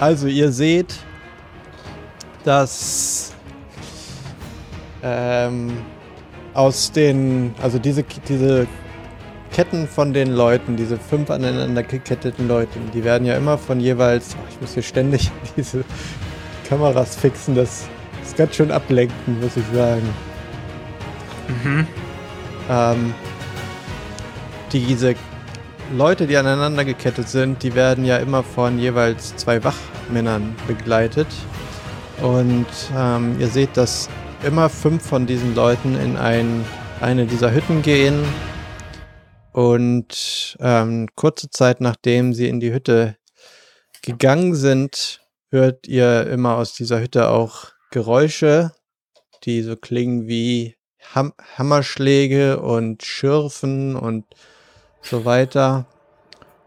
also 0.00 0.26
ihr 0.26 0.50
seht, 0.50 0.96
dass 2.44 3.33
ähm, 5.04 5.72
aus 6.54 6.90
den, 6.90 7.54
also 7.62 7.78
diese, 7.78 8.04
diese 8.26 8.66
Ketten 9.52 9.86
von 9.86 10.12
den 10.12 10.32
Leuten, 10.32 10.76
diese 10.76 10.96
fünf 10.96 11.30
aneinander 11.30 11.82
geketteten 11.82 12.48
Leute, 12.48 12.78
die 12.92 13.04
werden 13.04 13.26
ja 13.26 13.36
immer 13.36 13.58
von 13.58 13.78
jeweils, 13.78 14.34
oh, 14.34 14.46
ich 14.50 14.60
muss 14.60 14.74
hier 14.74 14.82
ständig 14.82 15.30
diese 15.56 15.84
Kameras 16.68 17.16
fixen, 17.16 17.54
das 17.54 17.86
ist 18.22 18.36
ganz 18.36 18.56
schön 18.56 18.72
ablenken, 18.72 19.40
muss 19.40 19.56
ich 19.56 19.64
sagen. 19.72 20.08
Mhm. 21.62 21.86
Ähm, 22.70 23.14
diese 24.72 25.14
Leute, 25.92 26.26
die 26.26 26.36
aneinander 26.36 26.84
gekettet 26.84 27.28
sind, 27.28 27.62
die 27.62 27.74
werden 27.74 28.04
ja 28.04 28.16
immer 28.16 28.42
von 28.42 28.78
jeweils 28.78 29.36
zwei 29.36 29.62
Wachmännern 29.62 30.56
begleitet. 30.66 31.28
Und 32.22 32.66
ähm, 32.96 33.36
ihr 33.38 33.48
seht, 33.48 33.76
dass 33.76 34.08
immer 34.44 34.68
fünf 34.68 35.06
von 35.06 35.26
diesen 35.26 35.54
Leuten 35.54 35.98
in 35.98 36.16
ein, 36.16 36.64
eine 37.00 37.26
dieser 37.26 37.52
Hütten 37.52 37.82
gehen. 37.82 38.24
Und 39.52 40.56
ähm, 40.60 41.08
kurze 41.14 41.48
Zeit 41.50 41.80
nachdem 41.80 42.34
sie 42.34 42.48
in 42.48 42.60
die 42.60 42.72
Hütte 42.72 43.16
gegangen 44.02 44.54
sind, 44.54 45.20
hört 45.50 45.86
ihr 45.86 46.26
immer 46.26 46.56
aus 46.56 46.74
dieser 46.74 47.00
Hütte 47.00 47.28
auch 47.30 47.68
Geräusche, 47.90 48.72
die 49.44 49.62
so 49.62 49.76
klingen 49.76 50.26
wie 50.26 50.76
Ham 51.14 51.32
Hammerschläge 51.56 52.60
und 52.60 53.02
Schürfen 53.04 53.94
und 53.94 54.24
so 55.00 55.24
weiter. 55.24 55.86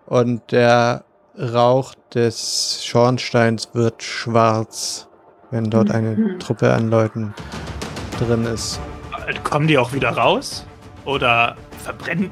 Und 0.05 0.51
der 0.51 1.03
Rauch 1.37 1.93
des 2.13 2.85
Schornsteins 2.85 3.69
wird 3.73 4.01
schwarz, 4.01 5.07
wenn 5.51 5.69
dort 5.69 5.91
eine 5.91 6.15
Mhm. 6.15 6.39
Truppe 6.39 6.73
an 6.73 6.89
Leuten 6.89 7.33
drin 8.19 8.45
ist. 8.45 8.79
Kommen 9.43 9.67
die 9.67 9.77
auch 9.77 9.93
wieder 9.93 10.09
raus? 10.09 10.65
Oder 11.05 11.55
verbrennen. 11.83 12.29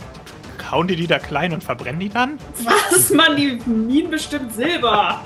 Hauen 0.71 0.87
die 0.87 0.95
die 0.95 1.07
da 1.07 1.19
klein 1.19 1.53
und 1.53 1.63
verbrennen 1.63 1.99
die 1.99 2.09
dann? 2.09 2.39
Was, 2.63 3.11
Mann, 3.11 3.35
die 3.35 3.61
Minen 3.65 4.09
bestimmt 4.09 4.53
Silber. 4.53 5.21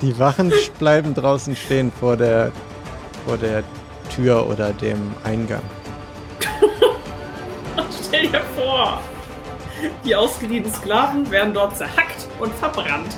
Die 0.00 0.16
Wachen 0.18 0.52
bleiben 0.78 1.12
draußen 1.12 1.56
stehen 1.56 1.90
vor 1.98 2.16
der, 2.16 2.52
vor 3.26 3.36
der 3.36 3.64
Tür 4.14 4.46
oder 4.48 4.72
dem 4.72 5.12
Eingang. 5.24 5.62
Stell 8.06 8.28
dir 8.28 8.42
vor. 8.56 9.00
Die 10.04 10.14
ausgeliehenen 10.14 10.72
Sklaven 10.72 11.30
werden 11.30 11.52
dort 11.52 11.76
zerhackt 11.76 12.28
und 12.38 12.54
verbrannt. 12.54 13.16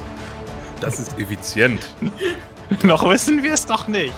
Das 0.81 0.99
ist 0.99 1.19
effizient. 1.19 1.95
Noch 2.83 3.09
wissen 3.09 3.43
wir 3.43 3.53
es 3.53 3.67
doch 3.67 3.87
nicht. 3.87 4.15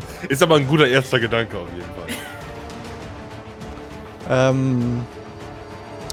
Ist 0.28 0.42
aber 0.42 0.56
ein 0.56 0.66
guter 0.66 0.86
erster 0.86 1.20
Gedanke 1.20 1.56
auf 1.56 1.68
jeden 1.74 1.88
Fall. 1.94 2.26
Ähm, 4.28 5.04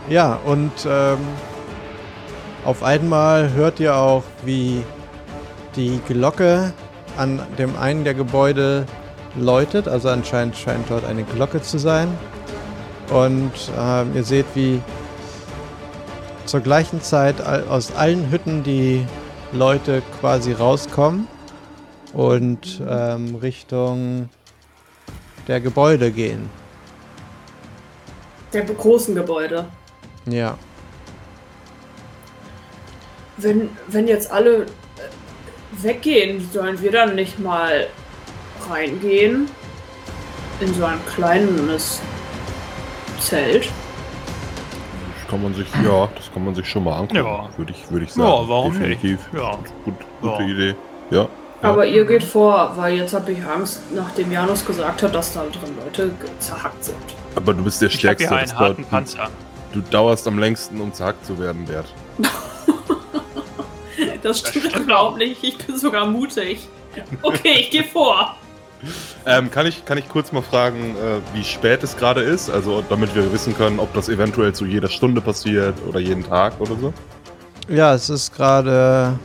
ja, 0.10 0.40
und 0.46 0.72
ähm, 0.86 1.18
auf 2.66 2.84
einmal 2.84 3.52
hört 3.54 3.80
ihr 3.80 3.96
auch, 3.96 4.24
wie 4.44 4.84
die 5.76 6.00
Glocke 6.08 6.74
an 7.18 7.42
dem 7.58 7.78
einen 7.78 8.04
der 8.04 8.14
Gebäude 8.14 8.86
läutet. 9.36 9.88
Also 9.88 10.10
anscheinend 10.10 10.56
scheint 10.56 10.90
dort 10.90 11.06
eine 11.06 11.24
Glocke 11.24 11.62
zu 11.62 11.78
sein. 11.78 12.08
Und 13.10 13.52
ähm, 13.78 14.12
ihr 14.16 14.24
seht, 14.24 14.46
wie 14.54 14.82
zur 16.46 16.62
gleichen 16.62 17.02
Zeit 17.02 17.42
aus 17.42 17.96
allen 17.96 18.32
Hütten 18.32 18.64
die 18.64 19.06
Leute 19.52 20.02
quasi 20.20 20.52
rauskommen 20.52 21.28
und 22.14 22.82
ähm, 22.88 23.36
Richtung 23.36 24.30
der 25.47 25.59
Gebäude 25.59 26.11
gehen. 26.11 26.49
Der 28.53 28.64
großen 28.64 29.16
Gebäude. 29.16 29.66
Ja. 30.26 30.57
Wenn, 33.38 33.70
wenn 33.88 34.07
jetzt 34.07 34.32
alle 34.32 34.64
äh, 34.64 34.68
weggehen, 35.82 36.47
sollen 36.53 36.80
wir 36.82 36.91
dann 36.91 37.16
nicht 37.16 37.39
mal 37.39 37.88
reingehen? 38.70 39.49
In 40.61 40.74
so 40.76 40.86
ein 40.86 40.99
kleines 41.16 41.99
Zelt? 43.20 43.68
Das 45.20 45.28
kann 45.30 45.41
man 45.41 45.53
sich, 45.55 45.68
ja, 45.84 46.07
das 46.16 46.32
kann 46.32 46.45
man 46.45 46.53
sich 46.53 46.70
schon 46.70 46.84
mal 46.84 46.93
angucken. 46.99 47.16
Ja. 47.26 47.49
Würde 47.57 47.74
ich, 47.74 47.89
würde 47.89 48.05
ich 48.05 48.14
sagen. 48.14 48.30
Ja, 48.30 48.47
warum 48.47 48.74
Definitiv. 48.74 49.20
nicht? 49.32 49.41
Ja. 49.43 49.57
Gut, 49.84 49.95
gute 50.22 50.43
Ja. 50.43 50.47
Idee. 50.47 50.76
Ja. 51.09 51.28
Aber 51.64 51.86
ihr 51.86 52.05
geht 52.05 52.24
vor, 52.24 52.74
weil 52.76 52.95
jetzt 52.97 53.14
habe 53.14 53.32
ich 53.32 53.43
Angst, 53.43 53.82
nachdem 53.95 54.32
Janus 54.32 54.66
gesagt 54.66 55.01
hat, 55.01 55.16
dass 55.16 55.34
da 55.34 55.43
drin 55.43 55.76
Leute 55.84 56.11
zerhackt 56.39 56.84
sind. 56.84 56.97
Aber 57.36 57.53
du 57.53 57.64
bist 57.64 57.82
der 57.82 57.88
Ich 57.88 57.95
habe 58.05 58.16
Stärkste. 58.16 58.30
hier 58.30 58.41
das 58.41 58.51
einen 58.51 58.59
harten 58.59 58.86
Panzer. 58.86 59.30
Du 59.72 59.82
dauerst 59.82 60.28
am 60.28 60.38
längsten, 60.38 60.80
um 60.82 60.93
zerhackt 60.93 61.26
zu 61.26 61.39
werden, 61.39 61.66
Bert. 61.66 61.86
Das 64.22 64.39
stimmt 64.39 64.70
stimmt 64.70 64.86
überhaupt 64.86 65.18
nicht. 65.18 65.43
Ich 65.43 65.57
bin 65.57 65.78
sogar 65.78 66.05
mutig. 66.05 66.68
Okay, 67.22 67.59
ich 67.59 67.72
gehe 67.72 67.84
vor. 67.84 68.36
Ähm, 69.26 69.49
kann, 69.49 69.66
ich, 69.66 69.86
kann 69.86 69.97
ich 69.97 70.09
kurz 70.09 70.34
mal 70.34 70.41
fragen, 70.41 70.97
äh, 70.97 71.22
wie 71.34 71.45
spät 71.45 71.82
es 71.84 71.95
gerade 71.95 72.20
ist? 72.20 72.49
Also, 72.49 72.84
damit 72.89 73.16
wir 73.16 73.32
wissen 73.32 73.55
können, 73.55 73.80
ob 73.80 73.93
das 73.93 74.09
eventuell 74.09 74.51
zu 74.53 74.66
jeder 74.66 74.89
Stunde 74.89 75.22
passiert 75.22 75.76
oder 75.88 76.01
jeden 76.01 76.28
Tag 76.28 76.59
oder 76.59 76.76
so? 76.76 76.93
Ja, 77.70 77.93
es 77.93 78.09
ist 78.09 78.36
gerade 78.36 79.18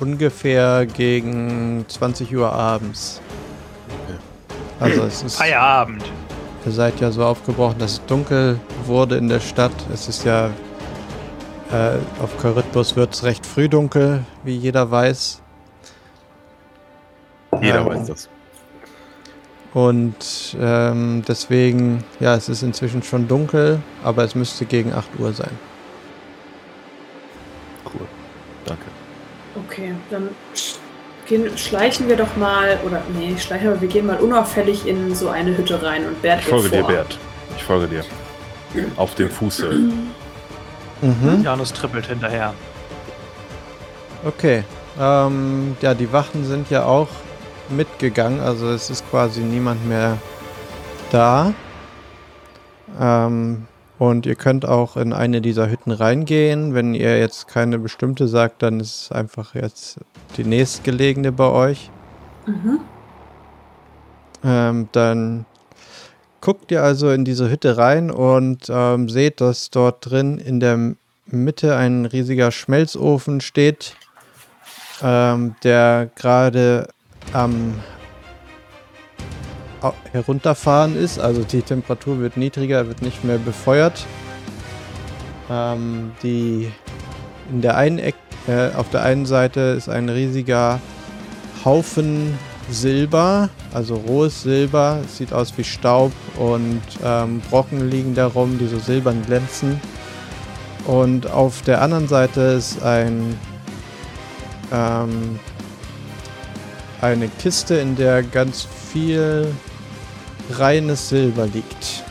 ungefähr 0.00 0.86
gegen 0.86 1.84
20 1.88 2.34
Uhr 2.36 2.52
abends. 2.52 3.20
Also 4.78 5.02
es 5.02 5.22
ist, 5.22 5.36
Feierabend. 5.36 6.04
ihr 6.66 6.72
seid 6.72 7.00
ja 7.00 7.10
so 7.10 7.24
aufgebrochen, 7.24 7.78
dass 7.78 7.92
es 7.92 8.04
dunkel 8.06 8.60
wurde 8.84 9.16
in 9.16 9.28
der 9.28 9.40
Stadt. 9.40 9.72
Es 9.92 10.06
ist 10.08 10.24
ja 10.24 10.50
äh, 11.72 11.98
auf 12.22 12.40
Charybdis 12.40 12.94
wird 12.94 13.14
es 13.14 13.24
recht 13.24 13.44
früh 13.44 13.68
dunkel, 13.68 14.24
wie 14.44 14.56
jeder 14.56 14.90
weiß. 14.90 15.42
Jeder 17.60 17.80
Ähm, 17.80 17.86
weiß 17.86 18.06
das. 18.06 18.28
Und 19.74 20.56
ähm, 20.58 21.22
deswegen, 21.26 22.04
ja, 22.20 22.34
es 22.34 22.48
ist 22.48 22.62
inzwischen 22.62 23.02
schon 23.02 23.28
dunkel, 23.28 23.80
aber 24.02 24.24
es 24.24 24.34
müsste 24.34 24.64
gegen 24.64 24.92
8 24.92 25.18
Uhr 25.18 25.32
sein. 25.32 25.50
Cool. 27.84 28.06
Danke. 28.64 28.95
Okay, 29.76 29.92
dann 30.10 30.30
gehen, 31.26 31.58
schleichen 31.58 32.08
wir 32.08 32.16
doch 32.16 32.34
mal, 32.36 32.78
oder 32.86 33.02
nee, 33.14 33.36
schleichen 33.38 33.68
wir, 33.68 33.80
wir 33.80 33.88
gehen 33.88 34.06
mal 34.06 34.16
unauffällig 34.16 34.86
in 34.86 35.14
so 35.14 35.28
eine 35.28 35.54
Hütte 35.54 35.82
rein 35.82 36.06
und 36.06 36.22
Bert 36.22 36.40
Ich 36.40 36.46
folge 36.46 36.68
vor. 36.70 36.78
dir, 36.78 36.86
Bert. 36.86 37.18
Ich 37.58 37.64
folge 37.64 37.86
dir. 37.86 38.04
Auf 38.96 39.14
dem 39.16 39.28
Fuße. 39.28 39.68
Mhm. 41.02 41.42
Janus 41.42 41.74
trippelt 41.74 42.06
hinterher. 42.06 42.54
Okay. 44.24 44.64
Ähm, 44.98 45.76
ja, 45.82 45.92
die 45.92 46.10
Wachen 46.10 46.46
sind 46.46 46.70
ja 46.70 46.84
auch 46.84 47.08
mitgegangen, 47.68 48.40
also 48.40 48.70
es 48.70 48.88
ist 48.88 49.08
quasi 49.10 49.40
niemand 49.40 49.86
mehr 49.86 50.16
da. 51.10 51.52
Ähm, 52.98 53.66
und 53.98 54.26
ihr 54.26 54.34
könnt 54.34 54.66
auch 54.66 54.96
in 54.96 55.12
eine 55.12 55.40
dieser 55.40 55.70
Hütten 55.70 55.90
reingehen. 55.90 56.74
Wenn 56.74 56.94
ihr 56.94 57.18
jetzt 57.18 57.48
keine 57.48 57.78
bestimmte 57.78 58.28
sagt, 58.28 58.62
dann 58.62 58.80
ist 58.80 59.02
es 59.02 59.12
einfach 59.12 59.54
jetzt 59.54 59.98
die 60.36 60.44
nächstgelegene 60.44 61.32
bei 61.32 61.48
euch. 61.48 61.90
Mhm. 62.46 62.80
Ähm, 64.44 64.88
dann 64.92 65.46
guckt 66.40 66.70
ihr 66.70 66.82
also 66.82 67.10
in 67.10 67.24
diese 67.24 67.50
Hütte 67.50 67.76
rein 67.76 68.10
und 68.10 68.66
ähm, 68.68 69.08
seht, 69.08 69.40
dass 69.40 69.70
dort 69.70 70.10
drin 70.10 70.38
in 70.38 70.60
der 70.60 70.94
Mitte 71.26 71.76
ein 71.76 72.06
riesiger 72.06 72.52
Schmelzofen 72.52 73.40
steht, 73.40 73.96
ähm, 75.02 75.56
der 75.64 76.10
gerade 76.14 76.88
am 77.32 77.74
herunterfahren 80.12 80.96
ist. 80.96 81.18
Also 81.18 81.42
die 81.42 81.62
Temperatur 81.62 82.18
wird 82.20 82.36
niedriger, 82.36 82.86
wird 82.86 83.02
nicht 83.02 83.24
mehr 83.24 83.38
befeuert. 83.38 84.06
Ähm, 85.50 86.12
die 86.22 86.70
in 87.50 87.62
der 87.62 87.76
einen 87.76 87.98
Eck, 87.98 88.16
äh, 88.48 88.70
auf 88.74 88.90
der 88.90 89.02
einen 89.02 89.26
Seite 89.26 89.60
ist 89.76 89.88
ein 89.88 90.08
riesiger 90.08 90.80
Haufen 91.64 92.36
Silber, 92.68 93.48
also 93.72 93.94
rohes 93.94 94.42
Silber. 94.42 95.00
Es 95.04 95.18
sieht 95.18 95.32
aus 95.32 95.56
wie 95.56 95.64
Staub 95.64 96.12
und 96.36 96.82
ähm, 97.04 97.40
Brocken 97.48 97.90
liegen 97.90 98.14
da 98.14 98.26
rum, 98.26 98.58
die 98.58 98.66
so 98.66 98.78
silbern 98.78 99.22
glänzen. 99.24 99.80
Und 100.86 101.30
auf 101.30 101.62
der 101.62 101.82
anderen 101.82 102.08
Seite 102.08 102.40
ist 102.40 102.82
ein 102.82 103.38
ähm, 104.72 105.38
eine 107.00 107.28
Kiste, 107.28 107.76
in 107.76 107.96
der 107.96 108.22
ganz 108.22 108.66
viel 108.92 109.52
reines 110.50 111.08
Silber 111.08 111.46
liegt. 111.46 112.04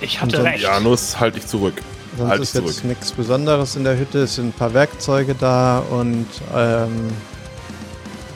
Ich 0.00 0.20
hatte 0.20 0.42
recht. 0.42 0.62
Janus, 0.62 1.18
halt 1.18 1.36
dich 1.36 1.46
zurück. 1.46 1.80
Sonst 2.16 2.30
Halt 2.30 2.42
ist 2.42 2.54
jetzt 2.54 2.84
nichts 2.84 3.12
Besonderes 3.12 3.74
in 3.74 3.84
der 3.84 3.98
Hütte. 3.98 4.20
Es 4.20 4.36
sind 4.36 4.48
ein 4.48 4.52
paar 4.52 4.72
Werkzeuge 4.74 5.34
da 5.34 5.78
und 5.78 6.26
ähm, 6.54 7.10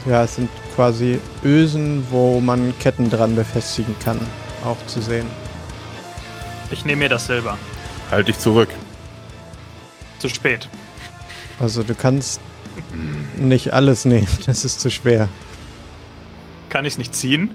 ja, 0.07 0.25
es 0.25 0.37
sind 0.37 0.49
quasi 0.75 1.21
Ösen, 1.45 2.07
wo 2.11 2.41
man 2.41 2.77
Ketten 2.79 3.11
dran 3.11 3.37
befestigen 3.37 3.95
kann, 4.03 4.21
auch 4.65 4.79
zu 4.87 5.01
sehen. 5.01 5.27
Ich 6.71 6.85
nehme 6.85 7.01
mir 7.01 7.09
das 7.09 7.27
Silber. 7.27 7.57
Halt 8.11 8.29
dich 8.29 8.39
zurück. 8.39 8.71
Zu 10.19 10.29
spät. 10.29 10.69
Also 11.61 11.83
du 11.83 11.95
kannst 11.95 12.41
nicht 13.37 13.73
alles 13.73 14.05
nehmen, 14.05 14.29
das 14.47 14.65
ist 14.65 14.81
zu 14.81 14.91
schwer. 14.91 15.29
Kann 16.69 16.85
ich 16.85 16.95
es 16.95 16.99
nicht 16.99 17.15
ziehen? 17.15 17.55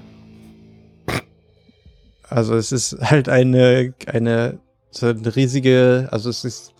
Also 2.28 2.56
es 2.56 2.72
ist 2.72 2.98
halt 3.00 3.28
eine, 3.28 3.94
eine, 4.06 4.58
so 4.90 5.06
eine 5.06 5.36
riesige, 5.36 6.08
also 6.10 6.30
es 6.30 6.44
ist 6.44 6.74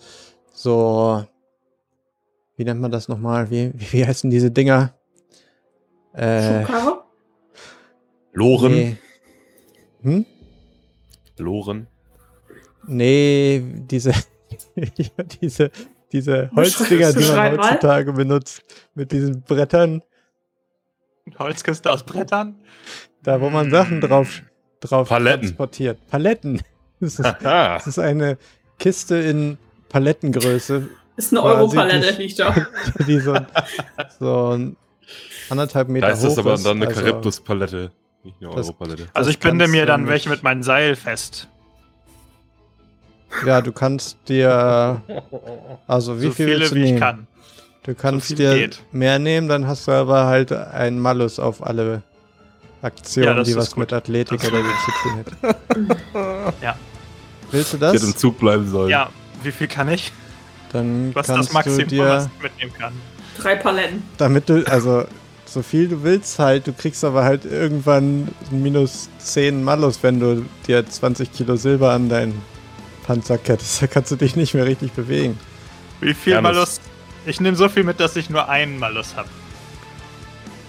so, 0.53 1.25
wie 2.57 2.65
nennt 2.65 2.81
man 2.81 2.91
das 2.91 3.09
nochmal? 3.09 3.51
Wie, 3.51 3.73
wie 3.75 4.05
heißen 4.05 4.31
diese 4.31 4.51
Dinger? 4.51 4.95
Äh? 6.13 6.65
Loren. 8.33 8.73
nee. 8.73 8.97
Hm? 10.03 10.27
Loren. 11.39 11.87
Nee, 12.87 13.63
diese, 13.65 14.13
diese, 15.41 15.71
diese 16.13 16.51
Holzdinger, 16.55 17.13
die 17.13 17.25
man 17.25 17.59
heutzutage 17.59 18.13
benutzt, 18.13 18.63
mit 18.95 19.13
diesen 19.13 19.43
Brettern, 19.43 20.03
Holzkiste 21.39 21.91
aus 21.91 22.03
Brettern? 22.03 22.57
da 23.23 23.41
wo 23.41 23.49
man 23.49 23.71
Sachen 23.71 24.01
drauf, 24.03 24.43
drauf 24.81 25.09
Paletten. 25.09 25.41
transportiert. 25.43 25.99
Paletten. 26.09 26.61
Das 27.01 27.19
ist, 27.19 27.25
das 27.43 27.87
ist 27.87 27.99
eine 27.99 28.39
Kiste 28.79 29.17
in 29.17 29.59
Palettengröße, 29.91 30.89
Ist 31.17 31.33
eine 31.33 31.43
Europalette, 31.43 32.07
nicht- 32.07 32.19
liegt 32.19 32.39
da. 32.39 32.55
die 33.07 33.19
so, 33.21 33.37
so 34.21 34.51
ein 34.53 34.77
anderthalb 35.51 35.89
Meter 35.89 36.07
Da 36.07 36.13
ist 36.15 36.21
hoch 36.23 36.29
das 36.29 36.39
aber 36.39 36.55
ist. 36.55 36.65
dann 36.65 36.77
eine 36.79 36.87
also, 36.87 37.01
Charybdis-Palette. 37.01 37.91
Nicht 38.23 38.37
eine 38.41 38.51
Europalette. 38.51 39.09
Also 39.13 39.29
ich 39.29 39.39
binde 39.39 39.69
mir 39.69 39.85
dann 39.85 40.07
welche 40.09 40.31
mit 40.31 40.43
meinem 40.45 40.63
Seil 40.63 40.97
fest. 40.97 41.49
Ja, 43.45 43.61
du 43.61 43.73
kannst 43.73 44.17
dir, 44.29 45.03
also 45.87 46.21
wie 46.21 46.27
so 46.27 46.31
viel 46.33 46.47
viele 46.47 46.71
wie 46.71 46.79
nehmen? 46.85 46.95
ich 46.95 47.01
kann. 47.01 47.27
Du 47.85 47.95
kannst 47.95 48.27
viel 48.29 48.37
dir 48.37 48.55
geht. 48.55 48.83
mehr 48.93 49.19
nehmen, 49.19 49.49
dann 49.49 49.67
hast 49.67 49.87
du 49.89 49.93
aber 49.93 50.27
halt 50.27 50.53
einen 50.53 50.99
Malus 50.99 51.39
auf 51.39 51.65
alle 51.65 52.03
Aktionen, 52.83 53.29
Ja, 53.29 53.35
das 53.35 53.49
die 53.49 53.57
was 53.57 53.71
gut. 53.71 53.79
mit 53.79 53.93
Athletik 53.93 54.41
Das 54.41 54.51
oder 54.51 54.63
so 54.63 54.71
zu 54.85 54.93
tun 55.03 55.25
hat. 56.15 56.55
Ja. 56.63 56.77
Willst 57.51 57.73
du 57.73 57.77
Ich 57.77 57.83
hätte 57.83 57.97
im 58.07 58.13
das? 58.13 58.17
Zug 58.17 58.39
bleiben 58.39 58.69
sollen. 58.71 58.91
Ja, 58.91 59.11
wie 59.43 59.53
viel 59.53 59.69
kann 59.69 59.89
ich? 59.91 60.13
Dann 60.73 61.15
Was 61.15 61.29
ist 61.29 61.29
das 61.29 61.37
kannst 61.37 61.51
du 61.51 61.55
Maximum, 61.55 61.79
was 61.79 61.89
dir, 62.25 62.31
ich 62.37 62.43
mitnehmen 62.43 62.73
kann? 62.79 62.93
Drei 63.39 63.57
Paletten. 63.57 64.03
damit 64.17 64.49
du, 64.49 64.65
also 64.67 65.05
so 65.47 65.63
viel 65.63 65.89
du 65.89 66.03
willst 66.03 66.39
halt, 66.39 66.67
du 66.67 66.73
kriegst 66.73 67.05
aber 67.05 67.25
halt 67.25 67.45
irgendwann 67.45 68.29
minus 68.51 69.09
10 69.19 69.63
Malus, 69.63 69.99
wenn 70.03 70.19
du 70.21 70.45
dir 70.67 70.85
20 70.89 71.33
Kilo 71.33 71.57
Silber 71.57 71.93
an 71.93 72.09
deinen 72.09 72.41
Panzer 73.07 73.39
kettest. 73.39 73.81
Da 73.83 73.87
kannst 73.89 74.11
du 74.11 74.17
dich 74.17 74.37
nicht 74.37 74.55
mehr 74.55 74.65
richtig 74.67 74.93
bewegen. 74.93 75.39
Wie 76.01 76.15
viel 76.15 76.33
Janus. 76.33 76.55
Malus 76.55 76.81
Ich 77.27 77.41
nehme 77.41 77.57
so 77.57 77.69
viel 77.69 77.85
mit, 77.85 78.01
dass 78.01 78.17
ich 78.17 78.29
nur 78.31 78.49
einen 78.49 78.79
Malus 78.79 79.17
habe. 79.17 79.29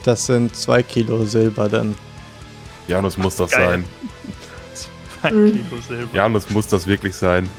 Das 0.03 0.25
sind 0.25 0.55
zwei 0.55 0.83
Kilo 0.83 1.25
Silber 1.25 1.67
dann. 1.67 1.95
Janus 2.87 3.17
muss 3.17 3.35
das 3.35 3.51
Geil. 3.51 3.69
sein. 3.69 3.85
Zwei. 5.21 5.29
Kilo 5.29 5.81
Silber. 5.87 6.15
Janus 6.15 6.49
muss 6.51 6.67
das 6.67 6.85
wirklich 6.85 7.15
sein. 7.15 7.49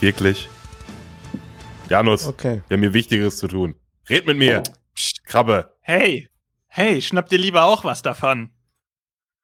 Wirklich. 0.00 0.48
Janus, 1.88 2.26
Okay. 2.26 2.62
wir 2.68 2.76
haben 2.76 2.82
hier 2.82 2.92
Wichtigeres 2.92 3.38
zu 3.38 3.48
tun. 3.48 3.74
Red 4.10 4.26
mit 4.26 4.36
mir. 4.36 4.62
Psst, 4.94 5.24
Krabbe. 5.24 5.72
Hey, 5.80 6.28
hey, 6.66 7.00
schnapp 7.00 7.28
dir 7.28 7.38
lieber 7.38 7.64
auch 7.64 7.84
was 7.84 8.02
davon. 8.02 8.50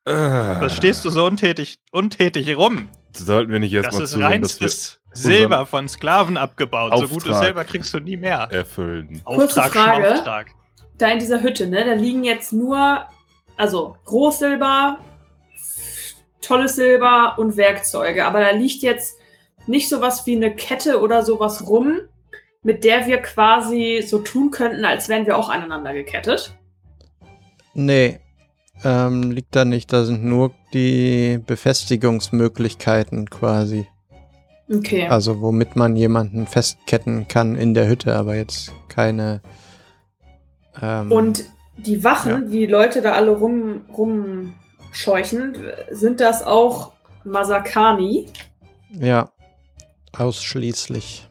Ah, 0.05 0.61
Was 0.61 0.77
stehst 0.77 1.05
du 1.05 1.11
so 1.11 1.25
untätig, 1.25 1.79
untätig 1.93 2.55
rum? 2.57 2.89
Sollten 3.15 3.53
wir 3.53 3.61
nicht 3.61 3.75
Das 3.75 3.85
erstmal 3.85 4.03
ist 4.05 4.11
zusehen, 4.11 4.43
dass 4.43 4.61
wir 4.61 5.02
Silber 5.13 5.67
von 5.67 5.89
Sklaven 5.89 6.37
abgebaut. 6.37 6.93
So 6.97 7.09
gutes 7.09 7.29
Auftrag. 7.29 7.45
Silber 7.45 7.65
kriegst 7.65 7.95
du 7.95 8.01
nie 8.01 8.17
mehr. 8.17 8.49
erfüllen? 8.51 9.23
Kurze 9.25 9.63
Auftrag, 9.63 9.73
Frage. 9.73 10.07
Schmauftrag. 10.07 10.47
Da 10.99 11.09
in 11.09 11.19
dieser 11.19 11.43
Hütte, 11.43 11.67
ne, 11.67 11.85
da 11.85 11.95
liegen 11.95 12.25
jetzt 12.25 12.53
nur, 12.53 13.05
also 13.57 13.97
Großsilber, 14.05 14.99
tolles 16.41 16.77
Silber 16.77 17.35
und 17.39 17.57
Werkzeuge. 17.57 18.25
Aber 18.25 18.41
da 18.41 18.51
liegt 18.51 18.83
jetzt 18.83 19.19
nicht 19.67 19.89
sowas 19.89 20.27
wie 20.27 20.37
eine 20.37 20.55
Kette 20.55 21.01
oder 21.01 21.23
sowas 21.25 21.67
rum, 21.67 22.01
mit 22.63 22.85
der 22.85 23.07
wir 23.07 23.19
quasi 23.19 24.05
so 24.07 24.19
tun 24.19 24.51
könnten, 24.51 24.85
als 24.85 25.09
wären 25.09 25.27
wir 25.27 25.37
auch 25.37 25.49
aneinander 25.49 25.93
gekettet. 25.93 26.57
Nee, 27.75 28.21
ähm, 28.85 29.31
liegt 29.31 29.55
da 29.57 29.65
nicht. 29.65 29.93
Da 29.93 30.05
sind 30.05 30.25
nur 30.25 30.53
die 30.73 31.41
Befestigungsmöglichkeiten 31.47 33.31
quasi. 33.31 33.87
Okay. 34.73 35.07
Also 35.09 35.41
womit 35.41 35.77
man 35.77 35.97
jemanden 35.97 36.47
festketten 36.47 37.29
kann 37.29 37.57
in 37.57 37.75
der 37.75 37.89
Hütte, 37.89 38.17
aber 38.17 38.35
jetzt 38.37 38.73
keine. 38.89 39.43
Ähm, 40.81 41.13
Und 41.13 41.45
die 41.77 42.03
Wachen, 42.05 42.51
die 42.51 42.67
Leute 42.67 43.03
da 43.03 43.13
alle 43.13 43.33
rum, 43.33 43.83
rumscheuchen, 43.97 45.57
sind 45.91 46.21
das 46.21 46.43
auch 46.43 46.93
Masakani? 47.25 48.29
Ja, 48.91 49.31
ausschließlich. 50.17 51.29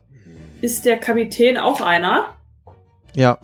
Ist 0.61 0.85
der 0.85 0.97
Kapitän 0.97 1.57
auch 1.57 1.81
einer? 1.81 2.35
Ja, 3.15 3.39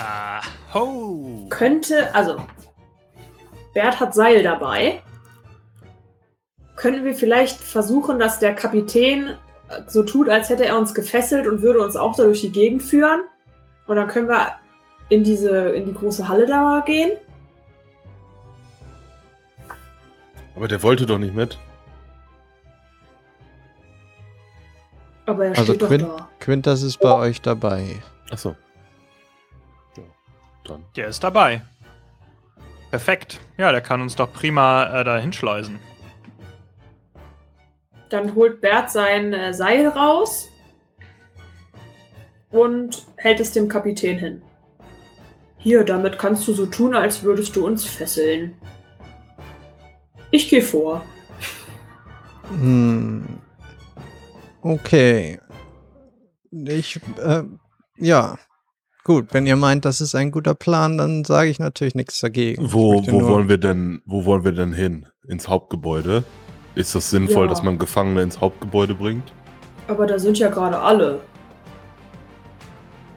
Ah, 0.00 0.40
ho. 0.72 1.46
Könnte, 1.50 2.14
also, 2.14 2.36
Bert 3.74 4.00
hat 4.00 4.14
Seil 4.14 4.42
dabei. 4.42 5.02
Könnten 6.80 7.04
wir 7.04 7.14
vielleicht 7.14 7.60
versuchen, 7.60 8.18
dass 8.18 8.38
der 8.38 8.54
Kapitän 8.54 9.36
so 9.86 10.02
tut, 10.02 10.30
als 10.30 10.48
hätte 10.48 10.64
er 10.64 10.78
uns 10.78 10.94
gefesselt 10.94 11.46
und 11.46 11.60
würde 11.60 11.80
uns 11.80 11.94
auch 11.94 12.16
da 12.16 12.22
durch 12.22 12.40
die 12.40 12.50
Gegend 12.50 12.82
führen? 12.82 13.20
Und 13.86 13.96
dann 13.96 14.08
können 14.08 14.28
wir 14.28 14.52
in 15.10 15.22
diese, 15.22 15.50
in 15.72 15.84
die 15.84 15.92
große 15.92 16.26
Halle 16.26 16.46
da 16.46 16.82
gehen? 16.86 17.10
Aber 20.56 20.68
der 20.68 20.82
wollte 20.82 21.04
doch 21.04 21.18
nicht 21.18 21.34
mit. 21.34 21.58
Aber 25.26 25.44
er 25.44 25.58
Also 25.58 25.74
steht 25.74 25.86
Quint, 25.86 26.02
doch 26.04 26.16
da. 26.16 26.28
Quintas 26.38 26.80
ist 26.80 26.96
bei 26.96 27.12
euch 27.12 27.42
dabei. 27.42 27.96
Achso. 28.30 28.56
Ja, 29.98 30.02
dann. 30.64 30.84
Der 30.96 31.08
ist 31.08 31.22
dabei. 31.22 31.60
Perfekt. 32.88 33.38
Ja, 33.58 33.70
der 33.70 33.82
kann 33.82 34.00
uns 34.00 34.16
doch 34.16 34.32
prima 34.32 34.98
äh, 34.98 35.04
da 35.04 35.18
hinschleusen. 35.18 35.78
Dann 38.10 38.34
holt 38.34 38.60
Bert 38.60 38.90
sein 38.90 39.32
äh, 39.32 39.54
Seil 39.54 39.86
raus 39.86 40.48
und 42.50 43.06
hält 43.16 43.40
es 43.40 43.52
dem 43.52 43.68
Kapitän 43.68 44.18
hin. 44.18 44.42
Hier, 45.58 45.84
damit 45.84 46.18
kannst 46.18 46.46
du 46.48 46.52
so 46.52 46.66
tun, 46.66 46.94
als 46.94 47.22
würdest 47.22 47.54
du 47.54 47.66
uns 47.66 47.84
fesseln. 47.84 48.54
Ich 50.30 50.48
gehe 50.48 50.62
vor. 50.62 51.04
Hm. 52.48 53.40
Okay. 54.62 55.38
Ich, 56.50 57.00
äh, 57.22 57.42
ja. 57.98 58.38
Gut, 59.04 59.28
wenn 59.32 59.46
ihr 59.46 59.56
meint, 59.56 59.84
das 59.84 60.00
ist 60.00 60.14
ein 60.14 60.30
guter 60.30 60.54
Plan, 60.54 60.98
dann 60.98 61.24
sage 61.24 61.48
ich 61.48 61.58
natürlich 61.58 61.94
nichts 61.94 62.20
dagegen. 62.20 62.72
Wo, 62.72 63.02
wo 63.06 63.28
wollen 63.28 63.48
wir 63.48 63.58
denn, 63.58 64.02
wo 64.04 64.24
wollen 64.24 64.44
wir 64.44 64.52
denn 64.52 64.72
hin? 64.72 65.06
Ins 65.26 65.48
Hauptgebäude? 65.48 66.24
Ist 66.74 66.94
das 66.94 67.10
sinnvoll, 67.10 67.44
Ja. 67.44 67.50
dass 67.50 67.62
man 67.62 67.78
Gefangene 67.78 68.22
ins 68.22 68.40
Hauptgebäude 68.40 68.94
bringt? 68.94 69.32
Aber 69.88 70.06
da 70.06 70.18
sind 70.18 70.38
ja 70.38 70.48
gerade 70.48 70.78
alle. 70.78 71.20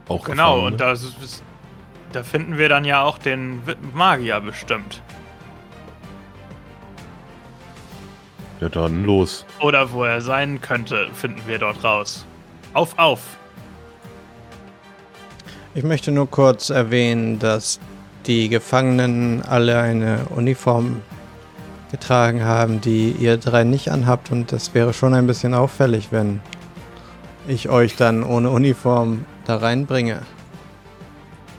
Auch 0.10 0.24
Genau, 0.26 0.56
Gefangene? 0.66 0.72
und 0.72 0.82
da, 0.82 0.96
da 2.12 2.24
finden 2.24 2.58
wir 2.58 2.68
dann 2.70 2.84
ja 2.86 3.04
auch 3.04 3.18
den 3.18 3.62
Magier 3.94 4.40
bestimmt. 4.42 5.02
Ja, 8.60 8.70
dann 8.70 9.04
los. 9.06 9.46
Oder 9.62 9.92
wo 9.92 10.04
er 10.04 10.22
sein 10.22 10.62
könnte, 10.62 11.10
finden 11.14 11.42
wir 11.48 11.60
dort 11.60 11.84
raus. 11.84 12.26
Auf, 12.74 12.98
auf. 12.98 13.20
Ich 15.76 15.84
möchte 15.84 16.12
nur 16.12 16.30
kurz 16.30 16.70
erwähnen, 16.70 17.40
dass 17.40 17.80
die 18.26 18.48
Gefangenen 18.48 19.42
alle 19.42 19.80
eine 19.80 20.26
Uniform 20.36 21.02
getragen 21.94 22.44
haben, 22.44 22.82
die 22.82 23.12
ihr 23.12 23.38
drei 23.38 23.64
nicht 23.64 23.92
anhabt 23.92 24.32
und 24.32 24.52
das 24.52 24.74
wäre 24.74 24.94
schon 24.94 25.14
ein 25.14 25.28
bisschen 25.28 25.54
auffällig, 25.54 26.08
wenn 26.10 26.42
ich 27.48 27.70
euch 27.70 27.96
dann 27.96 28.24
ohne 28.24 28.50
Uniform 28.50 29.26
da 29.46 29.58
reinbringe. 29.58 30.24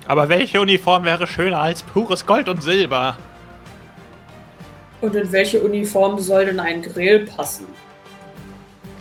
Aber 0.09 0.29
welche 0.29 0.61
Uniform 0.61 1.05
wäre 1.05 1.29
schöner 1.29 1.61
als 1.61 1.85
pures 1.85 2.27
Gold 2.27 2.49
und 2.49 2.65
Silber? 2.65 3.17
Und 5.01 5.15
in 5.15 5.31
welche 5.31 5.61
Uniform 5.61 6.19
soll 6.19 6.47
denn 6.47 6.59
ein 6.59 6.83
Grill 6.83 7.27
passen? 7.27 7.67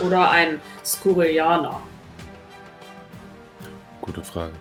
Oder 0.06 0.30
ein 0.30 0.60
Skurrianer? 0.86 1.82
Gute 4.02 4.24
Frage. 4.24 4.54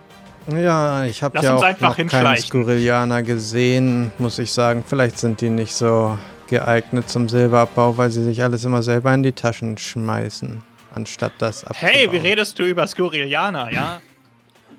Ja, 0.47 1.05
ich 1.05 1.21
habe 1.21 1.39
ja 1.39 1.55
auch 1.55 1.61
noch 1.61 1.79
keine 1.79 1.95
hinschleichen. 1.95 2.47
Skurrilianer 2.47 3.21
gesehen, 3.21 4.11
muss 4.17 4.39
ich 4.39 4.51
sagen. 4.51 4.83
Vielleicht 4.85 5.19
sind 5.19 5.39
die 5.39 5.51
nicht 5.51 5.75
so 5.75 6.17
geeignet 6.53 7.09
zum 7.09 7.27
Silberabbau, 7.29 7.97
weil 7.97 8.11
sie 8.11 8.23
sich 8.23 8.43
alles 8.43 8.63
immer 8.63 8.83
selber 8.83 9.13
in 9.13 9.23
die 9.23 9.31
Taschen 9.31 9.77
schmeißen, 9.77 10.61
anstatt 10.93 11.33
das 11.39 11.63
abzubauen. 11.65 11.93
Hey, 11.93 12.11
wie 12.11 12.17
redest 12.17 12.59
du 12.59 12.63
über 12.63 12.85
Skurrilianer, 12.87 13.71
ja? 13.71 14.01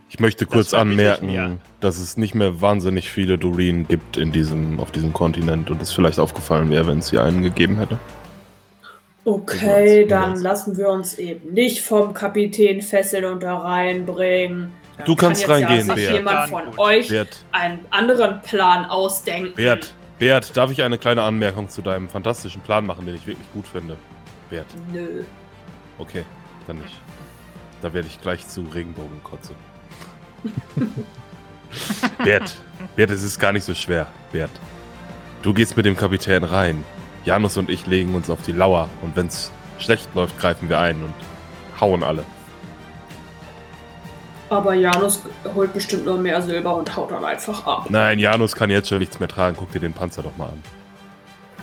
Ich 0.08 0.20
möchte 0.20 0.46
kurz 0.46 0.68
ich 0.68 0.72
mir. 0.74 0.78
anmerken, 0.78 1.60
dass 1.80 1.98
es 1.98 2.16
nicht 2.16 2.36
mehr 2.36 2.60
wahnsinnig 2.60 3.10
viele 3.10 3.36
Doreen 3.38 3.88
gibt 3.88 4.16
in 4.16 4.30
diesem, 4.30 4.78
auf 4.78 4.92
diesem 4.92 5.12
Kontinent 5.12 5.70
und 5.70 5.82
es 5.82 5.92
vielleicht 5.92 6.20
aufgefallen 6.20 6.70
wäre, 6.70 6.86
wenn 6.86 6.98
es 6.98 7.10
hier 7.10 7.24
einen 7.24 7.42
gegeben 7.42 7.78
hätte. 7.78 7.98
Okay, 9.24 10.06
dann 10.06 10.36
lassen 10.40 10.76
wir 10.76 10.88
uns 10.90 11.18
eben 11.18 11.52
nicht 11.54 11.80
vom 11.80 12.14
Kapitän 12.14 12.82
fesseln 12.82 13.24
und 13.24 13.42
da 13.42 13.56
reinbringen. 13.56 14.70
Dann 14.98 15.06
Du 15.06 15.16
kannst 15.16 15.46
kann 15.46 15.58
jetzt 15.60 15.68
reingehen, 15.70 15.88
ja 15.88 15.94
sich 15.96 16.06
Bert. 16.06 16.16
jemand 16.18 16.50
von 16.50 16.62
euch 16.78 17.08
Bert, 17.08 17.36
einen 17.50 17.80
anderen 17.90 18.40
Plan 18.42 18.84
ausdenken. 18.84 19.54
Bert, 19.56 19.92
Bert, 20.18 20.56
darf 20.56 20.70
ich 20.70 20.82
eine 20.82 20.98
kleine 20.98 21.22
Anmerkung 21.22 21.68
zu 21.68 21.82
deinem 21.82 22.08
fantastischen 22.08 22.62
Plan 22.62 22.86
machen, 22.86 23.06
den 23.06 23.16
ich 23.16 23.26
wirklich 23.26 23.50
gut 23.52 23.66
finde? 23.66 23.96
Bert, 24.48 24.66
Nö. 24.92 25.24
okay, 25.98 26.24
dann 26.66 26.78
nicht. 26.78 27.00
Da 27.82 27.92
werde 27.92 28.06
ich 28.08 28.20
gleich 28.20 28.46
zu 28.46 28.62
Regenbogenkotze. 28.62 29.54
Bert, 32.24 32.56
Bert, 32.94 33.10
es 33.10 33.22
ist 33.22 33.38
gar 33.38 33.52
nicht 33.52 33.64
so 33.64 33.74
schwer, 33.74 34.06
Bert. 34.32 34.50
Du 35.42 35.52
gehst 35.52 35.76
mit 35.76 35.84
dem 35.84 35.96
Kapitän 35.96 36.44
rein. 36.44 36.84
Janus 37.24 37.56
und 37.56 37.68
ich 37.68 37.86
legen 37.86 38.14
uns 38.14 38.30
auf 38.30 38.42
die 38.42 38.52
Lauer 38.52 38.88
und 39.02 39.16
wenn's 39.16 39.50
schlecht 39.78 40.08
läuft, 40.14 40.38
greifen 40.38 40.68
wir 40.68 40.78
ein 40.78 41.02
und 41.02 41.14
hauen 41.80 42.02
alle. 42.02 42.24
Aber 44.54 44.74
Janus 44.74 45.20
holt 45.52 45.72
bestimmt 45.72 46.04
nur 46.04 46.16
mehr 46.16 46.40
Silber 46.40 46.76
und 46.76 46.94
haut 46.94 47.10
dann 47.10 47.24
einfach 47.24 47.66
ab. 47.66 47.90
Nein, 47.90 48.20
Janus 48.20 48.54
kann 48.54 48.70
jetzt 48.70 48.88
schon 48.88 49.00
nichts 49.00 49.18
mehr 49.18 49.28
tragen. 49.28 49.56
Guck 49.58 49.72
dir 49.72 49.80
den 49.80 49.92
Panzer 49.92 50.22
doch 50.22 50.36
mal 50.36 50.50
an. 50.50 50.62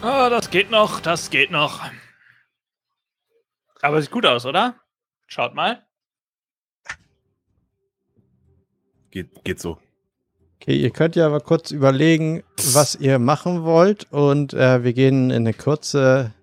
Oh, 0.04 0.30
das 0.30 0.50
geht 0.50 0.70
noch, 0.70 1.00
das 1.00 1.30
geht 1.30 1.52
noch. 1.52 1.80
Aber 3.82 4.02
sieht 4.02 4.12
gut 4.12 4.26
aus, 4.26 4.46
oder? 4.46 4.76
Schaut 5.28 5.56
mal. 5.56 5.84
Geht, 9.10 9.44
geht 9.46 9.62
so. 9.62 9.78
Okay, 10.60 10.76
ihr 10.76 10.92
könnt 10.92 11.16
ja 11.16 11.26
aber 11.26 11.40
kurz 11.40 11.72
überlegen, 11.72 12.44
was 12.74 12.96
ihr 12.96 13.20
machen 13.20 13.64
wollt 13.64 14.12
und 14.12 14.54
äh, 14.54 14.84
wir 14.84 14.92
gehen 14.92 15.32
in 15.32 15.44
eine 15.44 15.54
kurze 15.54 16.34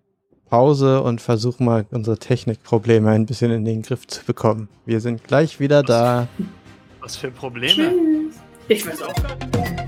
Pause 0.49 1.03
und 1.03 1.21
versuchen 1.21 1.67
mal 1.67 1.87
unsere 1.91 2.19
Technikprobleme 2.19 3.11
ein 3.11 3.27
bisschen 3.27 3.51
in 3.51 3.65
den 3.65 3.83
Griff 3.83 4.07
zu 4.07 4.25
bekommen. 4.25 4.69
Wir 4.87 5.01
sind 5.01 5.25
gleich 5.25 5.61
wieder 5.61 5.83
da. 5.83 6.29
Was 7.01 7.17
für 7.17 7.31
Probleme. 7.31 7.73
Tschüss. 7.75 8.35
Ich 8.69 8.87
weiß 8.87 9.03
auch. 9.03 9.88